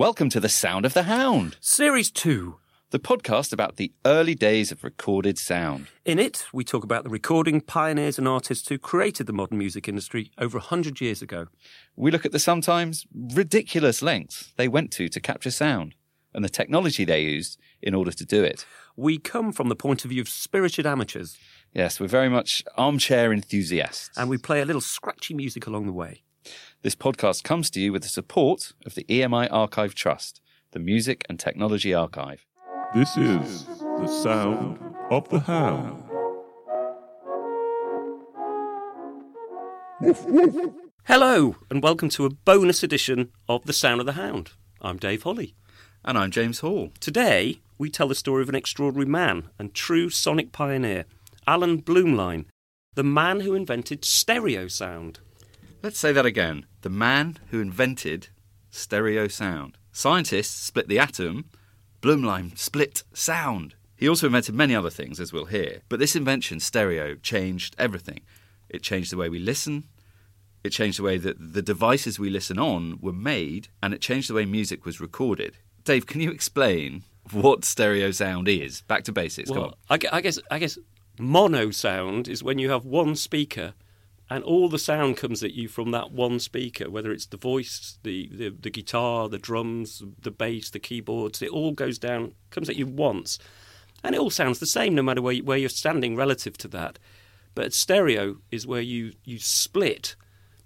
Welcome 0.00 0.30
to 0.30 0.40
The 0.40 0.48
Sound 0.48 0.86
of 0.86 0.94
the 0.94 1.02
Hound, 1.02 1.58
Series 1.60 2.10
2. 2.10 2.56
the 2.88 2.98
podcast 2.98 3.52
about 3.52 3.76
the 3.76 3.92
early 4.06 4.34
days 4.34 4.72
of 4.72 4.82
recorded 4.82 5.36
sound. 5.36 5.88
In 6.06 6.18
it, 6.18 6.46
we 6.54 6.64
talk 6.64 6.84
about 6.84 7.04
the 7.04 7.10
recording 7.10 7.60
pioneers 7.60 8.16
and 8.16 8.26
artists 8.26 8.66
who 8.66 8.78
created 8.78 9.26
the 9.26 9.34
modern 9.34 9.58
music 9.58 9.88
industry 9.88 10.30
over 10.38 10.56
100 10.56 11.02
years 11.02 11.20
ago. 11.20 11.48
We 11.96 12.10
look 12.10 12.24
at 12.24 12.32
the 12.32 12.38
sometimes 12.38 13.04
ridiculous 13.12 14.00
lengths 14.00 14.54
they 14.56 14.68
went 14.68 14.90
to 14.92 15.10
to 15.10 15.20
capture 15.20 15.50
sound 15.50 15.94
and 16.32 16.42
the 16.42 16.48
technology 16.48 17.04
they 17.04 17.20
used 17.20 17.58
in 17.82 17.92
order 17.92 18.10
to 18.12 18.24
do 18.24 18.42
it. 18.42 18.64
We 18.96 19.18
come 19.18 19.52
from 19.52 19.68
the 19.68 19.76
point 19.76 20.06
of 20.06 20.08
view 20.12 20.22
of 20.22 20.30
spirited 20.30 20.86
amateurs, 20.86 21.36
Yes, 21.74 22.00
we're 22.00 22.06
very 22.06 22.30
much 22.30 22.64
armchair 22.78 23.34
enthusiasts. 23.34 24.08
and 24.16 24.30
we 24.30 24.38
play 24.38 24.62
a 24.62 24.64
little 24.64 24.80
scratchy 24.80 25.34
music 25.34 25.66
along 25.66 25.84
the 25.84 25.92
way. 25.92 26.22
This 26.82 26.94
podcast 26.94 27.44
comes 27.44 27.70
to 27.70 27.80
you 27.80 27.92
with 27.92 28.02
the 28.02 28.08
support 28.08 28.72
of 28.86 28.94
the 28.94 29.04
EMI 29.04 29.48
Archive 29.50 29.94
Trust, 29.94 30.40
the 30.72 30.78
Music 30.78 31.24
and 31.28 31.38
Technology 31.38 31.92
Archive. 31.92 32.46
This 32.94 33.16
is 33.16 33.66
the 33.66 34.06
sound 34.06 34.78
of 35.10 35.28
the 35.28 35.40
hound. 35.40 36.04
Hello, 41.04 41.56
and 41.70 41.82
welcome 41.82 42.08
to 42.10 42.24
a 42.24 42.30
bonus 42.30 42.82
edition 42.82 43.30
of 43.48 43.66
The 43.66 43.72
Sound 43.72 44.00
of 44.00 44.06
the 44.06 44.12
Hound. 44.12 44.52
I'm 44.80 44.96
Dave 44.96 45.24
Holly. 45.24 45.54
And 46.04 46.16
I'm 46.16 46.30
James 46.30 46.60
Hall. 46.60 46.90
Today, 47.00 47.60
we 47.76 47.90
tell 47.90 48.08
the 48.08 48.14
story 48.14 48.42
of 48.42 48.48
an 48.48 48.54
extraordinary 48.54 49.06
man 49.06 49.50
and 49.58 49.74
true 49.74 50.08
sonic 50.08 50.52
pioneer, 50.52 51.04
Alan 51.46 51.82
Blumlein, 51.82 52.46
the 52.94 53.04
man 53.04 53.40
who 53.40 53.54
invented 53.54 54.04
stereo 54.06 54.68
sound. 54.68 55.20
Let's 55.82 55.98
say 55.98 56.12
that 56.12 56.26
again. 56.26 56.66
The 56.82 56.90
man 56.90 57.38
who 57.48 57.60
invented 57.60 58.28
stereo 58.70 59.28
sound. 59.28 59.78
Scientists 59.92 60.54
split 60.54 60.88
the 60.88 60.98
atom, 60.98 61.46
Blumlein 62.02 62.56
split 62.58 63.02
sound. 63.14 63.74
He 63.96 64.08
also 64.08 64.26
invented 64.26 64.54
many 64.54 64.74
other 64.74 64.90
things, 64.90 65.18
as 65.20 65.32
we'll 65.32 65.46
hear. 65.46 65.80
But 65.88 65.98
this 65.98 66.14
invention, 66.14 66.60
stereo, 66.60 67.14
changed 67.16 67.74
everything. 67.78 68.20
It 68.68 68.82
changed 68.82 69.10
the 69.10 69.16
way 69.16 69.28
we 69.28 69.38
listen, 69.38 69.84
it 70.62 70.70
changed 70.70 70.98
the 70.98 71.02
way 71.02 71.16
that 71.16 71.54
the 71.54 71.62
devices 71.62 72.18
we 72.18 72.28
listen 72.28 72.58
on 72.58 72.98
were 73.00 73.12
made, 73.12 73.68
and 73.82 73.94
it 73.94 74.02
changed 74.02 74.28
the 74.28 74.34
way 74.34 74.44
music 74.44 74.84
was 74.84 75.00
recorded. 75.00 75.56
Dave, 75.84 76.06
can 76.06 76.20
you 76.20 76.30
explain 76.30 77.04
what 77.32 77.64
stereo 77.64 78.10
sound 78.10 78.48
is? 78.48 78.82
Back 78.82 79.04
to 79.04 79.12
basics, 79.12 79.50
come 79.50 79.58
on. 79.58 79.62
Well, 79.62 79.76
I, 79.88 79.98
I 80.12 80.20
guess 80.20 80.38
I 80.50 80.58
guess 80.58 80.78
mono 81.18 81.70
sound 81.70 82.28
is 82.28 82.42
when 82.42 82.58
you 82.58 82.70
have 82.70 82.84
one 82.84 83.16
speaker 83.16 83.72
and 84.30 84.44
all 84.44 84.68
the 84.68 84.78
sound 84.78 85.16
comes 85.16 85.42
at 85.42 85.54
you 85.54 85.66
from 85.68 85.90
that 85.90 86.12
one 86.12 86.38
speaker, 86.38 86.88
whether 86.88 87.10
it's 87.10 87.26
the 87.26 87.36
voice, 87.36 87.98
the, 88.04 88.28
the, 88.32 88.48
the 88.50 88.70
guitar, 88.70 89.28
the 89.28 89.38
drums, 89.38 90.02
the 90.22 90.30
bass, 90.30 90.70
the 90.70 90.78
keyboards, 90.78 91.42
it 91.42 91.50
all 91.50 91.72
goes 91.72 91.98
down, 91.98 92.34
comes 92.50 92.68
at 92.68 92.76
you 92.76 92.86
once. 92.86 93.38
And 94.04 94.14
it 94.14 94.20
all 94.20 94.30
sounds 94.30 94.60
the 94.60 94.66
same 94.66 94.94
no 94.94 95.02
matter 95.02 95.20
where, 95.20 95.34
you- 95.34 95.44
where 95.44 95.58
you're 95.58 95.68
standing 95.68 96.14
relative 96.16 96.56
to 96.58 96.68
that. 96.68 96.98
But 97.56 97.74
stereo 97.74 98.36
is 98.52 98.66
where 98.66 98.80
you, 98.80 99.12
you 99.24 99.40
split 99.40 100.14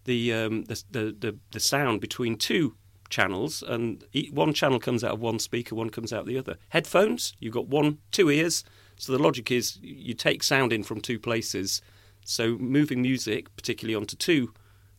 the, 0.05 0.33
um, 0.35 0.65
the, 0.65 0.83
the, 0.91 1.17
the, 1.19 1.39
the 1.53 1.61
sound 1.61 2.03
between 2.03 2.37
two 2.37 2.77
channels, 3.09 3.63
and 3.63 4.05
one 4.33 4.53
channel 4.53 4.79
comes 4.79 5.03
out 5.03 5.13
of 5.15 5.21
one 5.21 5.39
speaker, 5.39 5.75
one 5.75 5.89
comes 5.89 6.13
out 6.13 6.27
the 6.27 6.37
other. 6.39 6.57
Headphones, 6.69 7.33
you've 7.39 7.55
got 7.55 7.69
one, 7.69 7.99
two 8.11 8.31
ears. 8.31 8.65
So 8.97 9.13
the 9.13 9.23
logic 9.23 9.51
is 9.51 9.79
you 9.81 10.13
take 10.15 10.43
sound 10.43 10.73
in 10.73 10.83
from 10.83 11.01
two 11.01 11.19
places. 11.19 11.81
So 12.25 12.57
moving 12.59 13.03
music, 13.03 13.55
particularly 13.57 13.95
onto 13.95 14.17
two, 14.17 14.53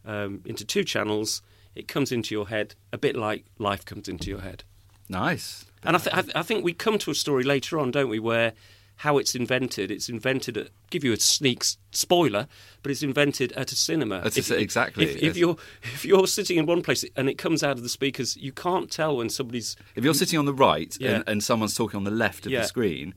um, 0.06 0.42
into 0.46 0.64
two 0.64 0.84
channels, 0.84 1.42
it 1.76 1.88
comes 1.88 2.12
into 2.12 2.34
your 2.36 2.48
head 2.48 2.76
a 2.94 2.98
bit 2.98 3.16
like 3.16 3.46
life 3.58 3.84
comes 3.84 4.08
into 4.08 4.30
your 4.30 4.42
head. 4.42 4.64
Nice. 5.10 5.66
And 5.84 5.96
I, 5.96 6.00
th- 6.00 6.16
I, 6.16 6.22
th- 6.22 6.36
I 6.36 6.42
think 6.44 6.64
we 6.64 6.74
come 6.74 6.98
to 7.00 7.12
a 7.12 7.16
story 7.16 7.44
later 7.44 7.80
on, 7.80 7.92
don't 7.92 8.10
we, 8.10 8.20
where 8.20 8.54
how 9.00 9.18
it's 9.18 9.36
invented. 9.36 9.92
It's 9.92 10.08
invented 10.08 10.58
at 10.58 10.70
give 10.90 11.04
you 11.04 11.12
a 11.12 11.20
sneak 11.20 11.64
spoiler, 11.92 12.48
but 12.82 12.92
it's 12.92 13.04
invented 13.04 13.52
at 13.54 13.72
a 13.72 13.76
cinema. 13.76 14.20
At 14.20 14.38
exactly, 14.50 15.04
If, 15.06 15.22
if 15.22 15.38
you're 15.38 15.58
if 15.84 16.06
you're 16.06 16.28
sitting 16.28 16.58
in 16.58 16.66
one 16.66 16.82
place 16.82 17.04
and 17.18 17.30
it 17.30 17.38
comes 17.38 17.62
out 17.62 17.72
of 17.78 17.84
the 17.84 17.90
speakers, 17.90 18.38
you 18.38 18.52
can't 18.54 18.90
tell 18.90 19.18
when 19.18 19.30
somebody's. 19.30 19.76
If 19.96 20.04
you're 20.06 20.14
sitting 20.14 20.40
on 20.40 20.46
the 20.46 20.54
right 20.54 20.96
Yeah. 21.00 21.16
and, 21.16 21.24
and 21.28 21.44
someone's 21.44 21.76
talking 21.76 21.98
on 21.98 22.04
the 22.06 22.12
left 22.12 22.46
of 22.46 22.52
Yeah. 22.54 22.62
the 22.62 22.68
screen, 22.68 23.14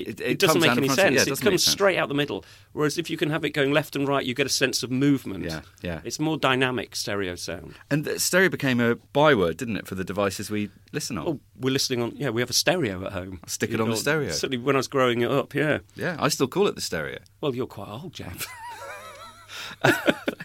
it, 0.00 0.20
It, 0.20 0.38
doesn't 0.38 0.60
make 0.60 0.70
any 0.70 0.88
sense. 0.88 1.14
yeah, 1.14 1.22
it 1.22 1.28
doesn't 1.28 1.44
comes 1.44 1.64
straight 1.64 1.98
out 1.98 2.08
the 2.08 2.14
middle. 2.14 2.44
Whereas 2.72 2.98
if 2.98 3.08
you 3.10 3.16
can 3.16 3.30
have 3.30 3.44
it 3.44 3.50
going 3.50 3.72
left 3.72 3.96
and 3.96 4.06
right, 4.06 4.24
you 4.24 4.34
get 4.34 4.46
a 4.46 4.50
sense 4.50 4.82
of 4.82 4.90
movement. 4.90 5.44
Yeah, 5.44 5.60
yeah. 5.82 6.00
It's 6.04 6.18
more 6.18 6.36
dynamic 6.36 6.94
stereo 6.96 7.34
sound. 7.34 7.74
And 7.90 8.04
the 8.04 8.18
stereo 8.18 8.48
became 8.48 8.80
a 8.80 8.96
byword, 9.12 9.56
didn't 9.56 9.76
it, 9.76 9.86
for 9.86 9.94
the 9.94 10.04
devices 10.04 10.50
we 10.50 10.70
listen 10.92 11.18
on? 11.18 11.26
Oh, 11.26 11.40
we're 11.58 11.72
listening 11.72 12.02
on. 12.02 12.12
Yeah, 12.16 12.30
we 12.30 12.42
have 12.42 12.50
a 12.50 12.54
stereo 12.54 13.04
at 13.04 13.12
home. 13.12 13.40
Stick 13.46 13.70
it 13.70 13.78
You 13.78 13.82
on 13.82 13.90
the 13.90 13.96
stereo. 13.96 14.30
Certainly, 14.30 14.58
when 14.58 14.76
I 14.76 14.78
was 14.78 14.88
growing 14.88 15.22
it 15.22 15.30
up, 15.30 15.54
yeah. 15.54 15.78
Yeah, 15.94 16.16
I 16.18 16.28
still 16.28 16.48
call 16.48 16.66
it 16.66 16.74
the 16.74 16.80
stereo. 16.80 17.18
Well, 17.40 17.54
you're 17.54 17.66
quite 17.66 17.88
old, 17.88 18.12
James. 18.12 18.46
Uh, 19.82 19.92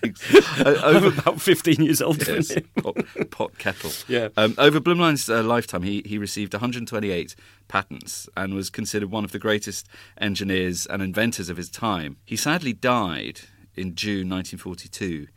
I'm 0.66 0.96
over 0.96 1.08
about 1.08 1.42
15 1.42 1.76
years 1.84 2.02
old. 2.02 2.28
yes, 2.28 2.54
pot, 2.82 2.98
pot 3.30 3.58
kettle. 3.58 3.92
Yeah. 4.08 4.30
Um, 4.38 4.56
over 4.58 4.80
Blumlein's 4.80 5.30
uh, 5.30 5.44
lifetime, 5.44 5.84
he, 5.84 6.02
he 6.06 6.18
received 6.18 6.54
128 6.54 7.36
patents 7.68 8.28
and 8.36 8.54
was 8.54 8.70
considered 8.70 9.12
one 9.12 9.24
of 9.24 9.32
the 9.32 9.40
greatest 9.40 9.88
engineers 10.20 10.86
and 10.86 11.02
inventors 11.02 11.50
of 11.50 11.58
his 11.58 11.70
time. 11.70 12.18
He 12.26 12.36
sadly 12.36 12.74
died 12.74 13.42
in 13.76 13.96
June 13.96 14.30
1942, 14.30 15.28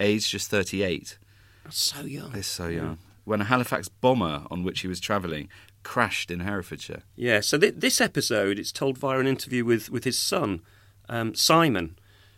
aged 0.00 0.30
just 0.30 0.50
38. 0.50 1.18
So 1.70 2.02
young. 2.02 2.32
He's 2.32 2.46
so 2.46 2.68
young. 2.68 2.98
When 3.24 3.40
a 3.40 3.44
Halifax 3.44 3.88
bomber 3.88 4.44
on 4.50 4.64
which 4.64 4.80
he 4.80 4.88
was 4.88 5.00
travelling 5.00 5.48
crashed 5.82 6.30
in 6.30 6.40
Herefordshire. 6.40 7.02
Yeah, 7.14 7.40
so 7.40 7.58
th- 7.58 7.74
this 7.76 8.00
episode, 8.00 8.58
it's 8.58 8.72
told 8.72 8.98
via 8.98 9.18
an 9.18 9.26
interview 9.26 9.64
with, 9.64 9.90
with 9.90 10.04
his 10.04 10.18
son, 10.18 10.62
um, 11.08 11.34
Simon, 11.34 11.96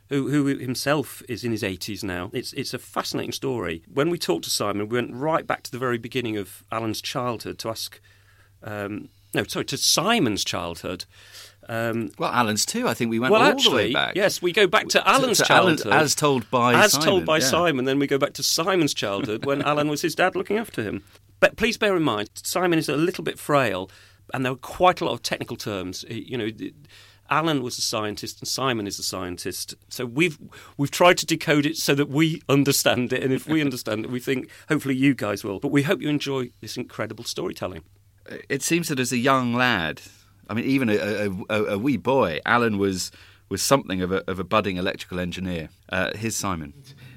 who, 0.09 0.29
who 0.29 0.47
himself 0.47 1.23
is 1.29 1.45
in 1.45 1.51
his 1.53 1.63
80s 1.63 2.03
now. 2.05 2.31
It's, 2.33 2.53
it's 2.53 2.73
a 2.75 2.79
fascinating 2.79 3.33
story. 3.33 3.83
When 3.93 4.11
we 4.11 4.19
talked 4.19 4.45
to 4.45 4.51
Simon, 4.51 4.89
we 4.89 4.97
went 4.97 5.15
right 5.15 5.47
back 5.47 5.63
to 5.65 5.71
the 5.71 5.79
very 5.79 5.99
beginning 5.99 6.37
of 6.37 6.63
Alan's 6.71 7.01
childhood 7.01 7.59
to 7.61 7.69
ask, 7.71 8.01
um, 8.63 9.09
no, 9.35 9.45
sorry, 9.45 9.65
to 9.67 9.77
Simon's 9.77 10.45
childhood. 10.45 11.05
Um, 11.69 12.11
Well, 12.19 12.31
Alan's 12.33 12.65
too. 12.65 12.87
I 12.87 12.95
think 12.95 13.11
we 13.11 13.19
went 13.19 13.33
well, 13.33 13.43
all 13.43 13.49
actually, 13.49 13.71
the 13.71 13.89
way 13.89 13.93
back. 13.93 14.15
yes, 14.15 14.41
we 14.41 14.53
go 14.53 14.67
back 14.69 14.87
to 14.89 15.09
Alan's 15.09 15.39
to 15.39 15.53
Alan- 15.53 15.77
childhood. 15.77 15.93
as 16.03 16.15
told 16.15 16.49
by 16.51 16.75
as 16.75 16.93
Simon, 16.93 17.07
told 17.07 17.27
by 17.27 17.39
yeah. 17.39 17.45
Simon. 17.45 17.85
Then 17.85 17.99
we 17.99 18.07
go 18.07 18.19
back 18.19 18.35
to 18.35 18.43
Simon's 18.43 18.95
childhood 18.95 19.45
when 19.45 19.63
Alan 19.71 19.89
was 19.89 20.03
his 20.03 20.15
dad 20.15 20.37
looking 20.37 20.59
after 20.59 20.83
him. 20.83 21.03
But 21.41 21.57
please 21.57 21.77
bear 21.77 21.97
in 21.97 22.03
mind, 22.03 22.31
Simon 22.35 22.79
is 22.79 22.89
a 22.89 22.97
little 22.97 23.25
bit 23.25 23.39
frail, 23.39 23.91
and 24.33 24.45
there 24.45 24.53
are 24.53 24.57
quite 24.57 25.01
a 25.01 25.05
lot 25.05 25.13
of 25.13 25.23
technical 25.23 25.57
terms. 25.57 26.05
You 26.09 26.39
know, 26.39 26.49
Alan 27.31 27.63
was 27.63 27.79
a 27.79 27.83
scientist 27.83 28.41
and 28.41 28.49
Simon 28.49 28.87
is 28.87 28.99
a 28.99 29.03
scientist. 29.03 29.75
So 29.89 30.07
we've 30.07 30.39
we've 30.77 30.91
tried 30.91 31.19
to 31.19 31.27
decode 31.27 31.67
it 31.67 31.77
so 31.77 31.95
that 31.95 32.09
we 32.09 32.43
understand 32.49 33.13
it, 33.13 33.23
and 33.23 33.33
if 33.33 33.47
we 33.47 33.61
understand 33.67 34.05
it, 34.05 34.11
we 34.11 34.21
think 34.21 34.51
hopefully 34.69 34.97
you 34.97 35.15
guys 35.15 35.45
will. 35.45 35.59
But 35.61 35.73
we 35.73 35.83
hope 35.83 36.01
you 36.01 36.09
enjoy 36.09 36.51
this 36.61 36.77
incredible 36.77 37.25
storytelling. 37.25 37.83
it 38.49 38.63
seems 38.63 38.89
that 38.89 38.99
as 38.99 39.13
a 39.13 39.19
young 39.19 39.55
lad, 39.55 40.03
I 40.49 40.55
mean, 40.55 40.65
even 40.65 40.89
a, 40.89 40.97
a, 40.97 41.31
a, 41.49 41.65
a 41.75 41.79
wee 41.79 41.97
boy, 41.97 42.41
Alan 42.45 42.79
was 42.79 43.11
was 43.49 43.63
something 43.63 44.03
of 44.03 44.13
a, 44.13 44.29
of 44.31 44.39
a 44.39 44.45
budding 44.45 44.77
electrical 44.77 45.21
engineer. 45.21 45.69
Uh, 45.89 46.11
here's 46.17 46.37
Simon. 46.37 46.73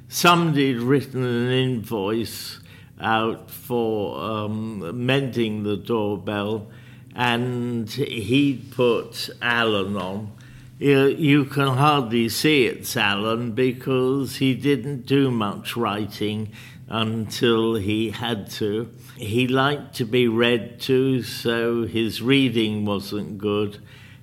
somebody 0.07 0.73
had 0.73 0.81
written 0.81 1.23
an 1.23 1.51
invoice 1.51 2.59
out 2.99 3.49
for 3.49 4.19
um, 4.19 5.05
mending 5.05 5.63
the 5.63 5.77
doorbell, 5.77 6.67
and 7.15 7.89
he'd 7.89 8.71
put 8.71 9.29
Alan 9.41 9.95
on. 9.95 10.31
You, 10.77 11.07
you 11.07 11.45
can 11.45 11.75
hardly 11.75 12.29
see 12.29 12.65
it's 12.65 12.95
Alan 12.95 13.51
because 13.51 14.37
he 14.37 14.53
didn't 14.53 15.05
do 15.05 15.29
much 15.29 15.75
writing 15.75 16.53
until 16.87 17.75
he 17.75 18.11
had 18.11 18.49
to. 18.51 18.89
He 19.17 19.47
liked 19.47 19.95
to 19.95 20.05
be 20.05 20.27
read 20.27 20.79
to, 20.81 21.21
so 21.23 21.85
his 21.85 22.21
reading 22.21 22.85
wasn't 22.85 23.37
good. 23.37 23.79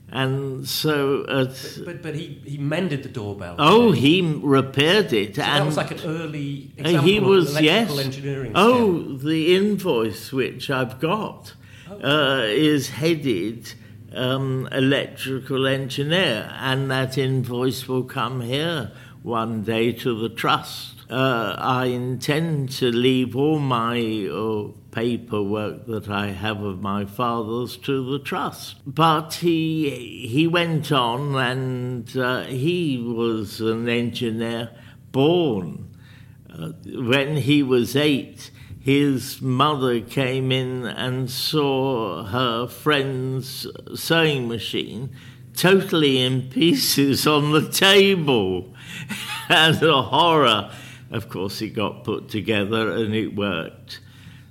And 0.08 0.66
so 0.66 1.24
at 1.28 1.82
But 1.84 2.00
but 2.00 2.14
he, 2.14 2.40
he 2.44 2.58
mended 2.58 3.02
the 3.02 3.08
doorbell. 3.08 3.56
Oh, 3.58 3.90
he 3.90 4.22
repaired 4.22 5.12
it, 5.12 5.36
So 5.36 5.42
and 5.42 5.62
that 5.62 5.66
was 5.66 5.76
like 5.76 5.90
an 5.90 6.00
early 6.04 6.70
example 6.76 7.02
he 7.02 7.20
was 7.20 7.56
of 7.56 7.62
electrical 7.62 7.96
yes. 7.96 8.06
engineering. 8.06 8.52
oh, 8.54 9.02
skill. 9.02 9.18
the 9.18 9.56
invoice 9.56 10.32
which 10.32 10.70
I've 10.70 11.00
got 11.00 11.54
uh, 11.90 12.42
is 12.44 12.90
headed 12.90 13.72
um, 14.14 14.68
electrical 14.72 15.66
engineer, 15.66 16.50
and 16.58 16.90
that 16.90 17.18
invoice 17.18 17.86
will 17.86 18.04
come 18.04 18.40
here 18.40 18.92
one 19.22 19.62
day 19.62 19.92
to 19.92 20.18
the 20.20 20.28
trust. 20.28 20.94
Uh, 21.10 21.54
I 21.58 21.86
intend 21.86 22.70
to 22.72 22.90
leave 22.90 23.36
all 23.36 23.60
my 23.60 24.26
uh, 24.26 24.72
paperwork 24.90 25.86
that 25.86 26.08
I 26.08 26.28
have 26.28 26.62
of 26.62 26.80
my 26.80 27.04
father's 27.04 27.76
to 27.78 28.10
the 28.10 28.18
trust. 28.18 28.76
But 28.86 29.34
he 29.34 30.26
he 30.26 30.46
went 30.48 30.90
on, 30.90 31.36
and 31.36 32.16
uh, 32.16 32.42
he 32.44 32.98
was 32.98 33.60
an 33.60 33.88
engineer 33.88 34.70
born. 35.12 35.90
Uh, 36.52 36.72
when 36.86 37.36
he 37.36 37.62
was 37.62 37.94
eight, 37.94 38.50
his 38.86 39.42
mother 39.42 40.00
came 40.00 40.52
in 40.52 40.86
and 40.86 41.28
saw 41.28 42.22
her 42.22 42.68
friend's 42.68 43.66
sewing 43.96 44.46
machine 44.46 45.10
totally 45.56 46.22
in 46.22 46.42
pieces 46.50 47.26
on 47.26 47.50
the 47.50 47.68
table. 47.68 48.72
and 49.48 49.82
a 49.82 50.02
horror. 50.02 50.70
Of 51.10 51.28
course, 51.28 51.60
it 51.62 51.70
got 51.70 52.04
put 52.04 52.28
together 52.28 52.92
and 52.92 53.12
it 53.12 53.34
worked. 53.34 53.98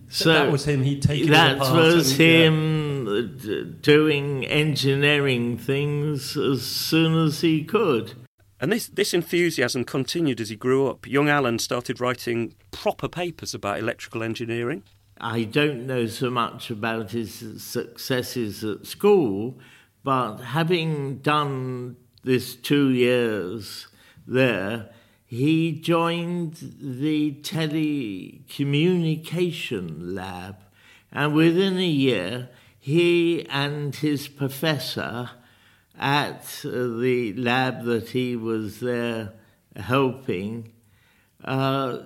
So 0.09 0.33
that 0.33 0.51
was 0.51 0.67
him. 0.67 0.83
He'd 0.83 1.01
taken 1.01 1.31
That 1.31 1.57
was 1.59 2.11
and, 2.11 2.19
him 2.19 3.38
d- 3.41 3.73
doing 3.81 4.45
engineering 4.45 5.57
things 5.57 6.35
as 6.35 6.61
soon 6.61 7.25
as 7.25 7.39
he 7.39 7.63
could. 7.63 8.25
And 8.59 8.71
this, 8.71 8.87
this 8.87 9.13
enthusiasm 9.13 9.83
continued 9.83 10.39
as 10.39 10.49
he 10.49 10.55
grew 10.55 10.87
up. 10.87 11.05
Young 11.05 11.29
Alan 11.29 11.59
started 11.59 11.99
writing 11.99 12.55
proper 12.71 13.09
papers 13.09 13.53
about 13.53 13.79
electrical 13.79 14.23
engineering. 14.23 14.83
I 15.19 15.43
don't 15.43 15.87
know 15.87 16.07
so 16.07 16.29
much 16.29 16.69
about 16.69 17.11
his 17.11 17.63
successes 17.63 18.63
at 18.63 18.85
school, 18.85 19.59
but 20.03 20.37
having 20.37 21.17
done 21.17 21.97
this 22.23 22.55
two 22.55 22.89
years 22.89 23.87
there, 24.27 24.89
he 25.25 25.71
joined 25.73 26.75
the 26.79 27.33
telecommunication 27.41 30.15
lab, 30.15 30.57
and 31.11 31.33
within 31.33 31.77
a 31.77 31.87
year, 31.87 32.49
he 32.79 33.47
and 33.49 33.95
his 33.95 34.27
professor 34.27 35.31
at 36.00 36.44
the 36.63 37.33
lab 37.33 37.83
that 37.86 38.09
he 38.09 38.36
was 38.36 38.80
there 38.80 39.33
helping 39.75 40.71
uh, 41.44 42.00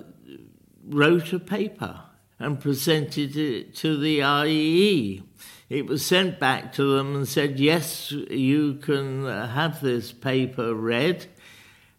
wrote 0.87 1.33
a 1.33 1.39
paper 1.39 2.01
and 2.39 2.59
presented 2.59 3.35
it 3.35 3.75
to 3.75 3.97
the 3.97 4.19
IEE. 4.19 5.23
It 5.69 5.85
was 5.85 6.05
sent 6.05 6.39
back 6.39 6.73
to 6.73 6.95
them 6.95 7.15
and 7.15 7.27
said, 7.27 7.59
yes, 7.59 8.11
you 8.11 8.75
can 8.75 9.25
have 9.25 9.81
this 9.81 10.11
paper 10.11 10.73
read, 10.73 11.27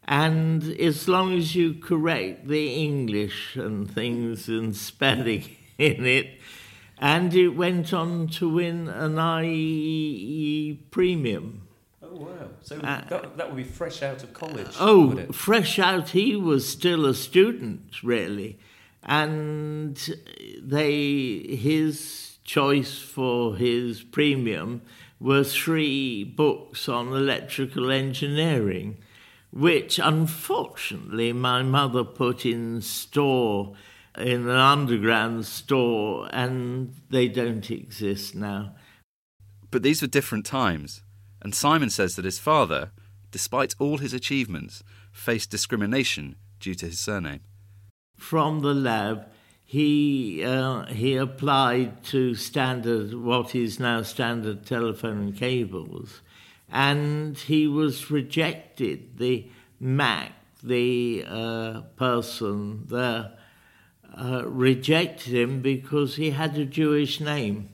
and 0.04 0.64
as 0.80 1.06
long 1.06 1.34
as 1.34 1.54
you 1.54 1.74
correct 1.74 2.48
the 2.48 2.74
English 2.74 3.54
and 3.54 3.88
things 3.88 4.48
and 4.48 4.74
spelling 4.74 5.44
in 5.78 6.04
it, 6.04 6.40
and 6.98 7.32
it 7.32 7.50
went 7.50 7.94
on 7.94 8.26
to 8.28 8.48
win 8.48 8.88
an 8.88 9.14
IEE 9.14 10.90
premium. 10.90 11.62
Oh 12.12 12.16
wow! 12.16 12.48
So 12.62 12.76
uh, 12.76 13.04
that, 13.08 13.36
that 13.36 13.48
would 13.48 13.56
be 13.56 13.62
fresh 13.64 14.02
out 14.02 14.22
of 14.22 14.32
college. 14.34 14.74
Oh, 14.80 15.06
would 15.06 15.16
Oh, 15.18 15.20
it? 15.20 15.34
fresh 15.34 15.78
out, 15.78 16.10
he 16.10 16.34
was 16.36 16.68
still 16.68 17.06
a 17.06 17.14
student, 17.14 18.02
really. 18.02 18.58
And 19.02 19.96
they, 20.60 21.38
his 21.56 22.36
choice 22.44 22.98
for 22.98 23.56
his 23.56 24.02
premium 24.02 24.82
were 25.20 25.44
three 25.44 26.24
books 26.24 26.88
on 26.88 27.08
electrical 27.08 27.90
engineering, 27.90 28.98
which 29.52 29.98
unfortunately 29.98 31.32
my 31.32 31.62
mother 31.62 32.04
put 32.04 32.44
in 32.44 32.80
store, 32.82 33.74
in 34.18 34.48
an 34.48 34.50
underground 34.50 35.46
store, 35.46 36.28
and 36.32 36.94
they 37.08 37.28
don't 37.28 37.70
exist 37.70 38.34
now. 38.34 38.74
But 39.70 39.82
these 39.82 40.02
were 40.02 40.08
different 40.08 40.44
times, 40.44 41.02
and 41.42 41.54
Simon 41.54 41.90
says 41.90 42.16
that 42.16 42.24
his 42.24 42.38
father, 42.38 42.90
despite 43.30 43.74
all 43.78 43.98
his 43.98 44.12
achievements, 44.12 44.82
faced 45.12 45.50
discrimination 45.50 46.36
due 46.58 46.74
to 46.74 46.86
his 46.86 47.00
surname. 47.00 47.40
from 48.16 48.60
the 48.60 48.74
lab, 48.74 49.26
he 49.64 50.44
uh, 50.44 50.84
he 50.86 51.16
applied 51.16 52.02
to 52.04 52.34
standard 52.34 53.14
what 53.14 53.54
is 53.54 53.78
now 53.78 54.02
standard 54.02 54.66
telephone 54.66 55.18
and 55.18 55.36
cables, 55.36 56.20
and 56.68 57.38
he 57.38 57.66
was 57.66 58.10
rejected. 58.10 59.18
The 59.18 59.48
Mac, 59.78 60.32
the 60.62 61.24
uh, 61.26 61.80
person 61.96 62.86
there, 62.88 63.32
uh, 64.14 64.42
rejected 64.46 65.32
him 65.32 65.62
because 65.62 66.16
he 66.16 66.30
had 66.30 66.58
a 66.58 66.64
Jewish 66.66 67.20
name. 67.20 67.70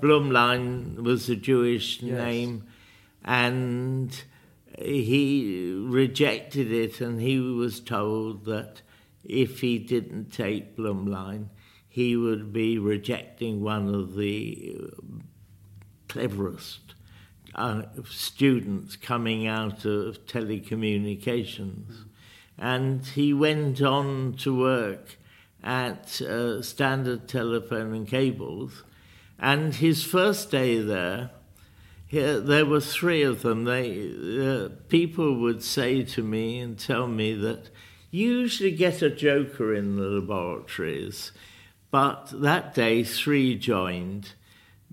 Blumlein 0.00 1.02
was 1.02 1.28
a 1.28 1.36
Jewish 1.36 2.00
name, 2.00 2.64
and 3.24 4.22
he 4.78 5.74
rejected 5.86 6.70
it, 6.72 7.00
and 7.00 7.20
he 7.20 7.38
was 7.38 7.80
told 7.80 8.44
that 8.44 8.82
if 9.24 9.60
he 9.60 9.78
didn't 9.78 10.32
take 10.32 10.76
Blumlein, 10.76 11.48
he 11.88 12.16
would 12.16 12.52
be 12.52 12.78
rejecting 12.78 13.62
one 13.62 13.94
of 13.94 14.16
the 14.16 14.90
cleverest 16.08 16.94
uh, 17.54 17.82
students 18.08 18.96
coming 18.96 19.46
out 19.46 19.84
of 19.84 20.26
telecommunications. 20.26 22.04
And 22.58 23.04
he 23.06 23.32
went 23.32 23.80
on 23.80 24.34
to 24.38 24.58
work 24.58 25.18
at 25.62 26.20
uh, 26.20 26.62
Standard 26.62 27.28
Telephone 27.28 27.94
and 27.94 28.08
Cables. 28.08 28.82
And 29.38 29.74
his 29.74 30.04
first 30.04 30.50
day 30.50 30.80
there, 30.80 31.30
here, 32.14 32.38
there 32.38 32.64
were 32.64 32.80
three 32.80 33.22
of 33.22 33.42
them. 33.42 33.64
They, 33.64 34.08
uh, 34.40 34.68
people 34.88 35.40
would 35.40 35.64
say 35.64 36.04
to 36.04 36.22
me 36.22 36.60
and 36.60 36.78
tell 36.78 37.08
me 37.08 37.34
that 37.34 37.70
you 38.12 38.28
usually 38.28 38.70
get 38.70 39.02
a 39.02 39.10
joker 39.10 39.74
in 39.74 39.96
the 39.96 40.02
laboratories, 40.02 41.32
but 41.90 42.30
that 42.32 42.72
day 42.72 43.02
three 43.02 43.58
joined 43.58 44.34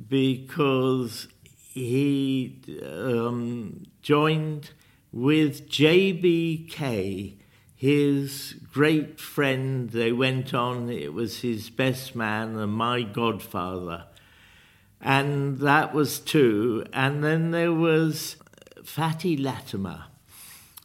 because 0.10 1.28
he 1.72 2.60
um, 2.84 3.86
joined 4.02 4.72
with 5.12 5.70
JBK, 5.70 7.38
his 7.76 8.56
great 8.74 9.20
friend. 9.20 9.92
They 9.92 10.12
went 10.12 10.56
on, 10.56 10.90
it 10.90 11.14
was 11.14 11.42
his 11.42 11.70
best 11.70 12.16
man 12.16 12.58
and 12.58 12.74
my 12.74 13.04
godfather. 13.04 14.06
And 15.02 15.58
that 15.60 15.94
was 15.94 16.20
two. 16.20 16.86
And 16.94 17.24
then 17.24 17.52
there 17.52 17.74
was 17.74 18.38
Fatty 18.84 19.36
Latimer. 19.38 20.04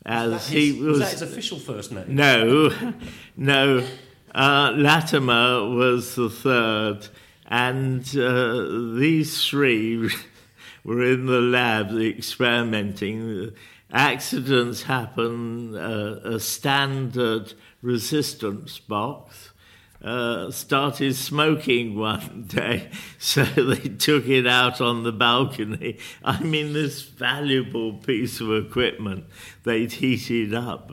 As 0.05 0.31
That 0.49 0.53
he 0.55 0.73
his- 0.73 0.79
was 0.83 0.99
that 1.01 1.11
his 1.13 1.23
official 1.23 1.59
first 1.59 1.93
name? 1.93 2.05
no, 2.15 2.71
no. 3.37 3.87
Uh, 4.35 4.71
Latimer 4.77 5.69
was 5.71 6.15
the 6.15 6.29
third, 6.29 7.09
and 7.47 8.03
uh, 8.17 8.95
these 8.99 9.47
three 9.49 10.11
were 10.85 11.03
in 11.03 11.25
the 11.27 11.41
lab 11.41 11.91
experimenting. 11.99 13.51
Accidents 13.91 14.83
happen. 14.83 15.75
Uh, 15.75 16.21
a 16.25 16.39
standard 16.39 17.55
resistance 17.83 18.79
box 18.79 19.51
uh, 20.07 20.53
started 20.53 21.17
smoking 21.17 21.99
one 21.99 22.45
day, 22.47 22.89
so 23.19 23.43
they 23.45 23.89
took 23.89 24.29
it 24.29 24.47
out 24.47 24.81
on 24.81 25.03
the 25.03 25.13
balcony. 25.13 25.99
I 26.23 26.41
mean, 26.43 26.73
this 26.73 27.03
valuable 27.03 27.95
piece 27.95 28.41
of 28.41 28.53
equipment, 28.53 29.25
they'd 29.65 29.93
heated 29.93 30.55
up. 30.55 30.93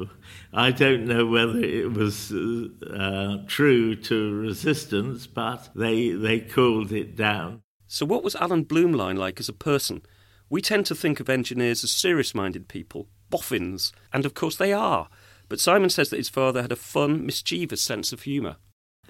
I 0.52 0.72
don't 0.72 1.06
know 1.06 1.28
whether 1.28 1.60
it 1.60 1.94
was 1.94 2.32
uh, 2.32 3.44
true 3.46 3.96
to 3.96 4.34
resistance, 4.34 5.28
but 5.28 5.70
they, 5.76 6.10
they 6.10 6.40
cooled 6.40 6.92
it 6.92 7.16
down. 7.16 7.62
So, 7.88 8.08
what 8.08 8.24
was 8.24 8.36
Alan 8.36 8.66
Blumlein 8.66 9.18
like 9.18 9.40
as 9.40 9.48
a 9.48 9.54
person? 9.54 10.02
We 10.50 10.60
tend 10.60 10.88
to 10.88 10.96
think 10.96 11.20
of 11.20 11.30
engineers 11.30 11.84
as 11.84 11.92
serious 11.92 12.34
minded 12.34 12.68
people, 12.68 13.10
boffins, 13.30 13.94
and 14.12 14.26
of 14.26 14.34
course 14.34 14.56
they 14.56 14.74
are. 14.74 15.08
But 15.50 15.60
Simon 15.60 15.92
says 15.92 16.10
that 16.10 16.18
his 16.18 16.30
father 16.30 16.64
had 16.64 16.72
a 16.72 16.76
fun, 16.76 17.28
mischievous 17.28 17.82
sense 17.82 18.12
of 18.12 18.24
humour. 18.24 18.56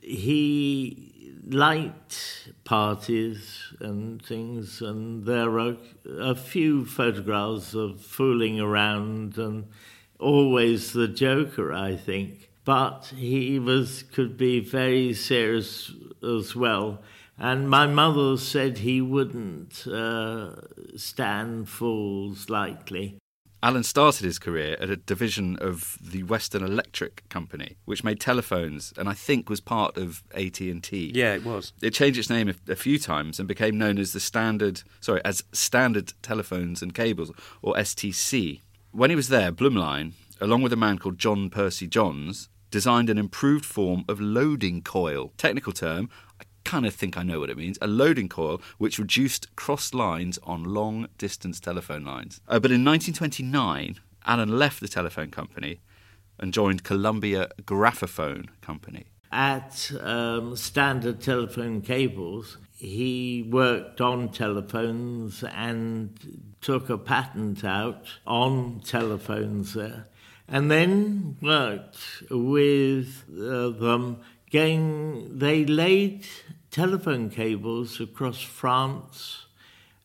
He 0.03 1.13
liked 1.45 2.51
parties 2.63 3.73
and 3.79 4.21
things, 4.21 4.81
and 4.81 5.25
there 5.25 5.59
are 5.59 5.77
a 6.05 6.35
few 6.35 6.85
photographs 6.85 7.73
of 7.73 8.01
fooling 8.01 8.59
around 8.59 9.37
and 9.37 9.67
always 10.19 10.93
the 10.93 11.07
joker, 11.07 11.73
I 11.73 11.95
think. 11.95 12.49
But 12.65 13.13
he 13.15 13.59
was 13.59 14.03
could 14.03 14.37
be 14.37 14.61
very 14.61 15.13
serious 15.13 15.91
as 16.23 16.55
well. 16.55 17.01
And 17.37 17.69
my 17.69 17.87
mother 17.87 18.37
said 18.37 18.77
he 18.77 19.01
wouldn't 19.01 19.85
uh, 19.87 20.55
stand 20.95 21.67
fools 21.67 22.49
lightly. 22.49 23.17
Alan 23.63 23.83
started 23.83 24.25
his 24.25 24.39
career 24.39 24.75
at 24.81 24.89
a 24.89 24.97
division 24.97 25.55
of 25.61 25.97
the 26.01 26.23
Western 26.23 26.63
Electric 26.63 27.23
Company, 27.29 27.77
which 27.85 28.03
made 28.03 28.19
telephones 28.19 28.93
and 28.97 29.07
I 29.07 29.13
think 29.13 29.49
was 29.49 29.61
part 29.61 29.95
of 29.95 30.21
AT&T. 30.35 31.11
Yeah, 31.15 31.33
it 31.35 31.45
was. 31.45 31.71
It 31.81 31.91
changed 31.91 32.19
its 32.19 32.29
name 32.29 32.49
a, 32.49 32.71
a 32.71 32.75
few 32.75 32.99
times 32.99 33.39
and 33.39 33.47
became 33.47 33.77
known 33.77 33.97
as 33.99 34.11
the 34.11 34.19
standard, 34.19 34.81
sorry, 34.99 35.21
as 35.23 35.45
Standard 35.53 36.11
Telephones 36.21 36.81
and 36.81 36.93
Cables, 36.93 37.31
or 37.61 37.73
STC. 37.75 38.59
When 38.91 39.09
he 39.09 39.15
was 39.15 39.29
there, 39.29 39.53
Blumlein, 39.53 40.11
along 40.41 40.61
with 40.61 40.73
a 40.73 40.77
man 40.77 40.99
called 40.99 41.17
John 41.17 41.49
Percy 41.49 41.87
Johns, 41.87 42.49
designed 42.69 43.09
an 43.09 43.17
improved 43.17 43.63
form 43.63 44.03
of 44.09 44.19
loading 44.19 44.81
coil. 44.81 45.31
Technical 45.37 45.71
term, 45.71 46.09
kind 46.63 46.85
of 46.85 46.93
think 46.93 47.17
I 47.17 47.23
know 47.23 47.39
what 47.39 47.49
it 47.49 47.57
means. 47.57 47.77
A 47.81 47.87
loading 47.87 48.29
coil 48.29 48.61
which 48.77 48.99
reduced 48.99 49.55
cross 49.55 49.93
lines 49.93 50.39
on 50.43 50.63
long 50.63 51.07
distance 51.17 51.59
telephone 51.59 52.03
lines. 52.03 52.41
Uh, 52.47 52.59
but 52.59 52.71
in 52.71 52.83
1929, 52.83 53.99
Allen 54.25 54.57
left 54.57 54.79
the 54.79 54.87
telephone 54.87 55.29
company 55.29 55.79
and 56.39 56.53
joined 56.53 56.83
Columbia 56.83 57.49
Graphophone 57.65 58.49
Company. 58.61 59.05
At 59.31 59.91
um, 59.99 60.55
Standard 60.55 61.21
Telephone 61.21 61.81
Cables, 61.81 62.57
he 62.75 63.47
worked 63.49 64.01
on 64.01 64.29
telephones 64.29 65.43
and 65.43 66.53
took 66.61 66.89
a 66.89 66.97
patent 66.97 67.63
out 67.63 68.05
on 68.27 68.81
telephones 68.85 69.73
there, 69.73 70.07
and 70.47 70.69
then 70.69 71.37
worked 71.41 72.23
with 72.29 73.23
uh, 73.31 73.69
them. 73.69 74.19
Getting, 74.49 75.39
they 75.39 75.65
laid 75.65 76.27
telephone 76.73 77.29
cables 77.29 78.01
across 78.01 78.41
France 78.41 79.45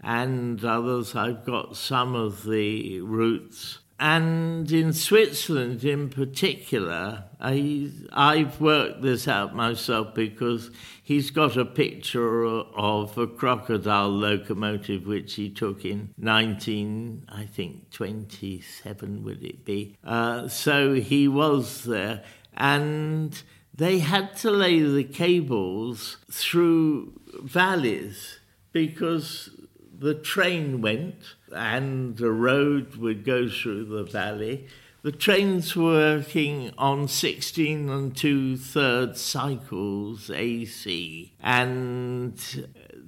and 0.00 0.64
others. 0.64 1.16
I've 1.16 1.44
got 1.44 1.76
some 1.76 2.14
of 2.14 2.44
the 2.44 3.00
routes 3.00 3.80
and 4.00 4.70
in 4.70 4.92
Switzerland, 4.92 5.82
in 5.82 6.08
particular, 6.08 7.25
I, 7.40 7.90
I've 8.12 8.60
worked 8.60 9.02
this 9.02 9.26
out 9.26 9.56
myself 9.56 10.14
because 10.14 10.70
he's 11.02 11.32
got 11.32 11.56
a 11.56 11.64
picture 11.64 12.44
of 12.46 13.18
a 13.18 13.26
crocodile 13.26 14.10
locomotive 14.10 15.04
which 15.04 15.34
he 15.34 15.50
took 15.50 15.84
in 15.84 16.14
19, 16.16 17.25
I 17.28 17.46
think, 17.46 17.90
27 17.90 19.25
would 19.25 19.42
it 19.42 19.64
be. 19.64 19.96
Uh, 20.04 20.46
so 20.46 20.94
he 20.94 21.26
was 21.26 21.82
there, 21.82 22.22
and 22.56 23.42
they 23.78 24.00
had 24.00 24.37
to 24.37 24.50
lay 24.50 24.80
the 24.80 25.04
cables 25.04 26.16
through 26.28 27.12
valleys 27.40 28.40
because 28.73 29.50
the 29.97 30.14
train 30.14 30.80
went 30.80 31.14
and 31.52 32.16
the 32.16 32.32
road 32.32 32.97
would 32.97 33.25
go 33.25 33.49
through 33.49 33.85
the 33.85 34.02
valley. 34.02 34.66
The 35.02 35.12
trains 35.12 35.76
were 35.76 36.16
working 36.16 36.73
on 36.76 37.06
16 37.06 37.88
and 37.88 38.16
two 38.16 38.56
thirds 38.56 39.20
cycles 39.20 40.28
AC, 40.28 41.32
and 41.40 42.37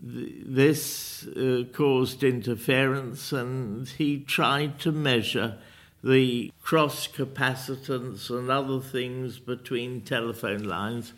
this 0.00 1.26
uh, 1.26 1.64
caused 1.72 2.22
interference, 2.22 3.32
and 3.32 3.88
he 3.88 4.20
tried 4.20 4.78
to 4.80 4.92
measure 4.92 5.58
the 6.02 6.52
cross 6.62 7.06
capacitance 7.06 8.30
and 8.30 8.50
other 8.50 8.80
things 8.80 9.38
between 9.38 10.00
telephone 10.00 10.64
lines. 10.64 11.12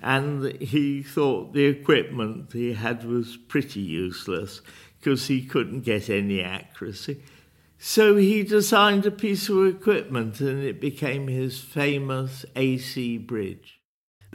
And 0.00 0.60
he 0.60 1.02
thought 1.02 1.52
the 1.52 1.64
equipment 1.64 2.52
he 2.52 2.74
had 2.74 3.04
was 3.04 3.36
pretty 3.36 3.80
useless 3.80 4.60
because 4.98 5.26
he 5.26 5.44
couldn't 5.44 5.80
get 5.80 6.10
any 6.10 6.42
accuracy. 6.42 7.22
So 7.78 8.16
he 8.16 8.42
designed 8.42 9.06
a 9.06 9.10
piece 9.10 9.48
of 9.48 9.66
equipment 9.66 10.40
and 10.40 10.62
it 10.62 10.80
became 10.80 11.28
his 11.28 11.60
famous 11.60 12.44
AC 12.54 13.18
bridge. 13.18 13.75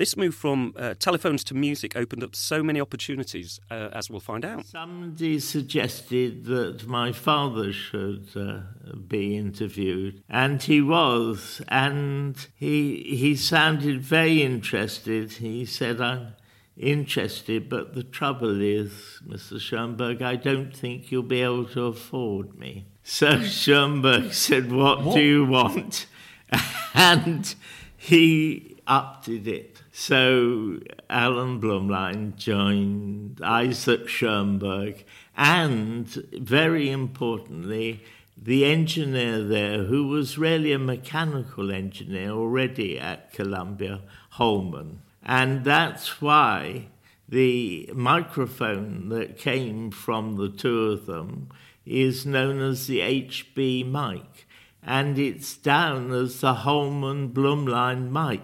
This 0.01 0.17
move 0.17 0.33
from 0.33 0.73
uh, 0.77 0.95
telephones 0.97 1.43
to 1.43 1.53
music 1.53 1.95
opened 1.95 2.23
up 2.23 2.35
so 2.35 2.63
many 2.63 2.81
opportunities, 2.81 3.59
uh, 3.69 3.89
as 3.93 4.09
we'll 4.09 4.19
find 4.19 4.43
out. 4.43 4.65
Somebody 4.65 5.39
suggested 5.39 6.45
that 6.45 6.87
my 6.87 7.11
father 7.11 7.71
should 7.71 8.29
uh, 8.35 8.61
be 9.07 9.37
interviewed, 9.37 10.23
and 10.27 10.59
he 10.59 10.81
was, 10.81 11.61
and 11.67 12.47
he 12.55 13.15
he 13.15 13.35
sounded 13.35 14.01
very 14.01 14.41
interested. 14.41 15.33
He 15.33 15.65
said, 15.65 16.01
"I'm 16.01 16.33
interested, 16.75 17.69
but 17.69 17.93
the 17.93 18.01
trouble 18.01 18.59
is, 18.59 19.21
Mr. 19.23 19.59
Shoenberg, 19.59 20.23
I 20.23 20.35
don't 20.35 20.75
think 20.75 21.11
you'll 21.11 21.21
be 21.21 21.43
able 21.43 21.65
to 21.65 21.85
afford 21.85 22.57
me. 22.57 22.87
So 23.03 23.33
Shoenberg 23.35 24.33
said, 24.47 24.71
What, 24.71 25.03
what? 25.03 25.15
do 25.15 25.21
you 25.21 25.45
want? 25.45 26.07
and 26.95 27.53
he 27.95 28.77
upped 28.87 29.27
it. 29.27 29.70
So 29.93 30.79
Alan 31.09 31.59
Blumlein 31.59 32.37
joined 32.37 33.41
Isaac 33.43 34.07
Shoenberg, 34.07 35.03
and 35.35 36.07
very 36.07 36.89
importantly, 36.89 38.01
the 38.41 38.65
engineer 38.65 39.43
there, 39.43 39.83
who 39.83 40.07
was 40.07 40.37
really 40.37 40.71
a 40.71 40.79
mechanical 40.79 41.71
engineer 41.71 42.31
already 42.31 42.97
at 42.97 43.33
Columbia, 43.33 44.01
Holman. 44.31 45.01
And 45.23 45.65
that's 45.65 46.21
why 46.21 46.87
the 47.27 47.89
microphone 47.93 49.09
that 49.09 49.37
came 49.37 49.91
from 49.91 50.37
the 50.37 50.49
two 50.49 50.91
of 50.91 51.05
them 51.05 51.49
is 51.85 52.25
known 52.25 52.61
as 52.61 52.87
the 52.87 52.99
HB 52.99 53.91
mic, 53.91 54.47
and 54.81 55.19
it's 55.19 55.57
down 55.57 56.11
as 56.13 56.39
the 56.39 56.53
Holman 56.53 57.29
Blumlein 57.29 58.09
mic. 58.09 58.41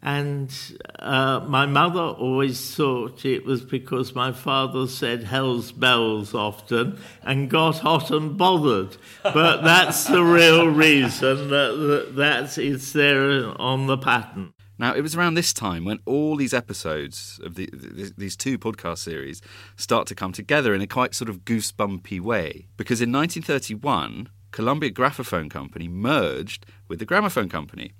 And 0.00 0.54
uh, 1.00 1.40
my 1.48 1.66
mother 1.66 2.00
always 2.00 2.74
thought 2.74 3.24
it 3.24 3.44
was 3.44 3.62
because 3.62 4.14
my 4.14 4.30
father 4.30 4.86
said 4.86 5.24
hell's 5.24 5.72
bells 5.72 6.34
often 6.34 6.98
and 7.22 7.50
got 7.50 7.80
hot 7.80 8.10
and 8.10 8.38
bothered. 8.38 8.96
But 9.22 9.62
that's 9.62 10.04
the 10.04 10.22
real 10.22 10.68
reason 10.68 11.48
that, 11.48 11.72
that 11.72 12.16
that's 12.16 12.58
it's 12.58 12.92
there 12.92 13.60
on 13.60 13.86
the 13.86 13.98
patent. 13.98 14.52
Now, 14.80 14.94
it 14.94 15.00
was 15.00 15.16
around 15.16 15.34
this 15.34 15.52
time 15.52 15.84
when 15.84 15.98
all 16.06 16.36
these 16.36 16.54
episodes 16.54 17.40
of 17.42 17.56
the, 17.56 17.68
the, 17.72 18.12
these 18.16 18.36
two 18.36 18.58
podcast 18.58 18.98
series 18.98 19.42
start 19.76 20.06
to 20.06 20.14
come 20.14 20.30
together 20.30 20.72
in 20.72 20.80
a 20.80 20.86
quite 20.86 21.16
sort 21.16 21.28
of 21.28 21.44
goosebumpy 21.44 22.20
way. 22.20 22.68
Because 22.76 23.00
in 23.00 23.10
1931, 23.10 24.28
Columbia 24.52 24.90
Graphophone 24.90 25.48
Company 25.48 25.88
merged 25.88 26.64
with 26.86 27.00
the 27.00 27.04
Gramophone 27.04 27.48
Company 27.48 27.92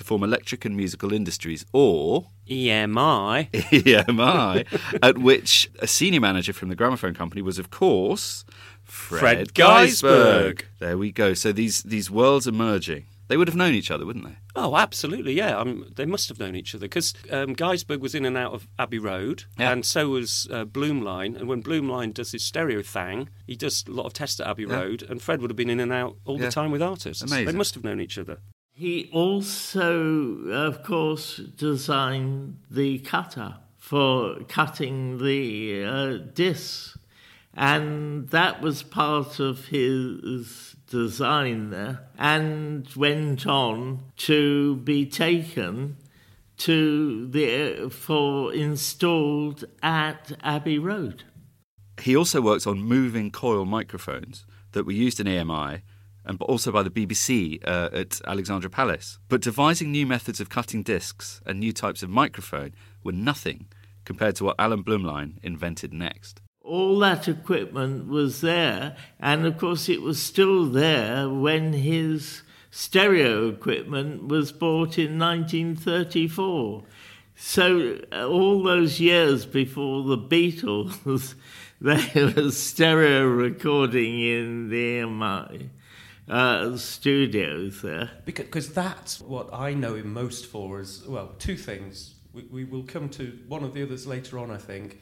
to 0.00 0.04
form 0.04 0.22
Electric 0.22 0.64
and 0.64 0.74
Musical 0.76 1.12
Industries, 1.12 1.66
or 1.72 2.26
EMI. 2.48 3.50
EMI, 3.52 4.98
at 5.02 5.18
which 5.18 5.70
a 5.78 5.86
senior 5.86 6.20
manager 6.20 6.54
from 6.54 6.70
the 6.70 6.74
Gramophone 6.74 7.14
Company 7.14 7.42
was, 7.42 7.58
of 7.58 7.70
course, 7.70 8.44
Fred, 8.82 9.20
Fred 9.20 9.54
Gaisberg. 9.54 10.62
There 10.78 10.96
we 10.96 11.12
go. 11.12 11.34
So 11.34 11.52
these, 11.52 11.82
these 11.82 12.10
worlds 12.10 12.48
are 12.48 12.52
merging. 12.52 13.04
They 13.28 13.36
would 13.36 13.46
have 13.46 13.56
known 13.56 13.74
each 13.74 13.90
other, 13.92 14.06
wouldn't 14.06 14.24
they? 14.24 14.36
Oh, 14.56 14.74
absolutely, 14.74 15.34
yeah. 15.34 15.56
Um, 15.56 15.92
they 15.94 16.06
must 16.06 16.28
have 16.30 16.40
known 16.40 16.56
each 16.56 16.74
other 16.74 16.86
because 16.86 17.14
um, 17.30 17.54
Gaisberg 17.54 18.00
was 18.00 18.14
in 18.14 18.24
and 18.24 18.36
out 18.36 18.54
of 18.54 18.66
Abbey 18.78 18.98
Road, 18.98 19.44
yeah. 19.56 19.70
and 19.70 19.86
so 19.86 20.08
was 20.08 20.48
uh, 20.50 20.64
Blumlein. 20.64 21.36
And 21.36 21.46
when 21.46 21.62
Blumlein 21.62 22.12
does 22.12 22.32
his 22.32 22.42
stereo 22.42 22.82
thing, 22.82 23.28
he 23.46 23.54
does 23.54 23.84
a 23.86 23.92
lot 23.92 24.06
of 24.06 24.14
tests 24.14 24.40
at 24.40 24.48
Abbey 24.48 24.64
yeah. 24.64 24.74
Road, 24.74 25.04
and 25.08 25.22
Fred 25.22 25.40
would 25.42 25.50
have 25.50 25.56
been 25.56 25.70
in 25.70 25.78
and 25.78 25.92
out 25.92 26.16
all 26.24 26.40
yeah. 26.40 26.46
the 26.46 26.50
time 26.50 26.72
with 26.72 26.82
artists. 26.82 27.22
Amazing. 27.22 27.46
They 27.46 27.52
must 27.52 27.74
have 27.74 27.84
known 27.84 28.00
each 28.00 28.18
other. 28.18 28.38
He 28.80 29.10
also, 29.12 30.38
of 30.48 30.82
course, 30.82 31.36
designed 31.36 32.56
the 32.70 33.00
cutter 33.00 33.56
for 33.76 34.36
cutting 34.48 35.22
the 35.22 35.84
uh, 35.84 36.16
discs, 36.32 36.96
and 37.52 38.30
that 38.30 38.62
was 38.62 38.82
part 38.82 39.38
of 39.38 39.66
his 39.66 40.76
design 40.88 41.68
there 41.68 42.08
and 42.16 42.88
went 42.96 43.46
on 43.46 44.04
to 44.16 44.76
be 44.76 45.04
taken 45.04 45.98
to 46.56 47.26
the 47.26 47.90
for 47.90 48.50
installed 48.54 49.66
at 49.82 50.32
Abbey 50.42 50.78
Road. 50.78 51.24
He 52.00 52.16
also 52.16 52.40
worked 52.40 52.66
on 52.66 52.80
moving 52.82 53.30
coil 53.30 53.66
microphones 53.66 54.46
that 54.72 54.86
were 54.86 54.92
used 54.92 55.20
in 55.20 55.26
EMI 55.26 55.82
and 56.24 56.38
but 56.38 56.46
also 56.46 56.70
by 56.72 56.82
the 56.82 56.90
BBC 56.90 57.60
uh, 57.66 57.90
at 57.92 58.20
Alexandra 58.26 58.70
Palace. 58.70 59.18
But 59.28 59.40
devising 59.40 59.90
new 59.90 60.06
methods 60.06 60.40
of 60.40 60.48
cutting 60.48 60.82
discs 60.82 61.40
and 61.46 61.60
new 61.60 61.72
types 61.72 62.02
of 62.02 62.10
microphone 62.10 62.72
were 63.02 63.12
nothing 63.12 63.66
compared 64.04 64.36
to 64.36 64.44
what 64.44 64.56
Alan 64.58 64.82
Blumlein 64.84 65.34
invented 65.42 65.92
next 65.92 66.40
all 66.70 67.00
that 67.00 67.26
equipment 67.26 68.06
was 68.06 68.42
there, 68.42 68.96
and 69.18 69.44
of 69.44 69.58
course, 69.58 69.88
it 69.88 70.02
was 70.02 70.22
still 70.22 70.66
there 70.66 71.28
when 71.28 71.72
his 71.72 72.42
stereo 72.70 73.48
equipment 73.48 74.28
was 74.28 74.52
bought 74.52 74.96
in 74.96 75.18
1934. 75.18 76.84
So, 77.34 77.98
uh, 78.12 78.28
all 78.28 78.62
those 78.62 79.00
years 79.00 79.46
before 79.46 80.04
the 80.04 80.18
Beatles, 80.18 81.34
there 81.80 82.32
was 82.36 82.62
stereo 82.62 83.24
recording 83.24 84.20
in 84.20 84.68
the 84.68 85.00
EMI 85.00 85.70
uh, 86.30 86.76
studios 86.76 87.82
there. 87.82 88.10
Because 88.24 88.72
that's 88.72 89.20
what 89.20 89.52
I 89.52 89.74
know 89.74 89.96
him 89.96 90.12
most 90.12 90.46
for, 90.46 90.80
is, 90.80 91.06
well, 91.06 91.34
two 91.38 91.56
things. 91.56 92.14
We, 92.32 92.42
we 92.44 92.64
will 92.64 92.84
come 92.84 93.08
to 93.10 93.38
one 93.48 93.64
of 93.64 93.74
the 93.74 93.82
others 93.82 94.06
later 94.06 94.38
on, 94.38 94.50
I 94.50 94.58
think 94.58 95.00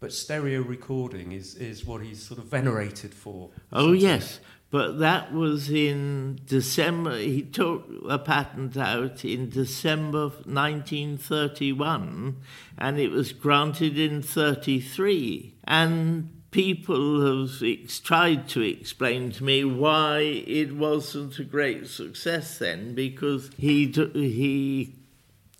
but 0.00 0.12
stereo 0.12 0.60
recording 0.60 1.32
is, 1.32 1.54
is 1.54 1.86
what 1.86 2.02
he's 2.02 2.22
sort 2.22 2.38
of 2.38 2.46
venerated 2.46 3.14
for. 3.14 3.50
Oh, 3.72 3.92
yes, 3.92 4.40
But 4.70 4.98
that 4.98 5.32
was 5.32 5.70
in 5.70 6.40
December. 6.44 7.16
He 7.18 7.42
took 7.42 7.88
a 8.08 8.18
patent 8.18 8.76
out 8.76 9.24
in 9.24 9.48
December 9.48 10.28
1931, 10.28 12.36
and 12.76 12.98
it 12.98 13.10
was 13.10 13.32
granted 13.32 13.98
in 13.98 14.22
33. 14.22 15.54
And 15.64 16.35
people 16.50 17.20
have 17.26 17.62
ex- 17.62 18.00
tried 18.00 18.48
to 18.48 18.62
explain 18.62 19.30
to 19.32 19.44
me 19.44 19.64
why 19.64 20.18
it 20.20 20.74
wasn't 20.76 21.38
a 21.38 21.44
great 21.44 21.86
success 21.86 22.58
then, 22.58 22.94
because 22.94 23.50
he 23.56 23.86
d- 23.86 24.10
he 24.14 24.94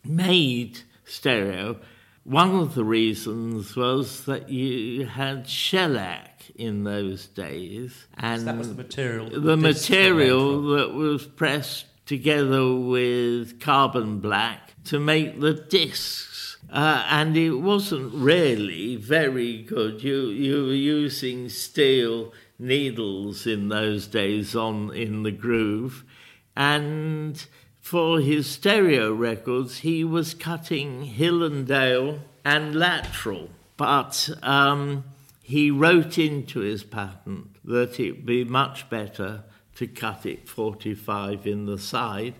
made 0.05 0.81
stereo. 1.05 1.77
One 2.25 2.57
of 2.57 2.75
the 2.75 2.85
reasons 2.85 3.77
was 3.77 4.25
that 4.25 4.49
you 4.49 5.07
had 5.07 5.49
shellac 5.49 6.51
in 6.57 6.85
those 6.85 7.27
days, 7.27 8.07
and 8.17 8.47
that 8.47 8.57
was 8.57 8.69
the 8.71 8.75
material. 8.75 9.29
the 9.31 9.57
made 9.57 9.75
material 9.75 10.63
that 10.77 10.93
was 10.93 11.25
pressed 11.27 11.87
together 12.07 12.73
with 12.75 13.61
carbon 13.61 14.19
black 14.21 14.73
to 14.85 14.99
make 14.99 15.41
the 15.41 15.53
discs. 15.55 16.36
Uh, 16.71 17.07
and 17.09 17.37
it 17.37 17.55
wasn't 17.55 18.13
really 18.13 18.97
very 18.97 19.63
good. 19.63 20.03
You 20.03 20.27
you 20.27 20.67
were 20.67 20.73
using 20.73 21.49
steel 21.49 22.33
needles 22.59 23.47
in 23.47 23.69
those 23.69 24.07
days 24.07 24.57
on 24.57 24.93
in 24.93 25.23
the 25.23 25.31
groove, 25.31 26.05
and 26.57 27.47
for 27.81 28.21
his 28.21 28.49
stereo 28.49 29.13
records 29.13 29.79
he 29.79 30.03
was 30.03 30.35
cutting 30.35 31.03
Hill 31.03 31.43
and 31.43 31.67
Dale 31.67 32.21
and 32.45 32.75
lateral, 32.75 33.51
but. 33.77 34.29
Um, 34.43 35.05
he 35.47 35.71
wrote 35.71 36.19
into 36.19 36.59
his 36.59 36.83
patent 36.83 37.55
that 37.65 38.01
it'd 38.01 38.27
be 38.27 38.43
much 38.43 38.91
better 38.91 39.45
to 39.77 39.87
cut 39.87 40.27
it 40.27 40.49
45 40.49 41.47
in 41.47 41.67
the 41.67 41.79
side, 41.79 42.35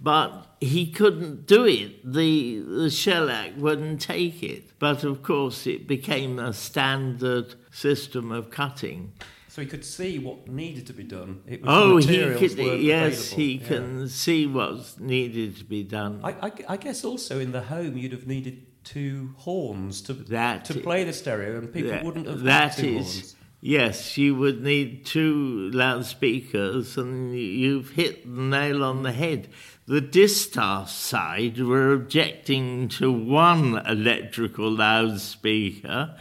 but 0.00 0.46
he 0.60 0.90
couldn't 0.90 1.46
do 1.46 1.64
it. 1.66 2.10
The, 2.12 2.60
the 2.60 2.90
shellac 2.90 3.52
wouldn't 3.56 4.00
take 4.00 4.42
it. 4.42 4.78
But 4.78 5.04
of 5.04 5.22
course, 5.22 5.66
it 5.66 5.86
became 5.88 6.38
a 6.38 6.52
standard 6.52 7.54
system 7.70 8.30
of 8.32 8.50
cutting. 8.50 9.12
So 9.48 9.62
he 9.62 9.66
could 9.68 9.84
see 9.84 10.20
what 10.20 10.46
needed 10.46 10.86
to 10.86 10.92
be 10.92 11.02
done. 11.02 11.42
It 11.46 11.62
was 11.62 11.70
Oh, 11.76 11.96
he 11.96 12.06
could, 12.06 12.80
yes, 12.80 13.32
available. 13.32 13.36
he 13.42 13.52
Yeah. 13.54 13.66
can 13.66 14.08
see 14.08 14.46
what's 14.46 15.00
needed 15.00 15.56
to 15.56 15.64
be 15.64 15.82
done. 15.82 16.20
I, 16.22 16.30
I, 16.46 16.52
I 16.68 16.76
guess 16.76 17.04
also 17.04 17.40
in 17.40 17.50
the 17.50 17.62
home 17.62 17.96
you'd 17.96 18.12
have 18.12 18.26
needed 18.28 18.66
two 18.84 19.34
horns 19.38 20.00
to 20.02 20.12
That 20.12 20.64
to 20.66 20.74
play 20.74 21.02
the 21.04 21.12
stereo, 21.12 21.58
and 21.58 21.72
people 21.72 21.90
That- 21.90 22.04
wouldn't 22.04 22.26
have 22.28 22.42
that 22.44 22.76
two 22.76 22.86
is- 22.98 23.12
horns. 23.14 23.34
Yes, 23.60 24.16
you 24.16 24.36
would 24.36 24.62
need 24.62 25.04
two 25.04 25.72
loudspeakers, 25.72 26.96
and 26.96 27.36
you've 27.36 27.90
hit 27.90 28.24
the 28.24 28.40
nail 28.40 28.84
on 28.84 29.02
the 29.02 29.10
head. 29.10 29.48
The 29.88 30.02
Distar 30.02 30.86
side 30.86 31.58
were 31.58 31.94
objecting 31.94 32.88
to 32.88 33.10
one 33.10 33.78
electrical 33.86 34.70
loudspeaker, 34.70 36.14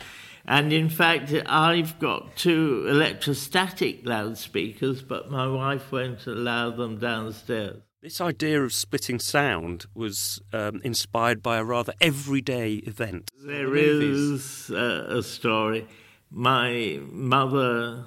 and 0.45 0.71
in 0.71 0.88
fact, 0.88 1.33
I've 1.47 2.00
got 2.00 2.38
two 2.38 2.86
electrostatic 2.88 4.07
loudspeakers, 4.07 5.01
but 5.01 5.29
my 5.29 5.50
wife 5.50 5.91
won't 5.91 6.25
allow 6.27 6.69
them 6.69 6.97
downstairs. 6.97 7.81
This 8.01 8.21
idea 8.21 8.63
of 8.63 8.71
splitting 8.71 9.19
sound 9.19 9.86
was 9.93 10.41
um, 10.53 10.79
inspired 10.86 11.43
by 11.43 11.57
a 11.57 11.63
rather 11.65 11.91
everyday 12.00 12.75
event. 12.75 13.31
There 13.45 13.69
The 13.71 14.13
is 14.13 14.71
uh, 14.71 15.07
a 15.09 15.21
story. 15.21 15.89
My 16.31 17.01
mother, 17.01 18.05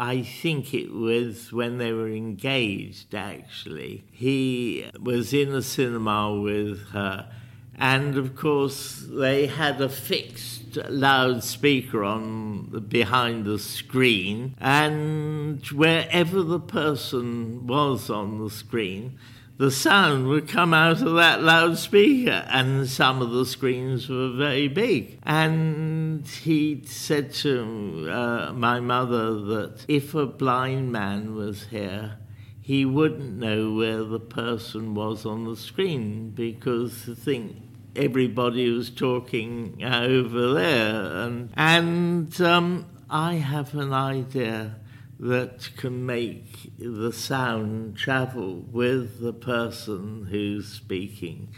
I 0.00 0.22
think 0.22 0.74
it 0.74 0.92
was 0.94 1.52
when 1.52 1.78
they 1.78 1.92
were 1.92 2.08
engaged, 2.08 3.16
actually. 3.16 4.04
He 4.12 4.88
was 5.00 5.32
in 5.32 5.52
a 5.52 5.60
cinema 5.60 6.40
with 6.40 6.90
her. 6.90 7.28
And 7.74 8.16
of 8.16 8.36
course, 8.36 9.04
they 9.08 9.48
had 9.48 9.80
a 9.80 9.88
fixed 9.88 10.76
loudspeaker 10.88 12.04
on 12.04 12.86
behind 12.88 13.44
the 13.44 13.58
screen, 13.58 14.54
and 14.60 15.64
wherever 15.66 16.42
the 16.42 16.60
person 16.60 17.66
was 17.66 18.08
on 18.08 18.38
the 18.38 18.50
screen, 18.50 19.18
the 19.58 19.72
sound 19.72 20.28
would 20.28 20.48
come 20.48 20.72
out 20.72 21.02
of 21.02 21.14
that 21.16 21.42
loudspeaker, 21.42 22.44
and 22.48 22.88
some 22.88 23.20
of 23.20 23.32
the 23.32 23.44
screens 23.44 24.08
were 24.08 24.30
very 24.30 24.68
big. 24.68 25.18
And 25.24 26.26
he 26.26 26.82
said 26.86 27.32
to 27.34 28.08
uh, 28.08 28.52
my 28.52 28.78
mother 28.78 29.34
that 29.34 29.84
if 29.88 30.14
a 30.14 30.26
blind 30.26 30.92
man 30.92 31.34
was 31.34 31.64
here, 31.66 32.18
he 32.60 32.84
wouldn't 32.84 33.36
know 33.36 33.72
where 33.72 34.04
the 34.04 34.20
person 34.20 34.94
was 34.94 35.26
on 35.26 35.44
the 35.44 35.56
screen 35.56 36.30
because 36.30 37.08
I 37.08 37.14
think 37.14 37.56
everybody 37.96 38.70
was 38.70 38.90
talking 38.90 39.82
over 39.82 40.54
there. 40.54 41.16
And, 41.22 41.50
and 41.56 42.40
um, 42.40 42.86
I 43.10 43.34
have 43.34 43.74
an 43.74 43.92
idea 43.92 44.76
that 45.20 45.70
can 45.76 46.06
make 46.06 46.70
the 46.78 47.12
sound 47.12 47.96
travel 47.96 48.64
with 48.70 49.20
the 49.20 49.32
person 49.32 50.26
who's 50.30 50.68
speaking 50.68 51.48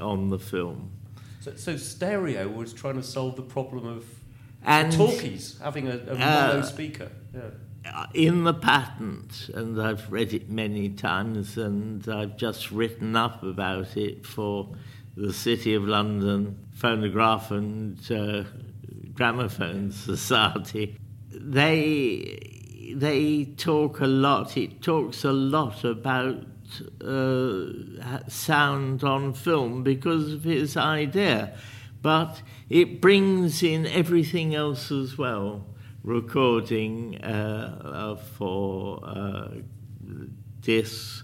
on 0.00 0.30
the 0.30 0.38
film. 0.38 0.90
So, 1.40 1.54
so 1.56 1.76
stereo 1.76 2.48
was 2.48 2.72
trying 2.72 2.96
to 2.96 3.02
solve 3.02 3.36
the 3.36 3.42
problem 3.42 3.86
of 3.86 4.04
And 4.64 4.92
talkies 4.92 5.58
having 5.62 5.88
a, 5.88 5.96
a 5.96 6.12
Uh, 6.14 6.48
mono 6.52 6.62
speaker. 6.62 7.10
Yeah. 7.34 8.06
in 8.12 8.44
the 8.44 8.52
patent, 8.54 9.50
and 9.54 9.80
I've 9.80 10.10
read 10.12 10.34
it 10.34 10.50
many 10.50 10.90
times, 10.90 11.56
and 11.56 12.06
I've 12.08 12.36
just 12.36 12.70
written 12.70 13.16
up 13.16 13.42
about 13.42 13.96
it 13.96 14.26
for 14.26 14.68
the 15.16 15.32
City 15.32 15.74
of 15.74 15.84
London 15.84 16.58
Phonograph 16.74 17.50
and 17.50 17.98
uh, 18.10 18.44
Gramophone 19.14 19.92
Society. 19.92 20.96
They 21.30 22.59
they 22.94 23.44
talk 23.56 24.00
a 24.00 24.06
lot. 24.06 24.56
It 24.56 24.82
talks 24.82 25.24
a 25.24 25.32
lot 25.32 25.84
about 25.84 26.44
uh, 27.04 27.66
sound 28.28 29.02
on 29.04 29.34
film 29.34 29.82
because 29.82 30.32
of 30.32 30.44
his 30.44 30.76
idea, 30.76 31.56
but 32.02 32.42
it 32.68 33.00
brings 33.00 33.62
in 33.62 33.86
everything 33.86 34.54
else 34.54 34.90
as 34.90 35.18
well 35.18 35.66
recording 36.02 37.22
uh, 37.22 37.80
uh, 37.84 38.16
for 38.16 39.00
uh, 39.04 39.48
discs 40.60 41.22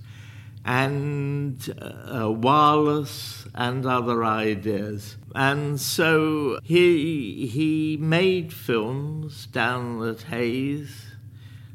and 0.64 1.72
uh, 1.80 2.30
wireless 2.30 3.46
and 3.54 3.86
other 3.86 4.24
ideas. 4.24 5.16
And 5.34 5.80
so 5.80 6.58
he, 6.64 7.46
he 7.46 7.96
made 8.00 8.52
films 8.52 9.46
down 9.46 10.06
at 10.08 10.22
Hayes. 10.22 11.05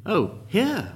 Oh, 0.06 0.40
here. 0.48 0.94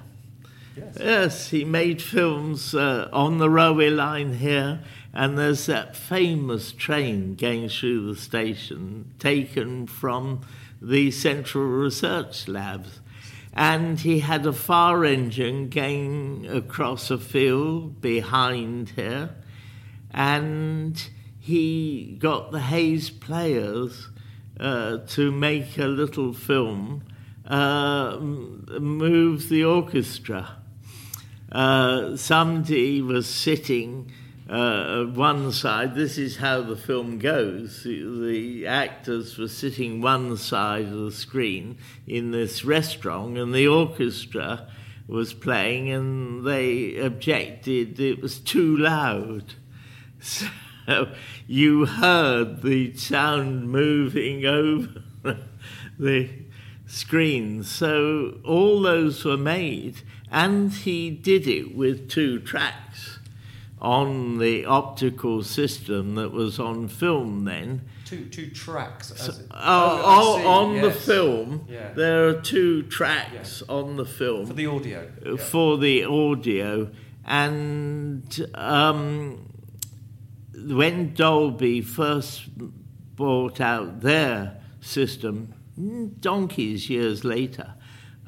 Yes. 0.76 0.98
Yes, 1.00 1.50
he 1.50 1.64
made 1.64 2.02
films 2.02 2.74
uh, 2.74 3.08
on 3.14 3.38
the 3.38 3.50
railway 3.50 3.90
line 3.90 4.34
here, 4.34 4.82
and 5.14 5.38
there's 5.38 5.68
that 5.68 5.96
famous 5.96 6.72
train 6.72 7.36
going 7.36 7.70
through 7.70 8.14
the 8.14 8.20
station 8.20 9.14
taken 9.20 9.88
from 9.88 10.42
the 10.82 11.12
Central 11.12 11.66
Research 11.66 12.48
Labs. 12.48 13.00
And 13.54 14.00
he 14.00 14.20
had 14.20 14.46
a 14.46 14.52
fire 14.52 15.06
engine 15.06 15.70
going 15.70 16.46
across 16.50 17.10
a 17.10 17.18
field 17.18 18.02
behind 18.02 18.90
here, 18.90 19.30
and 20.12 21.10
he 21.40 22.18
got 22.20 22.52
the 22.52 22.60
Hayes 22.60 23.10
players 23.10 24.10
uh, 24.60 24.98
to 25.10 25.32
make 25.32 25.78
a 25.78 25.86
little 25.86 26.34
film, 26.34 27.04
uh, 27.50 28.18
m- 28.18 29.40
the 29.50 29.64
orchestra. 29.64 30.58
Uh, 31.52 32.18
somebody 32.18 33.02
was 33.02 33.28
sitting 33.28 34.12
uh, 34.50 35.06
one 35.06 35.52
side. 35.52 35.96
This 35.96 36.18
is 36.18 36.38
how 36.38 36.62
the 36.62 36.76
film 36.76 37.18
goes. 37.20 37.84
The 37.84 38.66
actors 38.68 39.38
were 39.38 39.48
sitting 39.48 40.02
one 40.02 40.38
side 40.38 40.86
of 40.86 41.06
the 41.06 41.12
screen 41.12 41.78
in 42.08 42.32
this 42.32 42.64
restaurant, 42.66 43.38
and 43.38 43.54
the 43.54 43.68
orchestra 43.68 44.68
was 45.08 45.34
playing, 45.34 45.90
and 45.92 46.46
they 46.46 46.98
objected 46.98 48.00
it 48.00 48.22
was 48.22 48.40
too 48.40 48.78
loud. 48.78 49.54
So 50.88 51.08
you 51.48 51.86
heard 51.86 52.62
the 52.62 52.96
sound 52.96 53.70
moving 53.72 54.46
over 54.46 55.02
the 56.00 56.30
screen. 56.88 57.64
So 57.64 58.40
all 58.46 58.82
those 58.82 59.24
were 59.26 59.38
made, 59.38 60.02
and 60.32 60.72
he 60.74 61.10
did 61.12 61.48
it 61.48 61.76
with 61.76 62.10
two 62.10 62.40
tracks 62.40 63.20
on 63.82 64.38
the 64.40 64.66
optical 64.66 65.44
system 65.44 66.16
that 66.16 66.32
was 66.32 66.60
on 66.60 66.88
film 66.88 67.46
then. 67.46 67.82
two 68.06 68.26
two 68.26 68.50
tracks. 68.50 69.12
As 69.12 69.40
it, 69.40 69.48
Oh, 69.52 69.58
I 69.58 70.40
see, 70.42 70.48
on, 70.48 70.76
on 70.76 70.82
the 70.82 70.92
film, 70.92 71.66
Yeah. 71.70 71.92
there 71.94 72.28
are 72.28 72.42
two 72.42 72.84
tracks 72.84 73.62
on 73.68 73.98
the 73.98 74.06
film 74.06 74.46
for 74.48 74.54
the 74.54 74.66
audio. 74.68 75.12
uh, 75.26 75.38
for 75.38 75.78
the 75.78 76.04
audio, 76.06 76.90
and 77.26 78.48
um, 78.56 79.50
when 80.56 81.14
Dolby 81.14 81.82
first 81.82 82.44
brought 83.16 83.60
out 83.62 84.02
their 84.02 84.58
system, 84.82 85.54
donkeys 86.20 86.90
years 86.90 87.24
later, 87.24 87.76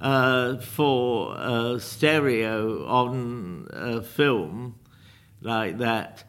uh, 0.02 0.58
for 0.58 1.36
uh, 1.38 1.80
stereo 1.80 2.86
on 2.86 3.68
uh, 3.74 4.02
film 4.02 4.80
like 5.42 5.78
that, 5.78 6.24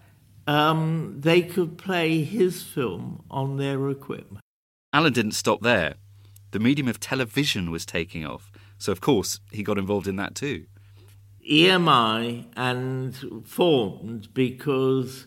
um, 0.47 1.17
they 1.19 1.43
could 1.43 1.77
play 1.77 2.25
his 2.25 2.63
film 2.63 3.25
on 3.31 3.57
their 3.57 3.91
equipment. 3.91 4.43
Alan 4.93 5.13
didn't 5.13 5.33
stop 5.33 5.61
there. 5.61 5.95
The 6.51 6.59
medium 6.59 6.89
of 6.89 6.99
television 6.99 7.71
was 7.71 7.85
taking 7.85 8.25
off, 8.25 8.51
so 8.79 8.91
of 8.91 9.03
course 9.03 9.41
he 9.53 9.63
got 9.63 9.77
involved 9.77 10.09
in 10.09 10.17
that 10.17 10.35
too. 10.35 10.65
EMI 11.49 12.47
and 12.57 13.47
formed 13.47 14.33
because 14.33 15.27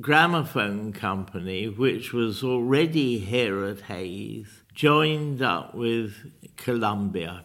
Gramophone 0.00 0.92
Company, 0.92 1.68
which 1.68 2.12
was 2.12 2.42
already 2.42 3.18
here 3.18 3.64
at 3.64 3.82
Hayes, 3.82 4.62
joined 4.76 5.42
up 5.42 5.74
with 5.74 6.14
Columbia. 6.56 7.44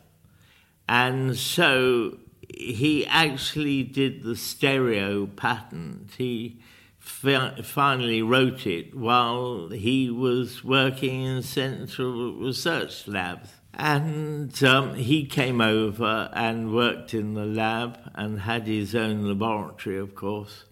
And 0.88 1.38
so 1.38 2.18
he 2.54 3.08
actually 3.08 3.84
did 3.84 4.24
the 4.24 4.36
stereo 4.36 5.26
patent. 5.26 6.12
He 6.18 6.60
fi- 7.00 7.62
finally 7.64 8.22
wrote 8.22 8.68
it 8.68 8.96
while 8.96 9.70
he 9.70 10.10
was 10.10 10.64
working 10.64 11.24
in 11.24 11.42
Central 11.42 12.34
Research 12.34 13.08
Labs. 13.08 13.50
And 13.74 14.62
um, 14.66 14.96
he 14.96 15.26
came 15.26 15.62
over 15.62 16.30
and 16.34 16.74
worked 16.74 17.14
in 17.14 17.36
the 17.36 17.46
lab 17.46 17.98
and 18.14 18.42
had 18.42 18.68
his 18.68 18.94
own 18.94 19.26
laboratory, 19.26 19.98
of 19.98 20.14
course. 20.14 20.66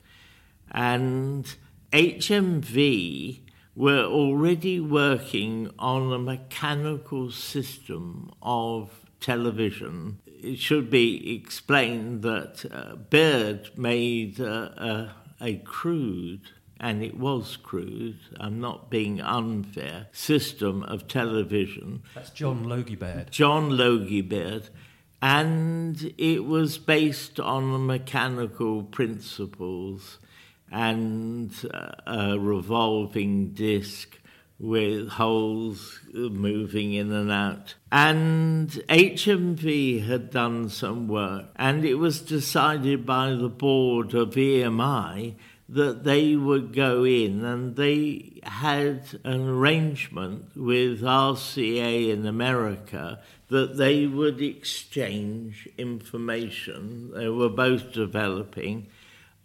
And 0.69 1.55
HMV 1.93 3.39
were 3.79 4.03
already 4.03 4.77
working 4.77 5.71
on 5.79 6.11
a 6.11 6.19
mechanical 6.19 7.31
system 7.31 8.29
of 8.41 9.05
television. 9.21 10.19
It 10.25 10.59
should 10.59 10.89
be 10.89 11.33
explained 11.33 12.21
that 12.23 12.65
uh, 12.69 12.97
Baird 12.97 13.69
made 13.77 14.41
uh, 14.41 14.69
a, 14.75 15.15
a 15.39 15.55
crude, 15.59 16.41
and 16.77 17.01
it 17.01 17.17
was 17.17 17.55
crude, 17.55 18.19
I'm 18.37 18.59
not 18.59 18.89
being 18.89 19.21
unfair, 19.21 20.07
system 20.11 20.83
of 20.83 21.07
television 21.07 22.03
That's 22.13 22.31
John 22.31 22.65
Logie 22.65 22.97
Baird. 22.97 23.31
John 23.31 23.77
Logie 23.77 24.19
Baird, 24.19 24.67
and 25.21 26.13
it 26.17 26.43
was 26.43 26.77
based 26.77 27.39
on 27.39 27.85
mechanical 27.85 28.83
principles 28.83 30.19
and 30.71 31.51
a 32.05 32.37
revolving 32.39 33.53
disc 33.53 34.17
with 34.59 35.07
holes 35.09 35.99
moving 36.13 36.93
in 36.93 37.11
and 37.11 37.31
out. 37.31 37.75
And 37.91 38.69
HMV 38.89 40.05
had 40.05 40.31
done 40.31 40.69
some 40.69 41.07
work, 41.07 41.45
and 41.55 41.85
it 41.85 41.95
was 41.95 42.21
decided 42.21 43.05
by 43.05 43.31
the 43.31 43.49
board 43.49 44.13
of 44.13 44.31
EMI 44.31 45.35
that 45.69 46.03
they 46.03 46.35
would 46.35 46.73
go 46.73 47.03
in 47.03 47.45
and 47.45 47.75
they 47.75 48.39
had 48.41 49.03
an 49.23 49.47
arrangement 49.47 50.45
with 50.55 51.01
RCA 51.01 52.09
in 52.09 52.25
America 52.25 53.21
that 53.49 53.77
they 53.77 54.07
would 54.07 54.41
exchange 54.41 55.69
information. 55.77 57.11
They 57.13 57.29
were 57.29 57.49
both 57.49 57.93
developing. 57.93 58.87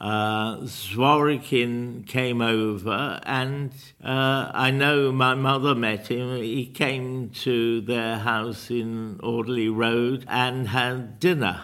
Uh, 0.01 0.59
Zworykin 0.59 2.07
came 2.07 2.43
over, 2.43 3.21
and 3.25 3.73
uh, 4.03 4.51
I 4.53 4.71
know 4.71 5.13
my 5.13 5.35
mother 5.35 5.75
met 5.75 6.09
him. 6.09 6.37
He 6.37 6.67
came 6.67 7.31
to 7.31 7.81
their 7.81 8.19
house 8.19 8.71
in 8.71 9.21
Audley 9.23 9.69
Road 9.69 10.25
and 10.29 10.69
had 10.69 11.21
dinner. 11.21 11.63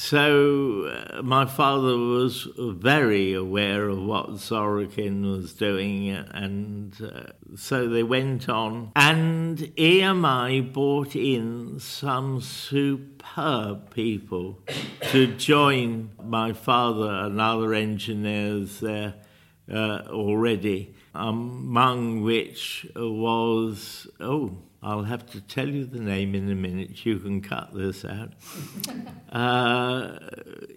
So 0.00 0.84
uh, 0.84 1.22
my 1.22 1.44
father 1.44 1.98
was 1.98 2.46
very 2.56 3.34
aware 3.34 3.88
of 3.88 4.00
what 4.00 4.30
Zworykin 4.34 5.28
was 5.28 5.54
doing, 5.54 6.10
and 6.10 6.94
uh, 7.02 7.32
so 7.56 7.88
they 7.88 8.04
went 8.04 8.48
on. 8.48 8.92
And 8.94 9.58
EMI 9.58 10.72
brought 10.72 11.16
in 11.16 11.80
some 11.80 12.40
superb 12.40 13.92
people 13.92 14.60
to 15.10 15.34
join 15.34 16.10
my 16.22 16.52
father 16.52 17.10
and 17.10 17.40
other 17.40 17.74
engineers 17.74 18.78
there 18.78 19.14
uh, 19.68 20.02
already, 20.06 20.94
among 21.18 22.22
which 22.22 22.86
was, 22.94 24.06
oh, 24.20 24.56
I'll 24.80 25.02
have 25.02 25.28
to 25.32 25.40
tell 25.40 25.68
you 25.68 25.84
the 25.84 25.98
name 25.98 26.36
in 26.36 26.48
a 26.48 26.54
minute. 26.54 27.04
You 27.04 27.18
can 27.18 27.40
cut 27.40 27.74
this 27.74 28.04
out. 28.04 28.32
Uh, 29.30 30.18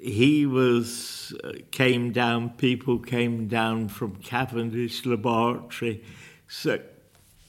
he 0.02 0.46
was 0.46 1.34
uh, 1.42 1.54
came 1.72 2.12
down. 2.12 2.50
People 2.50 3.00
came 3.00 3.48
down 3.48 3.88
from 3.88 4.18
Cavendish 4.18 5.06
Laboratory, 5.06 6.04
so 6.50 6.80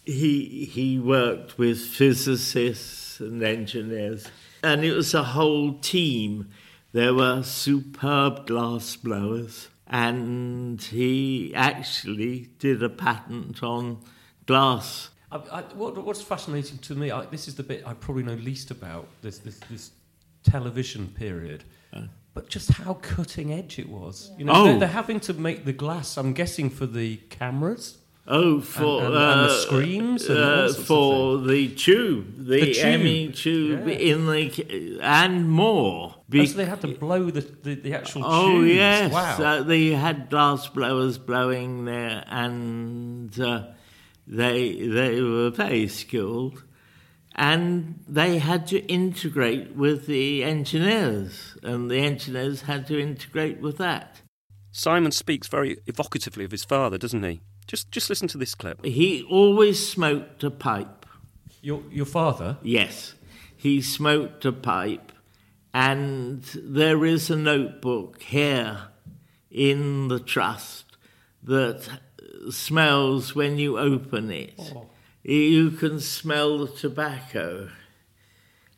he 0.04 0.64
he 0.64 1.00
worked 1.00 1.58
with 1.58 1.80
physicists 1.80 3.18
and 3.18 3.42
engineers, 3.42 4.28
and 4.62 4.84
it 4.84 4.92
was 4.92 5.12
a 5.12 5.24
whole 5.24 5.72
team. 5.80 6.50
There 6.92 7.14
were 7.14 7.42
superb 7.42 8.46
glass 8.46 8.94
blowers, 8.94 9.66
and 9.92 10.80
he 10.82 11.52
actually 11.54 12.48
did 12.58 12.82
a 12.82 12.88
patent 12.88 13.62
on 13.62 13.98
glass. 14.46 15.10
I, 15.30 15.36
I, 15.36 15.60
what, 15.74 16.02
what's 16.04 16.22
fascinating 16.22 16.78
to 16.78 16.94
me, 16.94 17.10
I, 17.10 17.26
this 17.26 17.46
is 17.46 17.54
the 17.54 17.62
bit 17.62 17.82
I 17.86 17.94
probably 17.94 18.22
know 18.22 18.34
least 18.34 18.70
about 18.70 19.06
this 19.22 19.38
this, 19.38 19.60
this 19.70 19.90
television 20.42 21.08
period, 21.08 21.64
uh. 21.92 22.02
but 22.34 22.48
just 22.48 22.70
how 22.72 22.94
cutting 22.94 23.52
edge 23.52 23.78
it 23.78 23.88
was. 23.88 24.30
You 24.38 24.46
know, 24.46 24.52
Oh. 24.54 24.64
they're, 24.64 24.78
they're 24.80 24.88
having 24.88 25.20
to 25.20 25.34
make 25.34 25.64
the 25.64 25.72
glass. 25.72 26.16
I'm 26.16 26.32
guessing 26.32 26.68
for 26.70 26.86
the 26.86 27.18
cameras. 27.30 27.98
Oh, 28.24 28.60
for 28.60 28.98
and- 29.02 29.06
and 29.06 29.14
the 29.14 29.18
uh, 29.18 29.60
screens 29.62 30.28
and 30.28 30.38
all 30.38 30.44
uh, 30.44 30.68
sorts 30.68 30.78
of 30.78 30.86
for 30.86 31.38
the 31.38 31.68
tube, 31.74 32.36
the, 32.36 32.60
The 32.60 32.72
tube, 32.74 32.84
Emmy 32.84 33.28
tube 33.32 33.88
yeah. 33.88 33.94
in 33.94 34.26
the 34.26 34.98
and 35.02 35.50
more. 35.50 36.14
Oh, 36.34 36.44
so 36.44 36.56
they 36.56 36.64
had 36.64 36.80
to 36.82 36.88
blow 36.88 37.30
the, 37.30 37.40
the, 37.40 37.74
the 37.74 37.94
actual 37.94 38.22
oh 38.24 38.60
tubes. 38.60 38.74
yes, 38.74 39.12
Wow. 39.12 39.36
uh, 39.44 39.62
they 39.64 39.88
had 39.88 40.30
glass 40.30 40.68
blowers 40.68 41.18
blowing 41.18 41.84
there, 41.84 42.22
and 42.28 43.38
uh, 43.40 43.66
they 44.26 44.86
they 44.86 45.20
were 45.20 45.50
very 45.50 45.88
skilled, 45.88 46.62
and 47.34 48.04
they 48.08 48.38
had 48.38 48.68
to 48.68 48.78
integrate 48.86 49.74
with 49.74 50.06
the 50.06 50.44
engineers, 50.44 51.56
and 51.64 51.90
the 51.90 51.98
engineers 51.98 52.62
had 52.62 52.86
to 52.86 53.00
integrate 53.00 53.60
with 53.60 53.78
that. 53.78 54.20
Simon 54.70 55.10
speaks 55.12 55.48
very 55.48 55.76
evocatively 55.86 56.44
of 56.44 56.52
his 56.52 56.64
father, 56.64 56.96
doesn't 56.98 57.24
he? 57.24 57.40
Just, 57.72 57.90
just 57.90 58.10
listen 58.10 58.28
to 58.28 58.36
this 58.36 58.54
clip. 58.54 58.84
He 58.84 59.26
always 59.30 59.88
smoked 59.88 60.44
a 60.44 60.50
pipe. 60.50 61.06
your, 61.62 61.82
your 61.90 62.04
father? 62.04 62.58
Yes, 62.62 63.14
he 63.56 63.80
smoked 63.80 64.44
a 64.44 64.52
pipe, 64.52 65.10
and 65.72 66.42
there 66.54 67.06
is 67.06 67.30
a 67.30 67.36
notebook 67.36 68.20
here 68.20 68.88
in 69.50 70.08
the 70.08 70.20
trust 70.20 70.84
that 71.44 71.88
smells 72.50 73.34
when 73.34 73.56
you 73.56 73.78
open 73.78 74.30
it. 74.30 74.52
Oh. 74.58 74.90
You 75.22 75.70
can 75.70 75.98
smell 75.98 76.58
the 76.58 76.72
tobacco. 76.72 77.70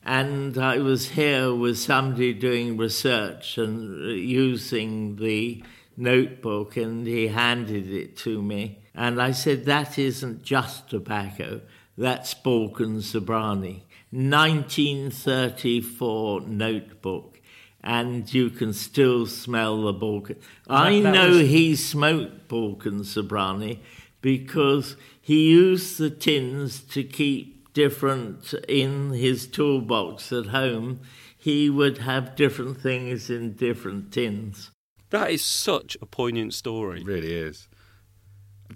And 0.04 0.57
I 0.57 0.78
was 0.78 1.09
here 1.09 1.52
with 1.52 1.78
somebody 1.78 2.33
doing 2.33 2.76
research 2.76 3.59
and 3.59 4.20
using 4.20 5.16
the 5.16 5.64
notebook, 5.96 6.76
and 6.76 7.04
he 7.04 7.26
handed 7.26 7.90
it 7.90 8.16
to 8.18 8.40
me. 8.40 8.83
And 8.94 9.20
I 9.20 9.33
said, 9.33 9.64
That 9.64 9.98
isn't 9.98 10.42
just 10.42 10.90
tobacco, 10.90 11.62
that's 11.96 12.35
Balkan 12.35 12.98
Sobranie. 12.98 13.80
1934 14.12 16.40
notebook, 16.42 17.40
and 17.83 18.33
you 18.33 18.50
can 18.50 18.72
still 18.72 19.26
smell 19.26 19.83
the 19.83 19.92
Balkan. 19.92 20.37
I 20.68 21.00
that 21.00 21.12
know 21.12 21.30
was- 21.30 21.48
he 21.48 21.74
smoked 21.76 22.46
Balkan 22.48 23.00
Sobranie 23.00 23.78
because 24.20 24.96
he 25.20 25.50
used 25.50 25.98
the 25.98 26.11
tins 26.11 26.80
to 26.80 27.02
keep 27.02 27.72
different 27.74 28.54
in 28.68 29.11
his 29.11 29.46
toolbox 29.48 30.33
at 30.33 30.46
home. 30.46 31.00
He 31.37 31.68
would 31.68 31.98
have 31.98 32.37
different 32.37 32.80
things 32.80 33.28
in 33.28 33.54
different 33.54 34.12
tins. 34.12 34.70
That 35.11 35.30
is 35.30 35.42
such 35.44 35.96
a 36.00 36.07
poignant 36.07 36.54
story. 36.54 37.00
It 37.00 37.07
really 37.07 37.35
is. 37.35 37.68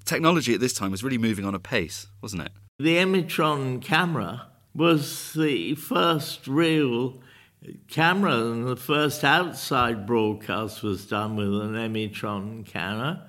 Technology 0.04 0.54
at 0.54 0.60
this 0.60 0.72
time 0.72 0.90
was 0.90 1.02
really 1.02 1.18
moving 1.18 1.44
on 1.44 1.54
a 1.54 1.58
pace, 1.58 2.06
wasn't 2.22 2.42
it? 2.42 2.52
The 2.78 2.96
Emitron 2.96 3.82
camera 3.82 4.46
was 4.74 5.32
the 5.34 5.74
first 5.74 6.46
real 6.46 7.20
camera, 7.88 8.36
and 8.36 8.66
the 8.66 8.76
first 8.76 9.24
outside 9.24 10.06
broadcast 10.06 10.82
was 10.82 11.06
done 11.06 11.36
with 11.36 11.48
an 11.48 11.74
Emitron 11.74 12.64
camera. 12.64 13.28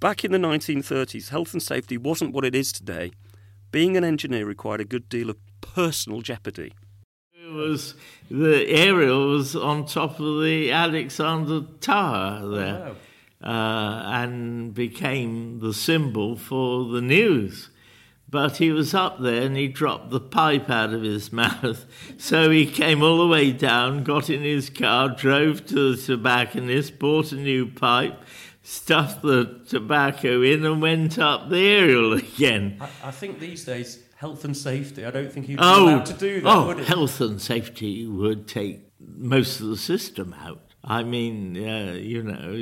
Back 0.00 0.24
in 0.24 0.32
the 0.32 0.38
1930s, 0.38 1.28
health 1.28 1.52
and 1.52 1.62
safety 1.62 1.96
wasn't 1.96 2.34
what 2.34 2.44
it 2.44 2.54
is 2.54 2.72
today. 2.72 3.12
Being 3.70 3.96
an 3.96 4.04
engineer 4.04 4.46
required 4.46 4.80
a 4.80 4.84
good 4.84 5.08
deal 5.08 5.30
of 5.30 5.36
personal 5.60 6.20
jeopardy. 6.20 6.72
It 7.34 7.52
was 7.52 7.94
the 8.30 8.66
aerial 8.68 9.28
was 9.28 9.54
on 9.54 9.86
top 9.86 10.18
of 10.18 10.42
the 10.42 10.72
Alexander 10.72 11.62
Tower 11.80 12.48
there, 12.48 12.88
oh, 12.88 12.96
uh, 13.42 14.02
and 14.06 14.74
became 14.74 15.60
the 15.60 15.72
symbol 15.74 16.36
for 16.36 16.84
the 16.84 17.00
news. 17.00 17.70
But 18.28 18.56
he 18.56 18.72
was 18.72 18.92
up 18.92 19.20
there 19.20 19.42
and 19.42 19.56
he 19.56 19.68
dropped 19.68 20.10
the 20.10 20.20
pipe 20.20 20.68
out 20.68 20.92
of 20.92 21.02
his 21.02 21.32
mouth. 21.42 21.86
So 22.18 22.50
he 22.50 22.66
came 22.66 23.02
all 23.02 23.18
the 23.18 23.26
way 23.28 23.52
down, 23.52 24.02
got 24.02 24.28
in 24.28 24.42
his 24.42 24.68
car, 24.68 25.08
drove 25.10 25.64
to 25.66 25.94
the 25.94 26.02
tobacconist, 26.02 26.98
bought 26.98 27.30
a 27.30 27.36
new 27.36 27.66
pipe, 27.66 28.20
stuffed 28.62 29.22
the 29.22 29.60
tobacco 29.68 30.42
in, 30.42 30.64
and 30.64 30.82
went 30.82 31.18
up 31.20 31.50
the 31.50 31.58
aerial 31.68 32.12
again. 32.18 32.78
I, 32.80 32.88
I 33.04 33.10
think 33.12 33.38
these 33.38 33.64
days, 33.64 34.02
health 34.16 34.44
and 34.44 34.56
safety, 34.56 35.04
I 35.06 35.12
don't 35.12 35.30
think 35.32 35.48
you'd 35.48 35.58
be 35.58 35.62
Oh, 35.64 35.84
allowed 35.84 36.06
to 36.06 36.14
do 36.14 36.40
that, 36.40 36.48
oh 36.50 36.66
would 36.66 36.80
it? 36.80 36.86
health 36.86 37.20
and 37.20 37.40
safety 37.40 38.06
would 38.08 38.48
take 38.48 38.80
most 38.98 39.60
of 39.60 39.68
the 39.68 39.76
system 39.76 40.34
out. 40.42 40.65
I 40.86 41.02
mean, 41.02 41.56
uh, 41.56 41.94
you 41.94 42.22
know, 42.22 42.54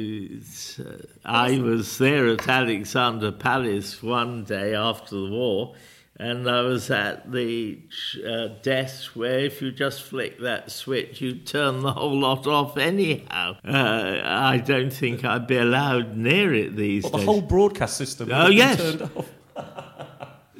uh, 0.84 0.96
I 1.24 1.58
was 1.58 1.98
there 1.98 2.26
at 2.28 2.48
Alexandra 2.48 3.32
Palace 3.32 4.02
one 4.02 4.44
day 4.44 4.74
after 4.74 5.14
the 5.16 5.30
war, 5.30 5.74
and 6.18 6.48
I 6.48 6.62
was 6.62 6.90
at 6.90 7.30
the 7.32 7.80
uh, 8.26 8.48
desk 8.62 9.10
where 9.14 9.40
if 9.40 9.60
you 9.60 9.72
just 9.72 10.02
flick 10.02 10.40
that 10.40 10.70
switch, 10.70 11.20
you 11.20 11.34
turn 11.34 11.80
the 11.80 11.92
whole 11.92 12.18
lot 12.18 12.46
off 12.46 12.78
anyhow. 12.78 13.56
Uh, 13.62 14.20
I 14.24 14.56
don't 14.58 14.92
think 14.92 15.22
I'd 15.24 15.46
be 15.46 15.58
allowed 15.58 16.16
near 16.16 16.54
it 16.54 16.76
these 16.76 17.02
Well, 17.02 17.12
the 17.12 17.18
days. 17.18 17.26
whole 17.26 17.42
broadcast 17.42 17.96
system 17.98 18.30
Oh, 18.32 18.48
yes. 18.48 18.80